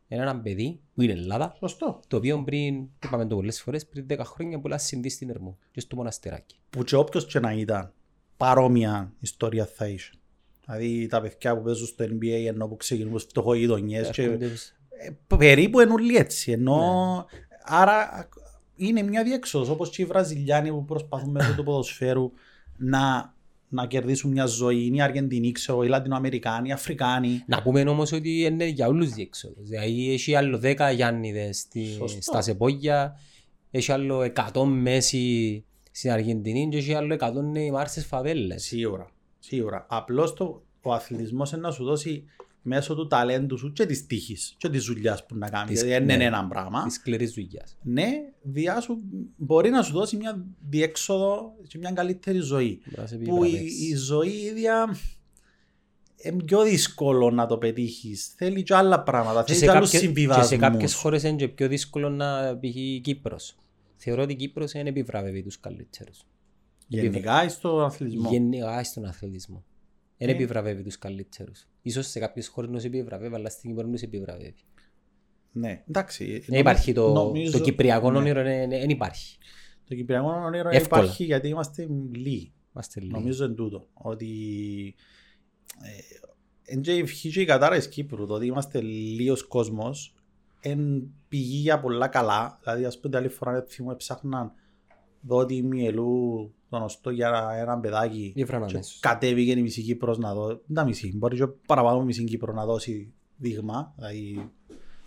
[0.08, 2.00] είναι ένα παιδί που είναι Ελλάδα, Σωστό.
[2.08, 5.80] το οποίο πριν, είπαμε το πολλές φορές, πριν 10 χρόνια πολλά συνδύει στην Ερμού και
[5.80, 6.56] στο μοναστεράκι.
[6.70, 7.94] που και όποιος και να ήταν
[8.38, 10.12] παρόμοια ιστορία θα είχε.
[10.66, 15.36] Δηλαδή τα παιδιά που παίζουν στο NBA ενώ που ξεκινούν στις φτωχογειτονιές και Έρχονται- ε,
[15.38, 16.52] περίπου είναι όλοι έτσι.
[16.52, 16.76] Ενώ,
[17.32, 17.40] Ναι.
[17.66, 18.30] Άρα
[18.76, 22.32] είναι μια διέξοδος όπως και οι Βραζιλιάνοι που προσπαθούν μέσω του ποδοσφαίρου
[22.78, 23.34] να,
[23.70, 24.86] να κερδίσουν μια ζωή.
[24.86, 27.44] Είναι οι Αργεντινοί, ξέρω, οι Λατινοαμερικάνοι, οι Αφρικάνοι.
[27.48, 29.68] Να πούμε όμως ότι είναι για όλους διέξοδος.
[29.70, 32.22] Δηλαδή έχει άλλο 10 Γιάννηδες στη, Σωστό.
[32.22, 33.20] στα Σεπόγια,
[33.72, 38.64] έχει άλλο 100 Μέση στην Αργεντινή και έχει άλλο 100 Νεϊμάρ στις φαβέλες.
[38.64, 39.10] Σίγουρα.
[39.40, 39.86] Σίγουρα.
[39.90, 42.24] Απλώς το, ο αθλητισμός είναι να σου δώσει
[42.68, 45.70] μέσω του ταλέντου σου και της τύχης και της δουλειάς που να κάνεις.
[45.72, 46.24] Της- Δηλαδή δεν είναι ναι.
[46.24, 46.84] ένα πράγμα.
[46.84, 47.78] Της σκληρής δουλειάς.
[47.82, 48.08] ναι,
[48.42, 48.98] διά σου
[49.36, 52.82] μπορεί να σου δώσει μια διέξοδο και μια καλύτερη ζωή.
[52.86, 53.86] Μπορεί να σε Που η, επιβραβεύσει.
[53.86, 54.98] η ζωή ίδια
[56.24, 58.34] είναι πιο δύσκολο να το πετύχεις.
[58.38, 60.48] Θέλει και άλλα πράγματα, Και θέλει σε, και άλλους κάποιες, και συμβιβασμούς.
[60.48, 62.76] σε κάποιες χώρες είναι και πιο δύσκολο να π.χ.
[62.76, 63.56] η Κύπρος.
[63.96, 66.26] Θεωρώ ότι η Κύπρος είναι επιβραβεύει τους καλύτερους.
[66.88, 69.64] Γενικά στον αθλητισμό; Γενικά στον αθλητισμό.
[70.18, 70.32] Δεν Ε.
[70.32, 71.68] επιβραβεύει τους καλύτερους.
[71.82, 74.64] Ίσως σε κάποιες χώρες να σε επιβραβεύει, αλλά στην Κύπρο να σε επιβραβεύει.
[75.52, 76.44] Ναι, εντάξει.
[76.48, 78.18] Δεν υπάρχει το, νομίζω- το κυπριακό ναι.
[78.18, 79.38] όνειρο, δεν υπάρχει.
[79.88, 81.02] Το κυπριακό όνειρο Εύκολα.
[81.04, 82.54] υπάρχει γιατί είμαστε λίγοι.
[82.74, 83.12] Είμαστε λίγοι.
[83.12, 83.88] Νομίζω εν τούτο.
[83.94, 84.96] Ότι
[85.82, 90.16] ε, εν και ευχή και η κατάρα της Κύπρου, το ότι είμαστε λίγος κόσμος,
[90.62, 92.60] εν πηγή για πολλά καλά.
[92.64, 94.52] Δηλαδή, ας πούμε, άλλη φορά δεν θυμούμαι ψάχναν
[95.28, 99.00] δότη μυελού τον οστό για ένα παιδάκι Ήβραν και αμέσως.
[99.00, 102.54] κατέβηκε η μισή Κύπρος να δώσει, δεν τα μισή, μπορεί και παραπάνω η μισή Κύπρο
[102.54, 104.50] να δώσει δείγμα, δηλαδή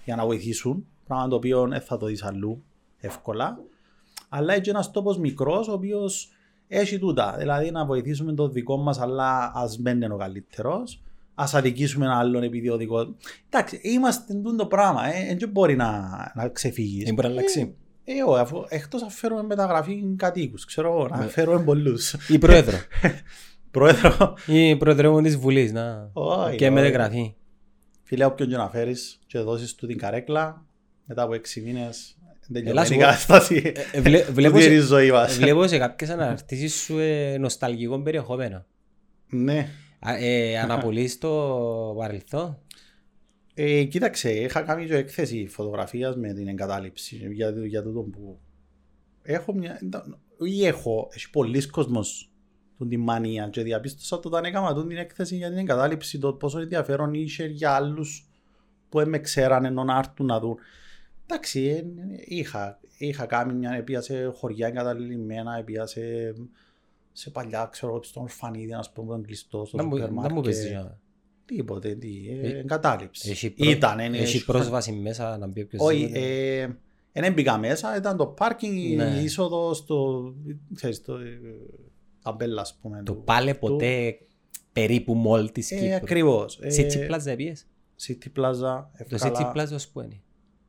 [0.04, 2.62] για να βοηθήσουν, πράγμα το οποίο δεν θα το δεις αλλού
[2.98, 3.60] εύκολα,
[4.28, 6.32] αλλά έχει ένας τόπος μικρός ο οποίος
[6.68, 11.02] έχει τούτα, δηλαδή να βοηθήσουμε τον δικό μας αλλά ας μην είναι ο καλύτερος,
[11.34, 13.14] ας αδικήσουμε έναν άλλον επειδή ο δικός...
[13.50, 17.04] Εντάξει, είμαστε τούτο το πράγμα, ε, δεν μπορεί να, να ξεφύγεις.
[17.04, 17.74] Δεν μπορεί να αλλάξει.
[18.10, 22.16] Ε, όχι, αφού, εκτός αν φέρουμε μεταγραφή κατοίκους, ξέρω εγώ, να φέρουμε πολλούς.
[22.28, 22.78] Ή πρόεδρο.
[23.70, 25.72] Πρόεδρο, Ή πρόεδρο της Βουλής.
[25.72, 26.10] Να.
[26.12, 26.90] Όχι, Και με όχι.
[26.90, 27.34] γραφή.
[28.02, 30.64] φίλε, όποιον και να φέρεις και δώσεις του την καρέκλα,
[31.04, 32.16] μετά από έξι μήνες,
[32.52, 33.00] Έλα σου τελειωμένη η πω.
[33.04, 33.72] κατάσταση.
[33.92, 35.36] Ε, βλέ- Βλέπω Τούτη είναι η σε- ζωής μας.
[35.38, 38.64] βλέπω σε κάποιες αναρτήσεις σου ε, νοσταλγικό περιεχόμενο.
[39.28, 39.68] Ναι.
[40.00, 41.28] Α, ε, Αναπολύεις το
[41.98, 42.58] παρελθόν.
[43.60, 48.38] Ε, κοίταξε, είχα κάνει και έκθεση φωτογραφίας με την εγκατάλειψη για, το- για τούτο που
[49.22, 49.78] έχω μια...
[50.38, 52.30] ή έχω, έχει πολλοί κόσμος
[52.78, 56.32] του την μανία και διαπίστωσα το όταν έκανα τούτη την έκθεση για την εγκατάλειψη το
[56.32, 58.28] πόσο ενδιαφέρον είχε για άλλους
[58.88, 60.56] που δεν με ξέραν ενώ να έρθουν να δουν.
[61.26, 61.82] Εντάξει, ε,
[62.24, 66.00] είχα, είχα κάνει μια, επία σε χωριά εγκαταλειμμένα, επία σε,
[67.12, 70.32] σε παλιά, ξέρω εγώ, στον ορφανίδι, ας πούμε, τον κλειστός, στο Να μου- σούπερ Να
[70.34, 70.58] μου πεις.
[71.50, 71.54] Μάρκετ.
[71.54, 72.08] για- Τίποτε, τι,
[72.42, 73.30] ε, Ε, εγκατάλειψη.
[73.30, 76.24] Έχει πρό- Ήταν, είναι, Έχει πρόσβαση μέσα να μπει όποιος όχι, θέλει.
[76.24, 79.04] ε, δεν μπήκα μέσα, ήταν το πάρκινγκ, Ναι.
[79.20, 80.22] η είσοδο στο,
[80.74, 81.38] ξέρεις, το ε,
[82.22, 83.02] ταμπέλα, ας πούμε.
[83.04, 84.18] Το του- πάλε του- ποτέ
[84.72, 85.94] περίπου μόλ της Ε, Κύπρου.
[85.94, 86.58] ακριβώς.
[86.62, 87.66] Ε, City Plaza πήγες.
[88.06, 89.52] City Plaza, Το εύκολα.
[89.52, 90.20] City Plaza ως που είναι;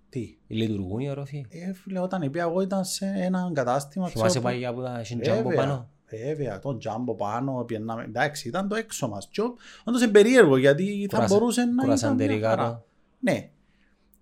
[0.09, 1.45] Τι; Λειτουργούν οι ορόφοι.
[1.49, 4.07] Ε, φίλε, όταν είπα εγώ ήταν σε ένα κατάστημα.
[4.07, 8.03] Θυμάσαι ξέρω, πάλι που τα έχει τζάμπο Βέβαια, πάνω; Βέβαια, τον τζάμπο πάνω, πιέναμε.
[8.03, 9.28] Εντάξει, ήταν το έξω μας.
[9.32, 12.70] Και ο- όντως είναι περίεργο γιατί θα Κουρασα- μπορούσε να ήταν μια Κουρασαντερικά χαρά.
[12.70, 12.84] το.
[13.20, 13.49] Ναι.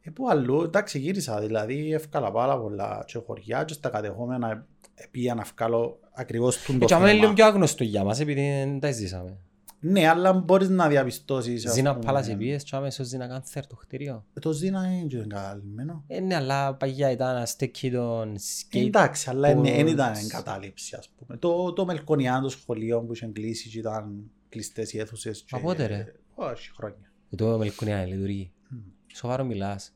[0.01, 4.65] Ε, που αλλού, εντάξει, γύρισα, δηλαδή εύκολα πάρα πολλά και χωριά και στα κατεχόμενα
[5.11, 7.33] πήγα να βγάλω ακριβώς τον το Έτσι, άμα είναι λίγο θέμα.
[7.35, 9.37] πιο άγνωστο για μας, επειδή δεν τα ζήσαμε.
[9.79, 11.65] Ναι, αλλά μπορείς να διαπιστώσεις.
[11.65, 14.25] ας Ζήνα πούμε, πάλασε πήγες και άμεσος ζήνα κάνθερ το κτίριο.
[14.33, 16.03] ε, Το Ζήνα είναι και εγκαταλειμμένο.
[16.07, 18.85] Ε, ναι, αλλά παγιά ήταν στέκει τον σκέιτ.
[18.85, 19.89] Εντάξει, αλλά δεν boards.
[19.91, 21.37] ήταν εγκατάλειψη, ας πούμε.
[21.37, 25.41] Το, το Μελκονιάν, το σχολείο που είχε κλείσει και ήταν κλειστές οι αίθουσες.
[25.41, 27.11] και- Από πότε, ρε; Όχι, χρόνια.
[27.37, 28.51] Το Μελκουνιά λειτουργεί.
[28.69, 28.77] Μμ.
[29.13, 29.91] Σοβαρό μιλάς.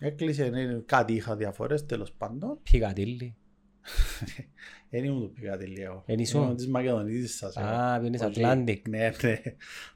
[0.00, 2.58] Έκλεισε, ναι, κάτι είχα διαφορές, τέλος πάντων.
[2.70, 3.36] Πηγατήλη.
[4.90, 6.02] Δεν ήμουν το πήγατε λίγο.
[6.06, 7.56] Εν ήσουν; Ήμουν της Μακεδονίδης σας.
[7.56, 7.66] εγώ.
[7.66, 8.40] Α, πήγαινες Όχι.
[8.44, 8.80] Atlantic.
[8.88, 9.40] Ναι, ναι.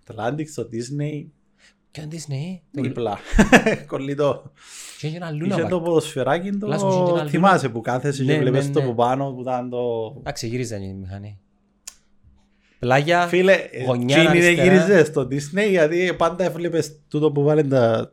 [0.06, 1.24] Atlantic στο Disney,
[1.90, 3.18] Ποιο είναι Disney; Το- δίπλα.
[3.86, 4.52] Κολλητό.
[4.98, 5.82] Και είχε ένα Είχε Luna το Park.
[5.84, 8.84] ποδοσφαιράκι Λάσο, είχε και το ένα θυμάσαι που κάθεσαι Ναι, και βλέπεις ναι, το ναι.
[8.86, 10.14] από πάνω που ήταν το...
[10.18, 11.38] Εντάξει, γύριζαν η μηχανή.
[12.78, 13.56] Πλάγια, Φίλε,
[13.86, 14.62] γωνιά εκείνη δεν αριστερά.
[14.74, 18.12] γύριζες στο Disney γιατί πάντα έβλεπες τούτο που βάλε τα...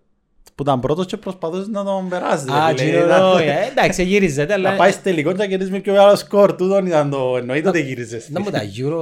[0.56, 2.46] που ήταν πρώτος και προσπαθούσες να τον περάσεις.
[2.46, 2.74] ρε Α, φίλε.
[2.76, 4.46] τζίνο, Ήταν- ε, εντάξει, γύριζε.
[4.46, 6.56] Να αλλά- πάει στο τελικό και να κερδίσεις με πιο μεγάλο σκορ.
[6.56, 7.38] Τούτον ήταν το...
[7.38, 8.30] Εννοείται ότι γύριζες.
[8.30, 8.94] Να μου τα Euro...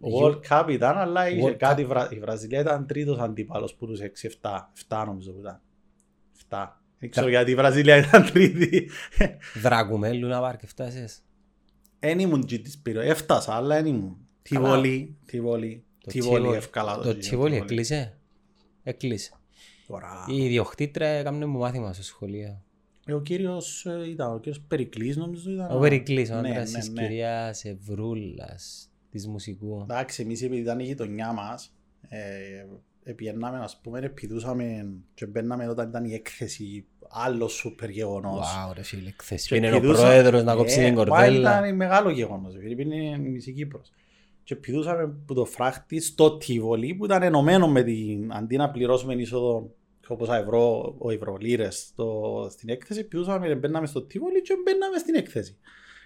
[0.00, 1.84] Ο World Cup ήταν, αλλά είχε World κάτι.
[1.84, 4.70] Βρα- Η Βραζιλία ήταν τρίτος αντίπαλος που τους 6-7.
[4.88, 5.60] 7 νομίζω που ήταν.
[6.48, 6.66] 7.
[6.98, 8.90] Δεν ξέρω γιατί η Βραζιλία ήταν τρίτη.
[9.62, 11.22] Δράκουμε, Luna Park, φτάσεις.
[11.98, 13.00] Εν ήμουν και της πήρω.
[13.00, 14.16] Έφτασα, αλλά εν ήμουν.
[14.42, 15.84] Τιβολί, Τιβολί.
[16.04, 18.16] Το Τιβολί Tivoli- ευκαλά Το Τσιβόλι έκλεισε;
[18.82, 19.30] Έκλεισε.
[19.90, 20.26] Τώρα.
[20.28, 22.62] Η διοχτήτρια έκανε μου μάθημα στο σχολείο.
[23.06, 25.76] Ε, Ο κύριος ε, ήταν, ο κύριος Περικλής νομίζω ήταν.
[25.76, 27.02] Ο Περικλής, ο Ναι, άντρας ναι, της ναι.
[27.02, 29.80] κυρίας Ευρούλας, της μουσικού.
[29.82, 31.72] Εντάξει, εμείς επειδή ήταν η γειτονιά μας,
[32.08, 32.18] ε,
[33.02, 38.46] επιέναμε, ας πούμε, επιδούσαμε και μπαίναμε όταν ήταν η έκθεση άλλο σούπερ γεγονός.
[38.46, 41.58] Wow, ρε φίλε, χθες Και πήγαινε ο πηδούσα- πρόεδρος να κόψει Ε, την μα κορδέλα.
[41.58, 43.92] Ήταν μεγάλο γεγονός, επειδή είναι η μισή Κύπρος.
[44.44, 49.14] Και πηδούσαμε που το φράχτη στο Τιβολί που ήταν ενωμένο με την, αντί να πληρώσουμε
[49.14, 49.70] είσοδο
[50.14, 55.14] όπως ευρώ, ο ευρωλίρες στο, στην έκθεση, πηδούσαμε και μπαίναμε στο Τιβολί και μπαίναμε στην
[55.14, 55.56] έκθεση.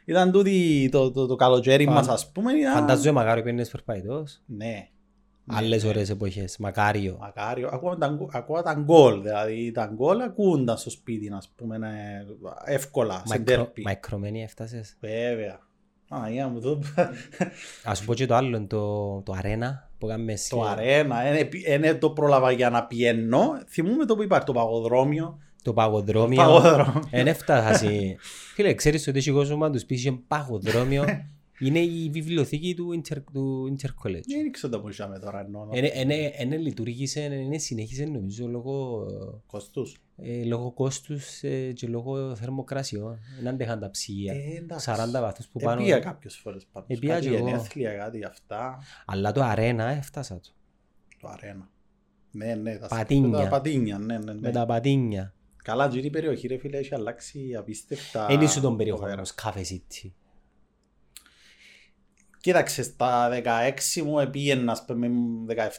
[0.05, 2.53] Ήταν τούτη το, το, το καλοκαίρι Φαν- μας ας πούμε.
[2.53, 2.73] Ήταν...
[2.73, 4.43] Φαντάζομαι μακάριο πήγαινες περπαϊτός.
[4.47, 4.89] Ναι.
[5.47, 5.89] Άλλες ναι.
[5.89, 7.17] ωραίες εποχές, μακάριο.
[7.21, 12.25] Μακάριο, ακούω τα, ακούω τα γκολ, δηλαδή τα γκολ ακούνταν στο σπίτι, ας πούμε, ναι,
[12.65, 13.83] εύκολα, σε Μικρο- ντέρπι.
[13.87, 14.97] Μικρομένη έφτασες.
[15.01, 15.61] Βέβαια.
[16.15, 16.83] Α, για μου το...
[17.85, 20.51] Ας σου πω και το άλλο, το, το αρένα που κάνουμε εσύ.
[20.51, 21.17] το αρένα,
[21.75, 23.63] είναι το πρόλαβα για να πιένω.
[23.69, 25.39] Θυμούμε το που υπάρχει, το παγοδρόμιο.
[25.63, 26.37] Το παγοδρόμιο.
[26.37, 27.03] Παγοδρόμιο.
[27.11, 27.91] Εν έφτασα.
[28.55, 31.05] Φίλε, ξέρεις ότι έχει κόσμο να τους πεις είχε παγοδρόμιο
[31.59, 34.23] Είναι η βιβλιοθήκη του Inter, του Intercollege.
[34.27, 35.69] Δεν ξέρω τα πουλήσαμε τώρα εννοώ.
[35.73, 39.07] Είναι, είναι, είναι λειτουργήσε, είναι συνέχισε νομίζω λόγω,
[39.47, 39.97] Κοστούς.
[40.17, 43.19] Ε, λόγω κόστους ε, και λόγω θερμοκρασιών.
[43.39, 44.33] Δεν αντέχαν τα ψυγεία.
[44.33, 44.91] Ε, εντάξει.
[44.95, 45.81] 40 βαθμούς που πάνω.
[45.81, 46.87] Επία κάποιες φορές πάνω.
[46.89, 47.49] Επία Κάτι κι εγώ.
[47.49, 48.79] γενέθλια, κάτι γι' αυτά.
[49.07, 50.51] Αλλά το αρένα έφτασα το.
[51.21, 51.69] Το αρένα.
[52.31, 52.77] Ναι, ναι.
[52.77, 53.39] τα Πατίνια.
[53.39, 54.41] Τα πατίνια, ναι, ναι, ναι.
[54.41, 55.35] Με τα πατίνια.
[55.65, 58.27] Καλά, και η περιοχή ρε φίλε έχει αλλάξει απίστευτα.
[58.27, 59.15] Δεν είσαι τον περιοχό πέρα.
[59.15, 60.11] όμως, Cafe City.
[62.45, 65.09] Κοίταξε, στα 16 μου επίαινα, ας πούμε,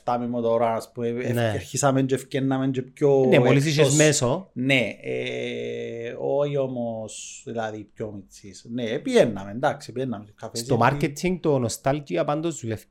[0.03, 1.41] 17 με μοτορά, ας πούμε, Ναι.
[1.41, 3.85] αρχίσαμε και ευκαινάμε και πιο Ναι, μόλις εκτός.
[3.85, 8.65] είχες μέσο, Ναι, ε, όχι όμως, δηλαδή πιο μητσής.
[8.71, 10.25] Ναι, επίαιναμε, εντάξει, επίαιναμε.
[10.35, 10.91] Καφέ στο City.
[10.91, 12.83] marketing το nostalgia πάντως δουλεύει.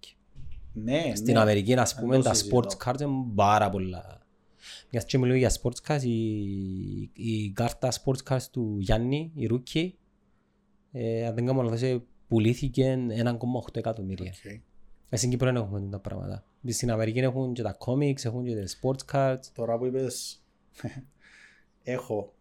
[0.73, 1.41] Ναι, Στην ναι.
[1.41, 2.61] Αμερική, ας πούμε, Δεν το τα συζητώ.
[2.61, 4.19] sports cards είναι πάρα πολλά.
[4.91, 9.91] Μιας και μιλούμε για sports cards, η, η κάρτα sports cards του Γιάννη, η Rookie,
[10.93, 14.33] ε, αν δεν κάνω λάθος, ε, πουλήθηκε 1,8 εκατομμύρια.
[14.47, 14.53] Οκ.
[15.09, 16.45] Ε, Στην Κύπρο δεν έχουμε τα πράγματα.
[16.69, 19.41] Στην Αμερική έχουν και τα comics, έχουν και τα sports cards.
[19.55, 20.43] Τώρα που είπες,
[21.83, 22.33] έχω.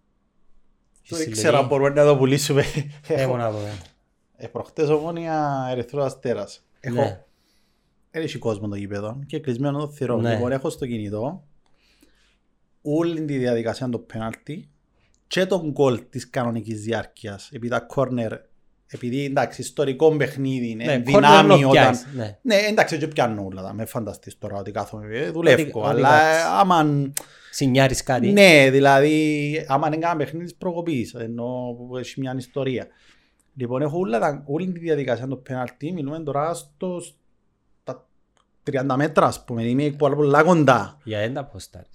[1.09, 1.29] Το συλλογή.
[1.29, 2.63] ήξερα μπορούμε να το πουλήσουμε.
[3.07, 3.59] Έχω να δω.
[4.35, 6.65] Ε, προχτές Ομόνοια Ερυθρός Αστέρας.
[6.79, 7.23] Έχω, Ναι.
[8.11, 10.17] δεν έχει κόσμο το γήπεδο και κλεισμένο το θηρό.
[10.17, 10.33] Ναι.
[10.33, 11.43] Λοιπόν, έχω στο κινητό
[12.81, 14.69] όλη τη διαδικασία του πέναλτι
[15.27, 17.49] και τον γκολ της κανονικής διάρκειας.
[17.51, 18.33] Επειδή τα κόρνερ,
[18.95, 21.71] επειδή εντάξει, ιστορικό παιχνίδι είναι, Ναι, δυνάμει corner να όταν...
[21.71, 22.37] πιάσεις, ναι.
[22.41, 23.73] Ναι, εντάξει, και πιάνω όλα τα.
[23.73, 25.61] Με φανταστείς τώρα ότι κάθομαι, ε, δουλεύω.
[25.61, 26.45] Ότι- Αλλά ότι ε, κάτσεις.
[26.59, 27.11] άμα...
[27.51, 28.31] Συνιάρεις κάτι.
[28.31, 32.87] Ναι, δηλαδή, άμα είναι κάνα παιχνίδι της προκοπής, ενώ που έχει μια ιστορία.
[33.55, 36.99] Λοιπόν, έχω όλα τα, όλη τη διαδικασία του πέναλτι, μιλούμε τώρα στο,
[37.81, 38.07] στα
[38.71, 40.97] 30 μέτρα, ας πούμε, είμαι πολλά, πολλά κοντά.
[41.03, 41.85] Για ένα ποστάρι.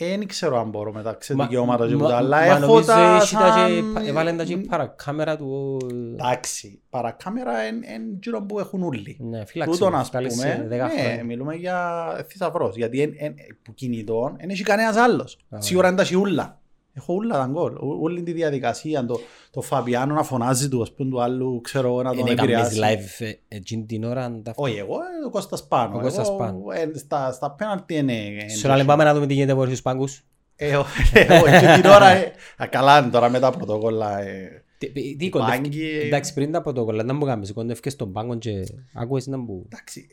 [0.00, 2.86] Ε, Δεν ξέρω αν μπορώ μεταξύ Μα- δικαιώματα και μα- ούτα, αλλά μα έχω νομίζω
[2.86, 4.06] τα έχει τα και- σαν...
[4.06, 5.76] Έβαλαν τα και παρακάμερα του...
[6.12, 7.86] Εντάξει, παρακάμερα είναι
[8.22, 9.16] γύρω που έχουν όλοι.
[9.20, 9.72] Ναι, φύλαξε.
[9.72, 11.24] Τούτον με, ας βγάλε σε πούμε, δέκα ναι, χρόνια.
[11.24, 15.38] μιλούμε για θησαυρός, γιατί εν, εν, που κινητών δεν έχει κανένας άλλος.
[15.50, 16.57] Α, Σίγουρα είναι τα σιούλα.
[16.98, 19.20] Έχω όλα τα γκολ, Ό- όλη τη διαδικασία, το,
[19.50, 22.66] το Φαβιάνο να φωνάζει του, ας πούμε, του άλλου, ξέρω εγώ, να τον Είναι έκαμες
[22.66, 22.78] επηρεάσει.
[23.20, 24.40] live ε, εκείνη την ώρα.
[24.42, 25.96] τα- Όχι, εγώ, ε, ο Κώστας Πάνο.
[25.96, 26.58] Ο Κώστας Εγώ, Πάνο.
[26.94, 28.14] ε, στα, στα πέναλτι είναι...
[28.46, 30.22] Σε να πάμε να δούμε τι γίνεται από τους πάγκους.
[30.56, 34.20] Ε, ο- ε, όχι, και την ώρα, ε, α, καλά είναι τώρα με τα πρωτοκόλλα.
[34.20, 35.54] ε, Τι- Τι οι κοντεύκε.
[35.60, 39.38] πάγκοι, ε, Εντάξει, πριν τα πρωτοκόλλα, να μου κάνεις, κοντεύκες στον πάγκο και άκουες να
[39.38, 39.62] μου...
[39.72, 40.06] Εντάξει,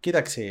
[0.00, 0.42] κοίταξε,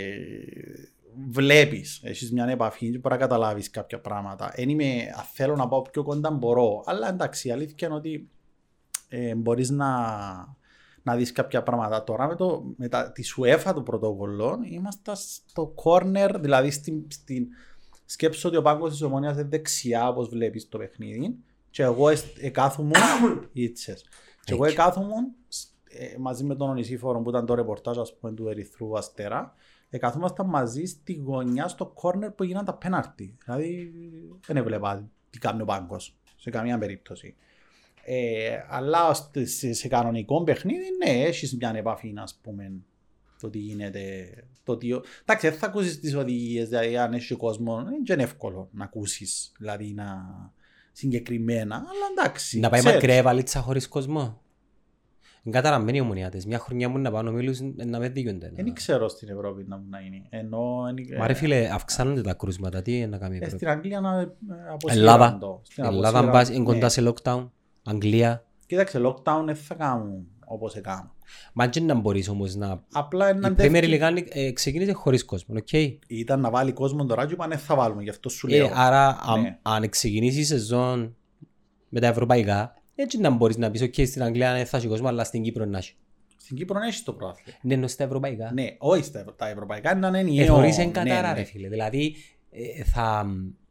[1.29, 4.51] βλέπεις, έχεις μια επαφή και μπορεί να καταλάβεις κάποια πράγματα.
[4.55, 8.29] Εν είμαι, αν θέλω να πάω πιο κοντά μπορώ, αλλά εντάξει, η αλήθεια είναι ότι
[9.09, 9.87] ε, μπορείς να,
[11.03, 12.03] να δεις κάποια πράγματα.
[12.03, 17.47] Τώρα με, το, με τα, τη σουέφα του πρωτοκολλών είμαστε στο corner, δηλαδή στην, στην
[18.05, 21.35] σκέψω ότι ο πάγκος της ομόνιας είναι δεξιά όπως βλέπεις το παιχνίδι
[21.69, 22.91] και εγώ εσ- εκάθομαι
[23.53, 24.05] ήτσες.
[24.43, 24.75] Και εγώ Έτσι.
[24.75, 25.15] εκάθομαι
[25.89, 29.53] ε, μαζί με τον Ονισίφορο που ήταν το ρεπορτάζ ας πούμε, του Ερυθρού Αστέρα
[29.95, 33.37] εκαθόμασταν μαζί στη γωνιά στο κόρνερ που έγιναν τα πέναρτι.
[33.45, 33.91] Δηλαδή
[34.45, 37.35] δεν έβλεπα τι κάνει ο πάγκος σε καμία περίπτωση.
[38.05, 42.71] Ε, αλλά στε- σε, σε κανονικό παιχνίδι, ναι, έχεις μια επαφή, ας πούμε,
[43.39, 44.33] το τι γίνεται.
[44.63, 45.01] Το ότι...
[45.21, 49.51] Εντάξει, δεν θα ακούσεις τις οδηγίες, δηλαδή αν έχει κόσμος, δεν είναι εύκολο να ακούσεις,
[49.57, 50.05] δηλαδή να
[50.91, 52.59] συγκεκριμένα, αλλά εντάξει.
[52.59, 53.01] Να πάει ξέρεις.
[53.01, 54.41] μακριά βαλίτσα χωρίς κόσμο.
[55.45, 56.45] Είναι καταραμένοι οι ομονιάτες.
[56.45, 58.51] Μια χρονιά μου να πάω ομίλους να με δίγονται.
[58.55, 60.25] Δεν ξέρω στην Ευρώπη να, να είναι.
[60.29, 62.81] Ενώ, εν- Μα ρε φίλε, αυξάνονται τα κρούσματα.
[62.81, 64.27] Τι είναι να κάνει η ε, Ευρώπη; στην Αγγλία να ε,
[64.73, 65.37] αποσύραν Ελλάδα.
[65.37, 65.59] το.
[65.63, 66.89] Στην Ελλάδα αποσύραν- μπας, είναι κοντά ναι.
[66.89, 67.49] σε lockdown.
[67.83, 68.45] Αγγλία.
[68.65, 71.11] Κοίταξε, lockdown δεν θα κάνουν όπως έκαναν.
[71.53, 72.83] Μα και να μπορείς όμως να...
[72.93, 75.71] Απλά Η είναι Premier League ε, ξεκίνησε χωρίς κόσμο, οκ.
[76.07, 78.69] Ήταν να βάλει κόσμο τώρα και είπαν δεν θα βάλουμε, γι' αυτό σου Ε, λέω.
[78.73, 79.57] άρα, αν- Ναι.
[79.61, 81.15] αν ξεκινήσει η σεζόν
[81.89, 85.07] με τα ευρωπαϊκά, έτσι να μπορείς να πεις, οκ, στην Αγγλία δεν θα έχει κόσμο,
[85.07, 85.93] αλλά στην Κύπρο να έχει.
[86.37, 87.55] Στην Κύπρο έχεις το πρόθυμο.
[87.61, 88.51] Ναι, ενώ στα ευρωπαϊκά.
[88.53, 90.45] Ναι, όχι στα ευρω- τα ευρωπαϊκά είναι Ε, ενιαίο.
[90.55, 91.37] θωρείς εν Ναι, κατάρα, ναι.
[91.37, 91.67] ρε φίλε.
[91.67, 92.15] Δηλαδή,
[92.51, 93.25] ε, θα...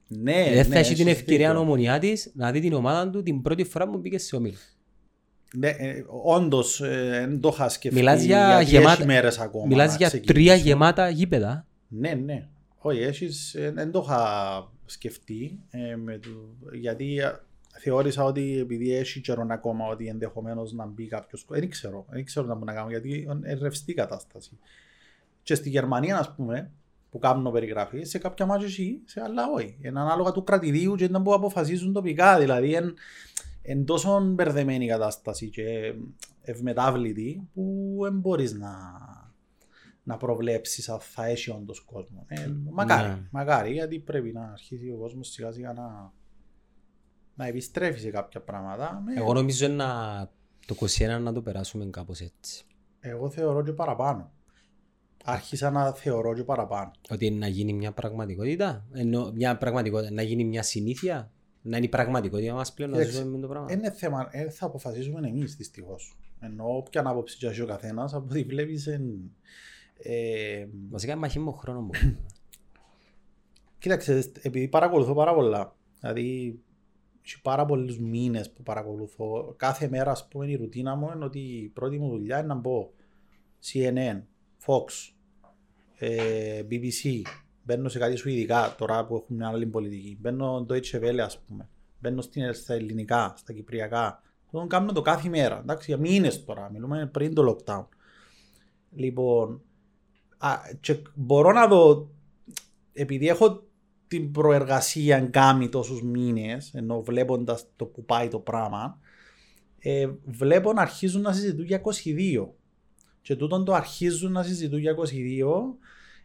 [0.08, 1.62] Ναι, δεν ναι, θα έχεις την έχεις ευκαιρία δίκιο.
[1.62, 4.54] ομονιά της να δει την ομάδα του την πρώτη φορά που μπήκες σε ομίλ.
[5.56, 7.98] Ναι, ε, όντως ε, δεν το είχα σκεφτεί.
[7.98, 10.34] Μιλάς για γιατί γεμάτα- έχει μέρες ακόμα Μιλάς να για ξεκινήσουν.
[10.44, 11.66] τρία γεμάτα γήπεδα.
[11.88, 12.46] Ναι, ναι.
[12.78, 14.22] Όχι, έχεις, ε, δεν το είχα
[14.86, 16.28] σκεφτεί, ε, με το,
[16.72, 17.30] γιατί ε,
[17.78, 22.46] θεώρησα ότι επειδή έχει καιρό ακόμα ότι ενδεχομένως να μπει κάποιος, δεν ξέρω, δεν ξέρω
[22.46, 24.58] να μπορώ να κάνω, γιατί είναι ρευστή η κατάσταση.
[25.42, 26.70] Και στη Γερμανία, ας πούμε,
[27.10, 29.78] που κάνουν περιγραφή, σε κάποια μάτια έχει, σε άλλα όχι.
[29.80, 32.94] Είναι ανάλογα του κρατηδίου και ήταν που αποφασίζουν τοπικά, δηλαδή εν,
[33.62, 35.94] εν τόσο μπερδεμένη η κατάσταση και
[36.42, 38.72] ευμετάβλητη που δεν μπορείς να,
[40.02, 42.24] να προβλέψεις αν θα έχει όντως κόσμο.
[42.28, 43.18] Ε, μακάρι, Ναι.
[43.30, 46.12] μακάρι, γιατί πρέπει να αρχίσει ο κόσμος σιγά σιγά να,
[47.34, 49.02] να επιστρέφει σε κάποια πράγματα.
[49.04, 49.20] Ναι.
[49.20, 49.86] Εγώ νομίζω να
[50.66, 52.64] Το 21 να το περάσουμε κάπως έτσι.
[53.00, 54.32] Εγώ θεωρώ και παραπάνω.
[55.24, 56.90] Άρχισα να θεωρώ και παραπάνω.
[57.10, 61.30] Ότι να γίνει μια πραγματικότητα, ενώ μια πραγματικότητα, να γίνει μια συνήθεια,
[61.62, 63.72] να είναι η πραγματικότητα μας πλέον να Κοίταξε, ζούμε με το πράγμα.
[63.72, 66.16] Είναι θέμα, ε, θα αποφασίσουμε εμείς δυστυχώς.
[66.40, 68.86] Ενώ όποια άποψη και έχει ο καθένας, από ό,τι βλέπεις.
[70.04, 71.90] Ε, Βασικά μαχή μου χρόνος μου.
[73.78, 76.58] κοίταξε, επειδή παρακολουθώ πάρα πολλά, δηλαδή
[77.24, 79.54] έχει πάρα πολλούς μήνες που παρακολουθώ.
[79.56, 82.54] Κάθε μέρα, ας πούμε, η ρουτίνα μου είναι ότι η πρώτη μου δουλειά είναι να
[82.54, 82.90] μπω
[83.64, 84.22] CNN,
[84.66, 85.12] Fox,
[85.98, 87.22] ε, BBC.
[87.64, 90.18] Μπαίνω σε κάτι σου ειδικά τώρα που έχουν μια άλλη πολιτική.
[90.20, 91.68] Μπαίνω Deutsche Welle, ας πούμε.
[92.00, 94.22] Μπαίνω στην, στα ελληνικά, στα κυπριακά.
[94.50, 95.58] Το κάνω το κάθε μέρα.
[95.58, 96.70] Εντάξει, για μήνες τώρα.
[96.70, 97.86] Μιλούμε πριν το lockdown.
[98.90, 99.62] Λοιπόν,
[100.38, 102.10] α, και μπορώ να δω,
[102.92, 103.62] επειδή έχω
[104.12, 108.98] την προεργασία κάνει τόσους μήνες, ενώ βλέποντας το που πάει το πράγμα,
[109.78, 112.54] ε, βλέπω να αρχίζουν να συζητούν για 22.
[113.22, 115.78] Και τούτον το αρχίζουν να συζητούν για 22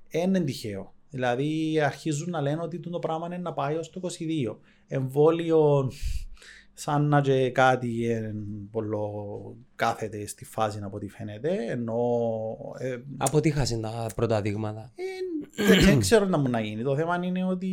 [0.09, 0.93] είναι τυχαίο.
[1.09, 4.57] Δηλαδή αρχίζουν να λένε ότι το πράγμα είναι να πάει ως το 22.
[4.88, 5.91] Εμβόλιο
[6.80, 8.34] σαν να και κάτι ε,
[8.72, 9.12] πολλό
[9.76, 11.99] κάθεται στη φάση από ό,τι φαίνεται, ενώ
[12.80, 14.91] ε, Από τι χάσαν τα πρώτα δείγματα;
[15.56, 16.84] ε, δεν- δεν ξέρω να μου να γίνει.
[16.84, 17.72] Το θέμα είναι ότι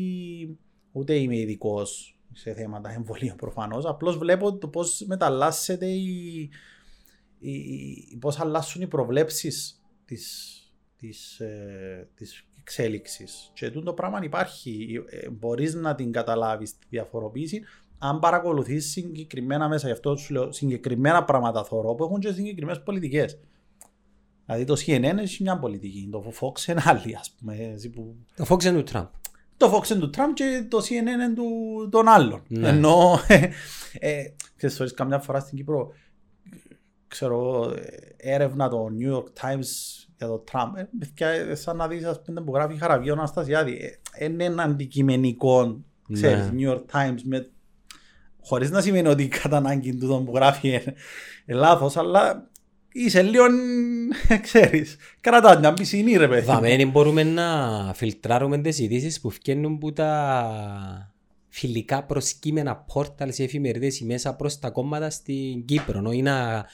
[0.92, 3.84] ούτε είμαι ειδικός σε θέματα εμβολίων προφανώς.
[3.86, 6.38] Απλώς βλέπω το πώς μεταλλάσσεται η,
[7.38, 10.52] η, η- πώς αλλάσουν οι προβλέψεις της,
[10.96, 13.50] της, ε, της εξέλιξης.
[13.54, 15.02] Και τούτο πράγμα υπάρχει.
[15.10, 17.62] Ε, μπορείς να την καταλάβεις τη διαφοροποίηση
[17.98, 19.86] αν παρακολουθείς συγκεκριμένα μέσα.
[19.86, 23.38] Γι' αυτό σου λέω συγκεκριμένα πράγματα θωρώ που έχουν και συγκεκριμένες πολιτικές.
[24.46, 27.56] Δηλαδή το CNN έχει μια πολιτική, το Fox είναι άλλη ας πούμε.
[27.72, 28.16] έτσι που...
[28.36, 29.06] Το Fox είναι του Τραμπ.
[29.56, 31.44] Το Fox είναι του Τραμπ και το CNN είναι του,
[31.90, 32.42] των άλλων.
[32.48, 32.68] Ναι.
[32.68, 33.18] Ενώ,
[33.98, 34.24] ε,
[34.56, 35.92] ξέρεις, φορές καμιά φορά στην Κύπρο,
[37.08, 39.66] ξέρω, ε, έρευνα το New York Times
[40.16, 43.98] για το Τραμπ, ε, παιδιά, ε, σαν να δεις, ας πούμε, που γράφει Χαραβιό Αναστασιάδη.
[44.12, 46.52] Ε, είναι ένα αντικειμενικό, ξέρεις, Ναι.
[46.58, 47.50] New York Times, με,
[48.44, 50.94] χωρίς να σημαίνει ότι κατά ανάγκη του που γράφει είναι
[51.46, 52.50] ε, λάθος, αλλά
[52.92, 53.44] είσαι λίγο,
[54.46, 56.46] ξέρεις, κρατάς μια πισινή ρε παιδί.
[56.46, 57.44] Βαμένοι μπορούμε να
[57.94, 61.12] φιλτράρουμε τις ειδήσεις που βγαίνουν που τα
[61.48, 66.66] φιλικά προσκύμενα πόρταλ σε εφημερίδες ή μέσα προς τα κόμματα στην Κύπρο ή να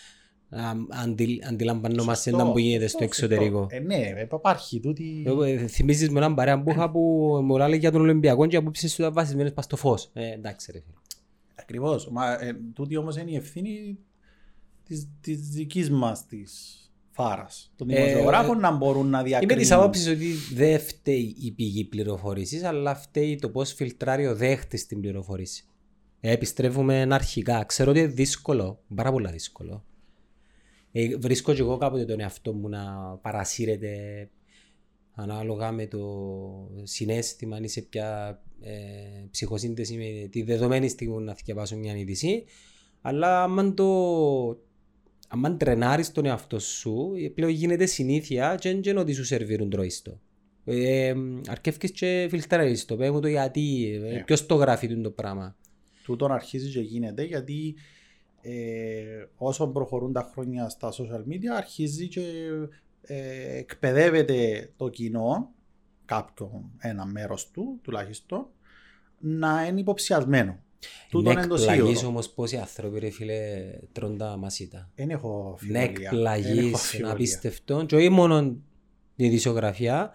[0.50, 3.34] να αντι, αντιλαμβανόμαστε Σωστό, τα που γίνεται σωστό, στο σωστό.
[3.34, 3.66] εξωτερικό.
[3.70, 5.22] Ε, ναι, ε, υπάρχει τούτη...
[5.26, 7.00] Εγώ, ε, Θυμίζεις με έναν παρέα που είχα που
[7.44, 10.10] μου λέει για τον Ολυμπιακό και απόψεις του ήταν βασισμένες πας στο φως.
[10.12, 10.82] Ε, εντάξει ρε
[11.66, 11.78] φίλε.
[11.78, 12.08] Ακριβώς.
[12.10, 13.98] Μα ε, τούτη όμως είναι η ευθύνη
[14.84, 16.74] της, της δικής μας της
[17.10, 17.72] φάρας.
[17.76, 19.56] Των Ε, δημοσιογράφων να μπορούν να Είμαι διακρίνουν.
[19.58, 24.86] της άποψης ότι δεν φταίει η πηγή πληροφορήσης, αλλά φταίει το πώς φιλτράρει ο δέχτης
[24.86, 25.64] την πληροφορήση.
[26.20, 27.64] Ε, επιστρέφουμε αρχικά.
[27.64, 29.84] Ξέρω ότι είναι δύσκολο, πάρα πολύ δύσκολο.
[30.92, 32.82] Ε, βρίσκω και εγώ κάποτε τον εαυτό μου να
[33.22, 33.90] παρασύρεται
[35.14, 36.00] ανάλογα με το
[36.82, 38.72] συνέστημα, αν είσαι πια ε,
[39.30, 42.44] ψυχοσύνθεση με τη δεδομένη στιγμή να διαβάσω μια είδηση.
[43.00, 43.86] Αλλά αν το
[45.28, 49.70] αν τρενάρεις τον εαυτό σου, ε, πλέον γίνεται συνήθεια και δεν είναι ότι σου σερβίρουν
[49.70, 50.20] τρώεις το.
[50.64, 51.14] Ε,
[51.48, 54.22] αρκεύκεις και φιλτράρεις το, πες μου το γιατί, ε, Ναι.
[54.24, 55.56] ποιος το γράφει τούτο το πράγμα.
[56.04, 57.74] Τούτον αρχίζει και γίνεται γιατί
[58.42, 62.20] ε, όσο προχωρούν τα χρόνια στα social media αρχίζει και
[63.02, 65.50] ε, εκπαιδεύεται το κοινό,
[66.04, 68.46] κάποιο ένα μέρος του τουλάχιστον,
[69.18, 70.58] να είναι υποψιασμένο.
[71.10, 72.08] Τούτον Είναι είναι το εκπλαγής σίγουρο.
[72.08, 74.90] όμως πόσοι άνθρωποι ρε φίλε τρώνε τα μασίτα.
[74.94, 75.92] Δεν έχω Είναι αμφιβολία.
[75.92, 77.12] Δεν έχω εκπλαγής, αμφιβολία.
[77.12, 78.40] απίστευτο και όχι μόνο
[79.16, 80.12] η ειδησιογραφία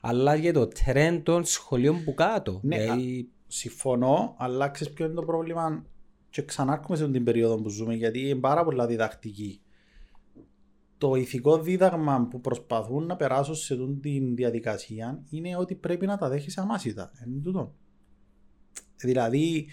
[0.00, 2.60] αλλά και το τρέντ των σχολείων που κάτω.
[2.62, 5.86] Ναι, Δηλαδή, Συμφωνώ, αλλά ξέρεις ποιο είναι το πρόβλημα;
[6.30, 9.60] Και ξανάρχομαι σε την περίοδο που ζούμε γιατί είναι πάρα πολλά διδακτική.
[10.98, 16.18] Το ηθικό δίδαγμα που προσπαθούν να περάσουν σε αυτή τη διαδικασία είναι ότι πρέπει να
[16.18, 17.12] τα δέχεις αμάσιτα.
[17.26, 17.74] Είναι τούτο.
[18.96, 19.66] Δηλαδή,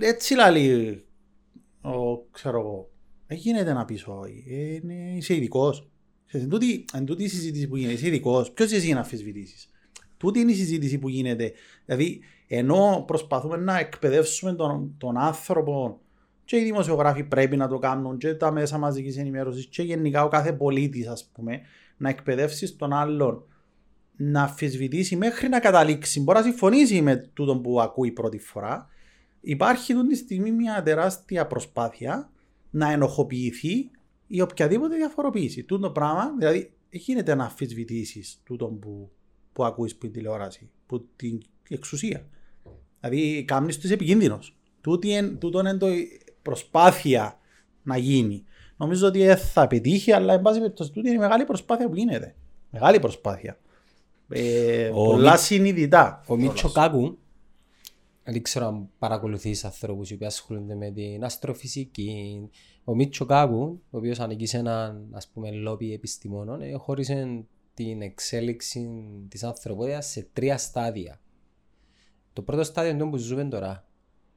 [0.00, 1.04] έτσι λέει
[1.80, 2.90] ο, ξέρω εγώ,
[3.26, 5.90] δεν γίνεται να πεις όχι, ε, είναι, είσαι ειδικός.
[6.26, 8.98] Ξέρεις, Εν τούτη, εν τούτη η συζήτηση που γίνεται, είσαι ειδικός, ποιος είσαι εσύ να
[8.98, 9.70] αμφισβητήσεις;
[10.16, 11.52] Τούτη είναι η συζήτηση που γίνεται.
[11.84, 16.00] Δηλαδή, ενώ προσπαθούμε να εκπαιδεύσουμε τον, τον άνθρωπο
[16.52, 20.28] και οι δημοσιογράφοι πρέπει να το κάνουν και τα μέσα μαζικής ενημέρωσης και γενικά ο
[20.28, 21.60] κάθε πολίτης ας πούμε
[21.96, 23.44] να εκπαιδεύσει τον άλλον
[24.16, 26.20] να αμφισβητήσει μέχρι να καταλήξει.
[26.20, 28.88] Μπορεί να συμφωνήσει με τούτο που ακούει πρώτη φορά.
[29.40, 32.30] Υπάρχει αυτή τη στιγμή μια τεράστια προσπάθεια
[32.70, 33.90] να ενοχοποιηθεί
[34.26, 35.64] η οποιαδήποτε διαφοροποίηση.
[35.64, 39.10] Τούτο πράγμα, δηλαδή, γίνεται να αμφισβητήσεις τούτο που,
[39.52, 42.26] που ακούεις στην τηλεόραση, που την εξουσία.
[43.00, 44.56] Δηλαδή, κάμνη τους επικίνδυνος.
[44.80, 45.88] Τούτο είναι το
[46.42, 47.38] προσπάθεια
[47.82, 48.44] να γίνει.
[48.76, 51.94] Νομίζω ότι δεν θα πετύχει, αλλά εν πάση περιπτώσει τούτη είναι η μεγάλη προσπάθεια που
[51.96, 52.34] γίνεται.
[52.70, 53.58] Μεγάλη προσπάθεια.
[54.28, 56.22] Ε, Ο πολλά Μι- συνειδητά.
[56.26, 57.18] Ο Μίτσο Κάκου,
[58.24, 62.40] δεν ξέρω αν παρακολουθείς ανθρώπους οι οποίοι ασχολούνται με την αστροφυσική.
[62.84, 67.44] Ο Μίτσο Κάκου, ο οποίος ανήκει σε έναν ας πούμε λόμπι επιστημόνων, ε, χώρισε
[67.74, 68.90] την εξέλιξη
[69.28, 71.20] της ανθρωπότητας σε τρία στάδια.
[72.32, 73.86] Το πρώτο στάδιο είναι το που ζούμε τώρα,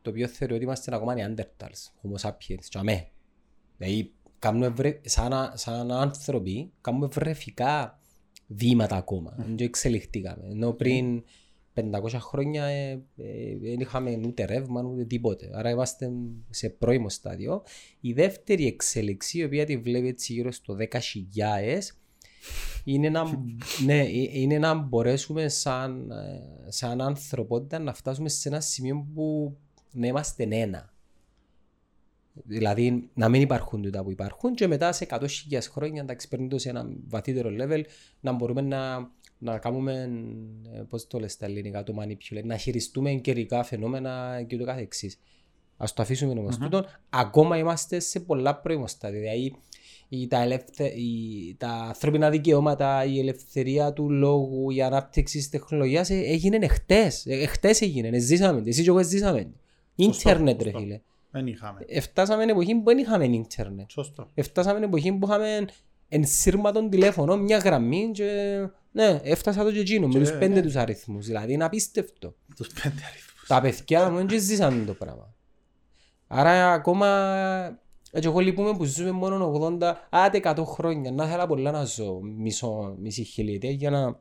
[0.06, 3.08] το οποίο θεωρεί ότι είμαστε ακόμα Neanderthals, Homo sapiens, και αμέ.
[3.78, 5.00] Δηλαδή, κάνουμε βρε...
[5.04, 8.00] σαν, α- σαν άνθρωποι, κάνουμε βρεφικά
[8.48, 9.36] βήματα ακόμα.
[9.38, 10.48] Δεν εξελιχτήκαμε.
[10.50, 11.24] Ενώ πριν
[11.74, 11.82] 500
[12.20, 15.50] χρόνια ε, ε, δεν είχαμε ούτε ρεύμα ούτε τίποτε.
[15.54, 16.12] Άρα είμαστε
[16.50, 17.64] σε πρώιμο στάδιο.
[18.00, 21.00] Η δεύτερη εξέλιξη, η οποία τη βλέπει έτσι γύρω στο 10.000,
[22.84, 23.24] είναι να,
[23.86, 29.58] ναι, ε, είναι να μπορέσουμε σαν, ε, σαν ανθρωπότητα να φτάσουμε σε ένα σημείο που
[29.96, 30.94] να είμαστε ένα.
[32.44, 35.28] Δηλαδή να μην υπάρχουν τούτα που υπάρχουν και μετά σε 100.000
[35.72, 37.82] χρόνια εντάξει παίρνει το σε ένα βαθύτερο level
[38.20, 40.10] να μπορούμε να, να κάνουμε
[40.74, 45.20] ε, πώς το λες στα ελληνικά το manipulate, να χειριστούμε καιρικά φαινόμενα και ούτω καθεξής.
[45.78, 46.86] Ας το αφήσουμε όμως τούτον.
[47.10, 49.20] Ακόμα είμαστε σε πολλά πρώιμο στάδια.
[49.20, 49.56] Δηλαδή
[50.10, 56.10] η, τα, ελευθε, η, τα ανθρώπινα δικαιώματα, η ελευθερία του λόγου, η ανάπτυξη της τεχνολογίας
[56.10, 57.26] ε, έγινε εχθές.
[57.26, 58.64] Ε, εχθές έγινε, ε, ζήσαμε.
[58.66, 59.52] Εσύ και εγώ ζήσαμε.
[59.96, 60.80] Ίντερνετ ρε σωστό.
[60.80, 61.02] φίλε.
[61.32, 61.80] Δεν είχαμε.
[61.88, 63.90] Ε, Φτάσαμε στην εποχή που δεν είχαμε ίντερνετ.
[63.92, 64.30] Σωστό.
[64.34, 65.66] Έφτασαμε στην εποχή που είχαμε
[66.08, 68.60] ενσύρματον τηλέφωνο, μια γραμμή και...
[68.92, 70.62] Ναι, έφτασα το και εκείνο, με Και, τους πέντε ε.
[70.62, 71.26] τους αριθμούς.
[71.26, 72.36] Δηλαδή είναι απίστευτο.
[72.56, 73.46] Τους πέντε αριθμούς.
[73.48, 75.34] Τα παιδιά μου δεν ζήσαν το πράγμα.
[76.28, 77.08] Άρα ακόμα...
[78.12, 81.12] Έτσι εγώ λυπούμε που ζούμε μόνο 80, άτε 100 χρόνια.
[81.12, 84.20] Να ήθελα πολλά να ζω μισό, μισή χιλιετία για να,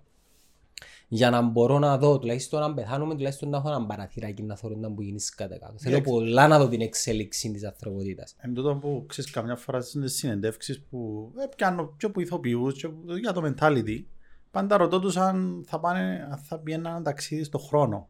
[1.14, 4.76] για να μπορώ να δω, τουλάχιστον αν πεθάνουμε, τουλάχιστον να έχω έναν παραθυράκι να θέλω
[4.76, 5.74] να μου γίνει κατά κάτω.
[5.78, 6.12] Θέλω Εντάξει.
[6.12, 8.34] πολλά να δω την εξέλιξη της ανθρωπότητας.
[8.38, 12.86] Εν τούτο που ξέρεις καμιά φορά στις συνεντεύξεις που ε, πιάνω και από ηθοποιούς και
[12.86, 14.04] από- για το mentality
[14.50, 18.08] πάντα ρωτώ τους αν θα, πάνε, αν θα πιέναν ένα ταξίδι στο χρόνο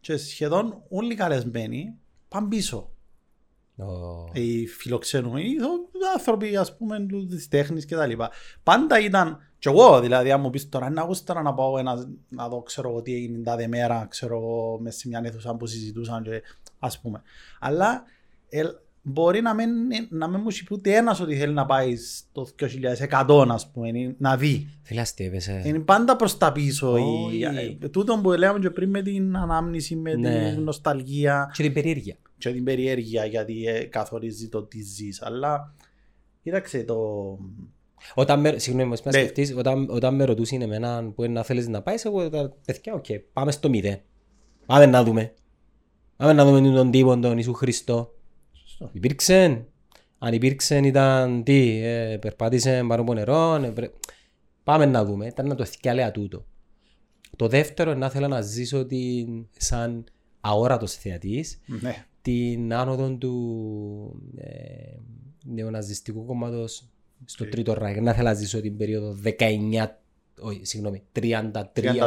[0.00, 1.94] και σχεδόν όλοι οι καλεσμένοι
[2.28, 2.90] πάνε πίσω Ω.
[4.32, 5.56] οι φιλοξενούμενοι, οι
[6.16, 8.30] άνθρωποι ας πούμε του- της τέχνης και τα λοιπά.
[8.62, 12.48] Πάντα ήταν, και εγώ δηλαδή αν μου πεις τώρα να γούσταρα να πάω ένα, να
[12.48, 15.66] δω ξέρω εγώ τι έγινε την τάδε μέρα, ξέρω εγώ μες σε μια αίθουσα που
[15.66, 16.42] συζητούσαν και
[16.78, 17.22] ας πούμε.
[17.60, 18.02] Αλλά
[18.48, 18.62] ε,
[19.02, 19.68] μπορεί να μην,
[20.10, 22.46] να μην μου είπε ούτε ένας ότι θέλει να πάει στο
[23.18, 24.68] 2100 ας πούμε, ή να δει.
[24.82, 25.62] Φίλε αστείευεσαι.
[25.64, 26.92] Είναι πάντα προς τα πίσω.
[26.92, 27.36] Όχι.
[27.36, 27.44] Η,
[27.82, 30.52] ε, τούτο που λέμε και πριν με την ανάμνηση, με Ναι.
[30.54, 32.16] την νοσταλγία Και την περιέργεια.
[32.40, 35.22] Και την περιέργεια γιατί ε, καθορίζει το τι ζεις.
[35.22, 35.74] Αλλά
[36.42, 36.96] κοίταξε το...
[38.14, 39.12] Όταν με, συγγνώμη, μας Ναι.
[39.12, 42.94] σκεφτείς, όταν, όταν με ρωτούσε εμένα που είναι να θέλεις να πάεις, εγώ τα παιδιά,
[42.94, 44.00] οκ, πάμε στο μηδέν.
[44.66, 45.34] Πάμε να δούμε.
[46.16, 48.14] Πάμε να δούμε τον τύπο τον Ιησού Χριστό.
[48.52, 48.90] Σωστό.
[48.92, 49.64] Υπήρξε.
[50.18, 53.54] Αν υπήρξε ήταν τι, ε, περπάτησε πάνω από νερό.
[53.54, 53.92] ε, πρέ-
[54.64, 55.26] Πάμε να δούμε.
[55.26, 56.46] Ήταν να το θυκιαλέα τούτο.
[57.36, 60.04] Το δεύτερο είναι να θέλω να ζήσω την, σαν
[60.40, 62.06] αόρατος θεατής Ναι.
[62.22, 64.96] Την άνοδο του ε,
[65.44, 66.84] νεοναζιστικού κόμματος
[67.24, 67.50] στο Okay.
[67.50, 67.98] τρίτο Ράιχ.
[68.00, 69.86] Να θέλω να ζήσω την περίοδο 19,
[70.40, 71.20] όχι, συγγνώμη, 33,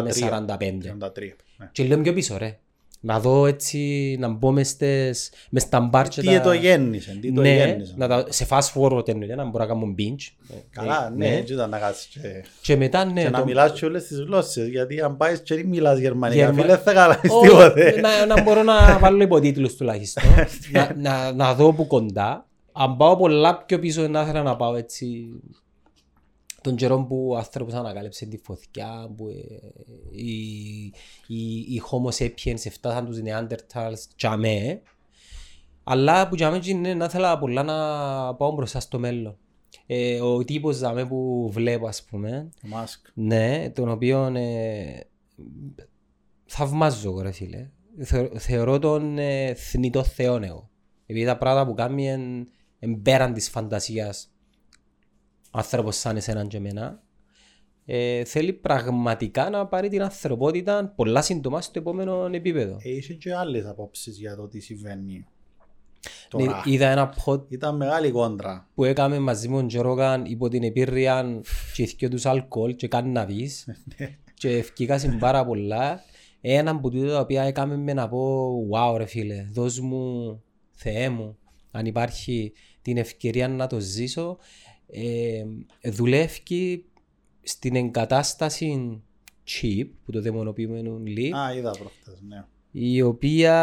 [0.03, 0.47] με 45.
[0.59, 1.35] 33.
[1.57, 1.69] Ναι.
[1.71, 2.59] Και λέω πιο πίσω ρε.
[3.05, 7.33] Να δω έτσι, να μπω μες, στις, μες στα μπαρ και Τι το γέννησε, τι
[7.33, 7.93] το ναι, γέννησε.
[7.97, 10.55] να τα, σε fast forward εννοείται, να μπορώ να κάνω binge.
[10.69, 12.19] Καλά, Ε, ναι, έτσι ήταν να κάτσεις και...
[12.61, 13.23] Και μετά ναι.
[13.23, 16.39] Και να το- μιλάς και όλες τις γλώσσες, γιατί αν πάεις και δεν μιλάς γερμανικά,
[16.43, 17.99] Γερμα- φίλε, θα καταλάβεις Ω, τίποτε.
[18.01, 20.23] να, να μπορώ να βάλω υποτίτλους τουλάχιστον.
[20.73, 22.45] να, να, να δω που κοντά.
[22.71, 25.27] Αν πάω πολλά πιο πίσω, να ήθελα να πάω έτσι
[26.63, 29.33] τον καιρό που ο άνθρωπος ανακάλυψε τη φωτιά, που ε,
[30.11, 30.33] οι,
[31.27, 34.81] οι, οι Homo sapiens έφτασαν τους Neanderthals τζαμέ.
[35.83, 37.75] Αλλά που τζαμέ είναι να ήθελα πολλά να
[38.35, 39.37] πάω μπροστά στο μέλλον.
[39.85, 43.05] Ε, ο τύπος τζαμέ που βλέπω ας πούμε, Το Μάσκ.
[43.13, 44.99] ναι, τον οποίο ε,
[46.45, 47.69] θαυμάζω, ρε φίλε.
[48.01, 50.69] Θεω- θεωρώ τον ε, θνητό θεό εγώ.
[51.05, 52.47] Επειδή τα πράγματα που κάνει εν,
[52.79, 54.32] εν πέραν της φαντασίας
[55.53, 57.01] ο άνθρωπος σαν εσέναν και εμένα.
[57.85, 62.77] Ε, θέλει πραγματικά να πάρει την ανθρωπότητα πολλά σύντομα στο επόμενο επίπεδο.
[62.81, 65.25] Είχε και άλλες απόψεις για το τι συμβαίνει.
[66.37, 66.61] Ναι, Τώρα.
[66.65, 68.67] είδα ένα pod Ήταν μεγάλη κόντρα.
[68.75, 71.41] που έκαμε μαζί με τον Τζορόγαν υπό την επίρρεια
[71.73, 73.67] και ηθικιο τους αλκοόλ και κάνναβης
[74.39, 76.01] και ευκήκασαν πάρα πολλά.
[76.41, 81.09] Ένα από τούτα τα οποία έκαμε με να πω «Wow ρε φίλε, δώσ' μου, Θεέ
[81.09, 81.37] μου,
[81.71, 84.37] αν υπάρχει την ευκαιρία να το ζήσω».
[84.87, 85.43] Ε,
[85.91, 86.85] δουλεύει
[87.41, 89.01] στην εγκατάσταση
[89.47, 92.45] chip που το δαιμονοποιούμενο λέει Α, είδα προχτές, ναι.
[92.71, 93.55] η οποία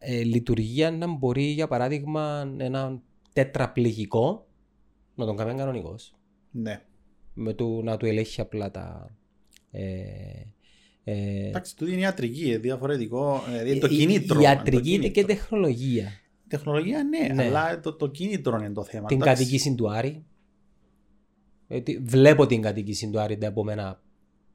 [0.00, 4.46] ε, ε, λειτουργεί να μπορεί για παράδειγμα ένα τετραπληγικό,
[5.14, 6.14] να τον κάνει κανονικός.
[6.50, 6.82] Ναι.
[7.34, 9.16] Με το να του ελέγχει απλά τα.
[9.70, 9.84] Ε,
[11.04, 13.42] ε, Εντάξει, τούτη είναι ιατρική, ε, διαφορετικό.
[13.56, 14.08] ε, είναι το η- κίνητρο.
[14.10, 15.34] Η είναι το ιατρική είναι και κίνητρο.
[15.34, 16.08] τεχνολογία.
[16.48, 17.44] Τεχνολογία, ναι, Ναι.
[17.44, 19.06] αλλά το, το κίνητρο είναι το θέμα.
[19.06, 19.42] Την εντάξει.
[19.42, 20.24] κατοικήση του Άρη.
[21.68, 24.02] Γιατί βλέπω την κατοικήση του Άρη τα επόμενα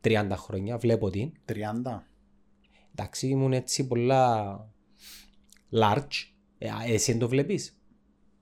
[0.04, 0.78] 30 χρόνια.
[0.78, 1.32] Βλέπω την.
[1.46, 1.54] 30.
[2.96, 4.58] Εντάξει, ήμουν έτσι πολλά
[5.72, 6.32] large.
[6.58, 7.78] Ε, α, εσύ δεν το βλέπεις;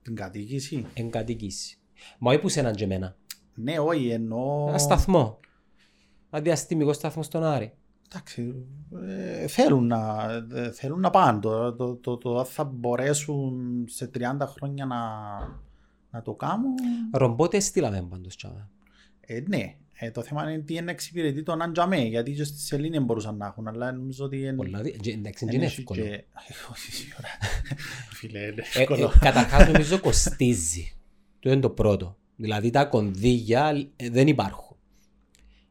[0.02, 0.86] Την κατοίκηση.
[0.94, 1.78] Εν κατοικήσει.
[2.18, 3.16] Μα όχι που σε έναν και εμένα.
[3.54, 4.68] Ναι, όχι, εννοώ.
[4.68, 5.40] Ένα σταθμό.
[6.30, 7.72] Αντιαστημικό σταθμό στον Άρη.
[8.12, 8.54] Εντάξει,
[9.08, 11.40] ε, θέλουν να, ε, θέλουν να πάνε.
[11.40, 14.98] Το, το, το, το, αν θα μπορέσουν σε 30 χρόνια να,
[16.10, 16.74] να το κάνουν.
[17.12, 18.68] Ρομπότε στείλαμε πάντως τσάμε.
[19.20, 22.88] Ε, ναι, ε, το θέμα είναι τι είναι εξυπηρετεί τον Αντζαμέ, γιατί και στη σελήνη
[22.96, 24.52] δεν μπορούσαν να έχουν, αλλά νομίζω ότι είναι...
[24.54, 26.02] Πολλά δι- και- Εντάξει, δεν είναι είναι εύκολο.
[26.02, 26.24] και-
[26.72, 27.28] Όχι, σίγουρα.
[28.18, 29.12] Φίλε, είναι Ε, ε, εύκολο.
[29.20, 30.92] Καταρχάς νομίζω κοστίζει.
[31.40, 32.16] Το είναι το πρώτο.
[32.36, 34.69] Δηλαδή τα κονδύλια ε, δεν υπάρχουν.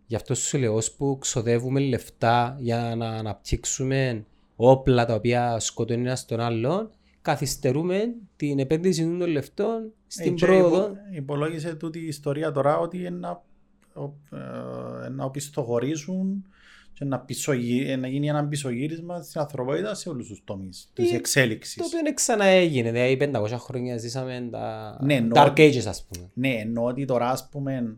[0.10, 4.26] Γι' αυτό σου λέω που ξοδεύουμε λεφτά για να αναπτύξουμε
[4.56, 6.90] όπλα τα οποία σκοτώνουν ένας στον άλλον,
[7.22, 10.77] καθυστερούμε την επένδυση των λεφτών στην Ε, και πρόοδο.
[10.77, 13.44] υπο- Υπολόγισε τούτη η ιστορία τώρα ότι είναι να,
[13.94, 14.36] ο-
[15.06, 16.45] ε, να οπισθοχωρήσουν
[16.94, 21.11] και να, πισωγυ- ε, να γίνει ένα πισωγύρισμα στην ανθρωπότητας σε όλους τους τομείς της
[21.11, 21.76] Ε, εξέλιξης.
[21.76, 26.30] Το οποίο ξαναέγινε, δηλαδή 500 χρόνια ζήσαμε τα Ναι, εννοώ- Dark Ages ας πούμε.
[26.34, 27.98] Ναι, εννοώ ότι τώρα ας πούμε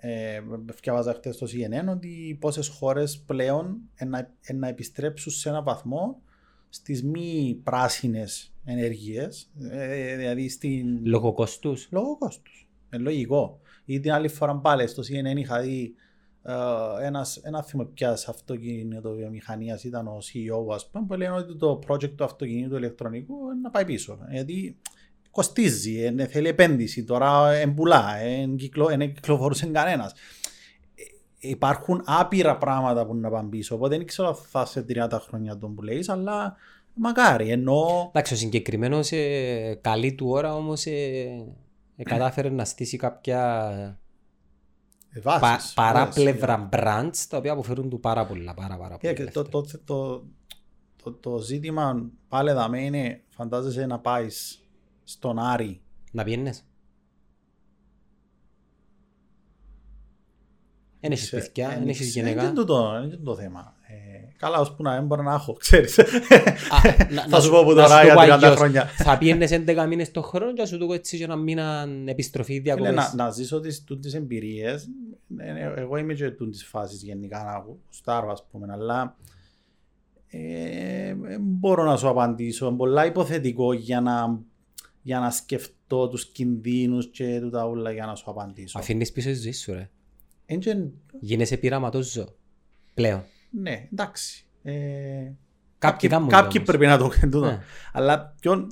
[0.00, 0.40] ε,
[0.82, 5.64] διάβαζα χτες στο CNN ότι πόσες χώρες πλέον ε, να, ε, να επιστρέψουν σε έναν
[5.64, 6.22] βαθμό
[6.68, 11.06] στις μη πράσινες ενεργείες, ε, δηλαδή στην...
[11.06, 12.68] Λόγω κόστους; Λόγω κόστους.
[12.90, 13.60] Ε, λογικό.
[13.84, 15.94] Ή την άλλη φορά πάλι στο CNN είχα δει
[16.42, 21.56] ε, ένας, ένα θυμό ποιας αυτοκίνητο βιομηχανίας ήταν ο CEO ας πούμε που λένε ότι
[21.56, 24.18] το project του αυτοκινήτου ηλεκτρονικού είναι να πάει πίσω.
[24.30, 24.76] Γιατί
[25.30, 28.04] κοστίζει, ε, θέλει επένδυση, τώρα εμπουλά,
[28.88, 30.12] δεν κυκλοφορούσε κανένας.
[31.40, 35.18] Ε, Υπάρχουν άπειρα πράγματα που να πάνε πίσω, οπότε δεν ξέρω αν θα σε 30
[35.20, 36.56] χρόνια τον που λέεις, αλλά
[36.94, 40.90] μακάρι, ενώ Εντάξει, ο συγκεκριμένος ε, καλή του ώρα όμως ε,
[41.96, 43.70] ε, κατάφερε να στήσει κάποια
[45.10, 48.54] ε, βάσεις, πα, βάσεις, παράπλευρα brands τα οποία αποφέρουν του πάρα πολλά.
[48.54, 49.80] Πάρα, πάρα πολλά Κοίταξε, το, λεφτά.
[49.84, 50.24] το, το,
[51.02, 54.59] το, το ζήτημα πάλι δαμέ είναι φαντάζεσαι να πάεις
[55.10, 55.80] στον Άρη
[56.12, 56.64] Να πιένες.
[61.00, 62.42] Εν έχεις σε- παιδιά, εν εν έχεις έχεις- γυναίκα.
[62.42, 63.74] Είναι τούτο, είναι το θέμα.
[63.86, 65.98] Ε, καλά, ώσπου να δεν μπορώ να έχω, ξέρεις.
[65.98, 66.04] Α,
[67.10, 68.56] να- Θα να σου πω που να τώρα σου για το πω 30 αλλιώς.
[68.56, 68.84] χρόνια.
[68.84, 71.86] Θα πιένες 11 μήνες το χρόνο και θα σου το πω έτσι για ένα μήνα
[72.04, 72.94] επιστροφή Φίλε, διακοπές.
[72.94, 74.88] να, να ζήσω τις, τούτες εμπειρίες,
[75.38, 79.16] ε, ε, εγώ είμαι και τούτες φάσεις γενικά να γουστάρω ας πούμε, αλλά
[80.26, 82.66] ε, δεν μπορώ να σου απαντήσω.
[82.66, 84.40] Είναι πολλά υποθετικό για να,
[85.02, 88.78] για να σκεφτώ τους κινδύνους και τούτα όλα για να σου απαντήσω.
[88.78, 89.90] Αφήνεις πίσω τη ζωή σου ρε.
[90.46, 90.86] Εν και-
[91.20, 92.26] Γίνεσαι πειραματός ζώο.
[92.94, 93.24] Πλέον.
[93.50, 94.46] ναι, εντάξει.
[94.62, 95.38] Ε, Κάποιοι
[95.78, 96.66] κάποιοι, κάνουν κάποιοι όμως.
[96.68, 97.46] πρέπει να το κάνουν τούτο.
[97.46, 97.60] Ναι.
[97.92, 98.70] Αλλά ποιον,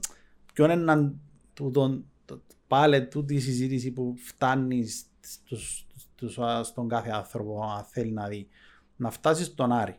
[0.55, 1.13] ποιον είναι να-
[1.55, 4.87] τούτον- το- πάλι τούτη η συζήτηση που φτάνει
[5.21, 8.49] στους, στους, στον κάθε άνθρωπο αν θέλει να δει.
[8.97, 9.97] Να φτάσεις στον Άρη.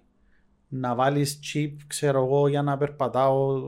[0.67, 3.61] Να βάλεις chip, ξέρω εγώ, για να περπατάω.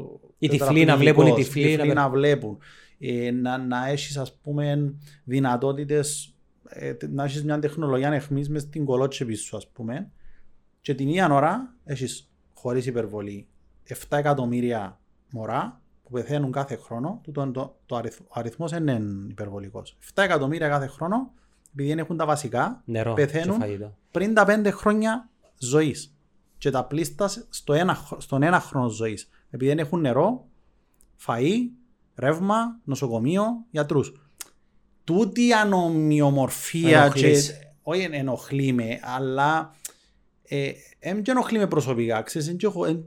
[0.43, 2.57] Οι τυφλοί να βλέπουν, οι τυφλοί να να, περ- βλέπουν.
[2.99, 4.93] Ε, να, να έχεις ας πούμε
[5.23, 6.35] δυνατότητες,
[6.69, 10.11] ε, να έχεις μια τεχνολογία εχμής μες στην κολότσεπη σου ας πούμε
[10.81, 13.47] και την ίδια ώρα έχεις χωρίς υπερβολή
[13.89, 14.99] 7 εκατομμύρια
[15.31, 19.97] μωρά που πεθαίνουν κάθε χρόνο, τούτο είναι το, το αριθ, ο αριθμός δεν είναι υπερβολικός.
[20.13, 21.31] 7 εκατομμύρια κάθε χρόνο,
[21.73, 23.57] επειδή δεν έχουν τα βασικά, Νερό Πεθαίνουν.
[23.59, 23.95] και φαγητό.
[24.11, 26.15] πριν τα 5 χρόνια ζωής
[26.57, 29.29] και τα πλήστας στο ένα, χ- στον ένα χρόνο ζωής.
[29.51, 30.47] Επειδή δεν έχουν νερό,
[31.25, 31.55] φαΐ,
[32.15, 34.13] ρεύμα, νοσοκομείο, γιατρούς.
[35.03, 36.95] Τούτη η ανομοιομορφία και,
[37.25, 37.53] Ενοχλείς.
[37.81, 39.75] όχι εν- ενοχλεί με, αλλά
[40.43, 42.21] ε, εμ και ενοχλεί με προσωπικά.
[42.21, 43.05] Ξέρεις, εν και έχω- εν-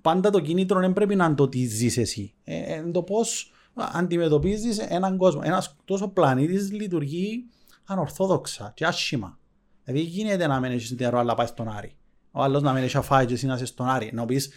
[0.00, 2.34] πάντα το κίνητρο δεν πρέπει να είναι το τι ζεις εσύ.
[2.44, 5.40] Ε, ε, το πώς αντιμετωπίζεις έναν κόσμο.
[5.44, 7.44] Ένας τόσο πλανήτης λειτουργεί
[7.84, 9.38] ανορθόδοξα και άσχημα.
[9.84, 11.96] Δηλαδή γίνεται να μην έχεις νερό αλλά πάει στον Άρη.
[12.30, 14.10] Ο άλλος να μην έχει αφάει και εσύ να είσαι στον Άρη.
[14.14, 14.50] Να πεις,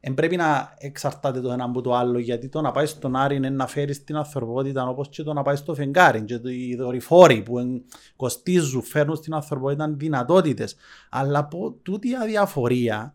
[0.00, 3.36] δεν πρέπει να εξαρτάται το ένα από το άλλο γιατί το να πάεις στον Άρη
[3.36, 6.22] είναι να φέρεις την ανθρωπότητα όπως και το να πάεις στο φεγγάρι.
[6.24, 7.82] Και το- οι δορυφόροι που εν-
[8.16, 10.76] κοστίζουν, φέρνουν στην ανθρωπότητα δυνατότητες.
[11.10, 13.14] Αλλά από τούτη η αδιαφορία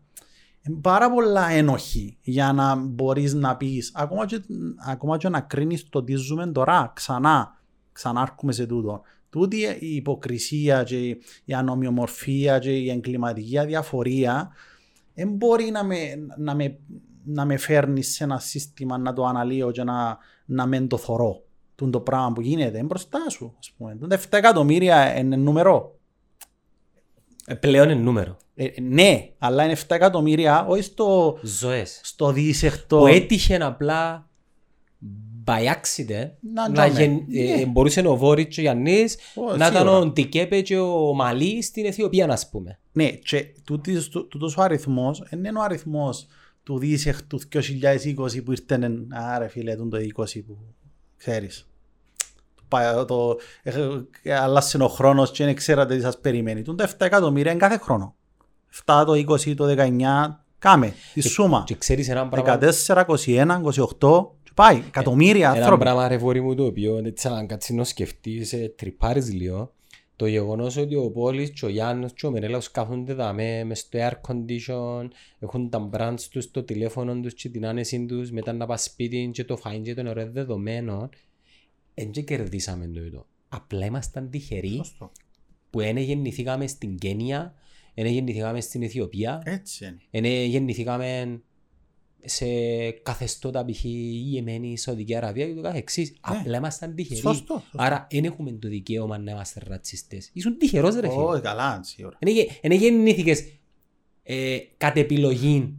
[0.62, 3.90] είναι πάρα πολλά ένοχη για να μπορείς να πεις.
[3.94, 4.40] Ακόμα και,
[4.86, 7.58] ακόμα και να κρίνεις το τι ζούμε τώρα ξανά
[7.92, 10.96] ξανά έρχομαι σε τούτο τούτη η υποκρισία και
[11.44, 14.50] η ανομοιομορφία και η εγκληματική αδιαφορία
[15.14, 15.96] δεν μπορεί να με,
[16.38, 16.78] να με,
[17.24, 21.42] να με φέρνει σε ένα σύστημα να το αναλύω και να, να μεν το θωρώ.
[21.74, 23.54] Τούν το πράγμα που γίνεται είναι μπροστά σου.
[23.58, 23.96] Ας πούμε.
[23.96, 25.98] Τούν τα 7 εκατομμύρια είναι νούμερο.
[27.46, 28.36] Ε, πλέον είναι νούμερο.
[28.54, 32.00] Ε, ναι, αλλά είναι 7 εκατομμύρια, όχι στο, Ζωές.
[32.02, 32.98] στο δίσεκτο.
[32.98, 34.28] Που έτυχε απλά
[35.46, 36.88] by accident Να να τζάμε.
[37.00, 37.40] γεν- Ναι.
[37.60, 39.98] ε, μπορούσε ο Βόριτς και ο Γιάννης Ω, να ήταν σίγουρα.
[39.98, 42.78] ο Ντικέπε και ο Μαλή στην Αιθιοπία να πούμε.
[42.92, 46.26] Ναι, και τούτης- τού- τούτος ο αριθμός δεν είναι ο αριθμός
[46.62, 50.56] του δίσεκτου 2020 που ήρθε, εν- άρε φίλε, τούν το 20 που
[51.16, 51.66] ξέρεις.
[52.54, 53.36] Το, πα- το,
[54.22, 56.62] ε, αλλάσσε ο χρόνος και δεν ξέρατε τι σας περιμένει.
[56.62, 58.14] Τούν τα 7 εκατομμύρια είναι κάθε χρόνο.
[58.84, 61.62] 7 το 20, το 19, κάμε, τη σούμα.
[61.66, 65.82] Και ξέρεις ένα πράγμα, 14, 21, 28, και πάει, εκατομμύρια ένα άνθρωποι.
[65.82, 69.72] πράγμα ρε βόρει μου το οποίο έτσι αν κάτσεις να σκεφτείς ε, τρυπάρεις λίγο
[70.16, 73.98] το γεγονός ότι ο Πόλης και ο Γιάννος και ο Μενέλαος κάθονται δαμέ μες στο
[74.02, 75.08] air condition
[75.38, 79.30] έχουν τα brands τους, το τηλέφωνο τους και την άνεση τους μετά να πας σπίτι
[79.32, 81.08] και το φάιν και το νερό δεδομένο
[81.94, 83.26] δεν και κερδίσαμε το ίδιο.
[83.48, 85.12] Απλά ήμασταν τυχεροί Σωστό.
[85.70, 87.54] που δεν γεννηθήκαμε στην Κένια,
[87.94, 90.26] δεν γεννηθήκαμε στην Αιθιοπία, Έτσι είναι.
[90.26, 91.40] δεν γεννηθήκαμε
[92.24, 92.46] σε
[92.90, 93.84] καθεστώτα π.χ.
[93.84, 96.14] η Εμένη, η Σαουδική Αραβία και το κάθε εξής.
[96.20, 97.20] Απλά ήμασταν τυχεροί.
[97.20, 97.62] Σωστό, σωστό.
[97.76, 100.30] Άρα δεν έχουμε το δικαίωμα να είμαστε ρατσιστές.
[100.32, 101.22] Ήσουν τυχερός ρε φίλε.
[101.22, 102.18] Όχι, καλά, σίγουρα.
[102.62, 103.44] Δεν γεννήθηκες
[104.22, 105.74] ε, κατ' επιλογή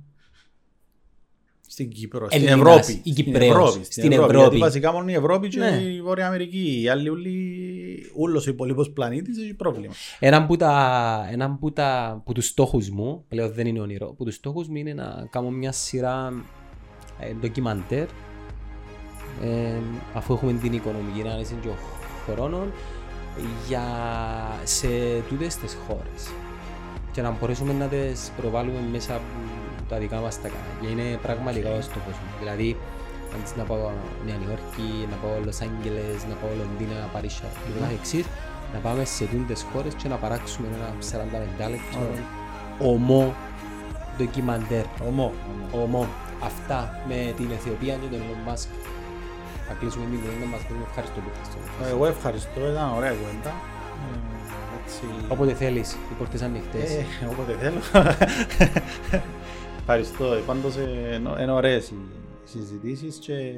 [1.68, 3.10] Στην Κύπρο, στην Έλληνας Ευρώπη.
[3.10, 4.36] ή Στην Κυπρέος, Ευρώπη, στην Ευρώπη.
[4.38, 5.82] Γιατί βασικά μόνο η Ευρώπη και Ναι.
[5.82, 6.82] η Βόρεια Αμερική.
[6.82, 7.30] Οι άλλοι όλοι,
[8.16, 9.94] όλος ο υπολείπος πλανήτης έχει πρόβλημα.
[10.20, 14.24] Έναν που, τα, έναν που, τα, που τους στόχους μου, πλέον δεν είναι όνειρο, που
[14.24, 16.44] τους στόχους μου είναι να κάνω μια σειρά
[17.20, 18.08] ε, ντοκιμαντέρ
[19.44, 19.80] ε,
[20.14, 21.70] αφού έχουμε την οικονομική ανάλυση και
[22.26, 22.72] χρόνων
[23.68, 23.84] για
[24.64, 24.88] σε
[25.30, 26.32] τούτες τις χώρες
[27.12, 29.24] και να μπορέσουμε να τις προβάλλουμε μέσα από
[29.90, 30.76] τα δικά μας τα κανάλια.
[30.82, 32.40] Και είναι πραγματικά ο στόχος μου.
[32.40, 32.78] Δηλαδή,
[33.36, 33.86] αντί να πάω
[34.26, 38.26] Νέα Νιόρκη, να πάω Λος Άγγελες, να πάω Λονδίνα, Παρίσια και το κάθε εξής,
[38.74, 42.02] να πάμε σε τούτες χώρες και να παράξουμε ένα 45 λεπτό
[42.92, 43.24] ομό
[44.18, 44.86] ντοκιμαντέρ.
[45.08, 45.28] Ομό.
[45.84, 46.04] Ομό.
[46.50, 48.70] Αυτά με την Αιθιοπία και τον Elon Musk.
[49.68, 50.62] Θα κλείσουμε την κουβέντα μας.
[50.68, 51.90] Πούμε ευχαριστώ που ήρθατε.
[51.94, 53.52] Εγώ ευχαριστώ, ήταν ωραία κουβέντα.
[54.06, 54.18] Ε,
[54.84, 55.02] έτσι...
[55.34, 56.90] Όποτε θέλεις, οι πόρτες ανοιχτές.
[56.92, 57.80] Ε, όποτε θέλω.
[59.80, 60.26] Ευχαριστώ.
[60.46, 61.96] Πάντως ε, είναι- είναι ωραίες οι
[62.46, 63.54] Συζητήσεις και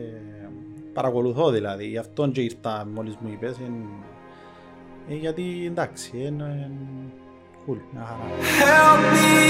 [0.94, 1.86] παρακολουθώ δηλαδή.
[1.86, 3.58] Γι' αυτόν και ήρθα μόλις μου είπες.
[3.60, 3.74] Εν...
[5.10, 6.44] Ε, γιατί εντάξει, εν.
[7.70, 7.82] Cool.
[8.60, 9.48] Help me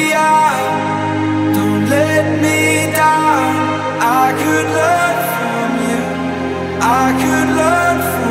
[6.89, 8.26] I could learn from you.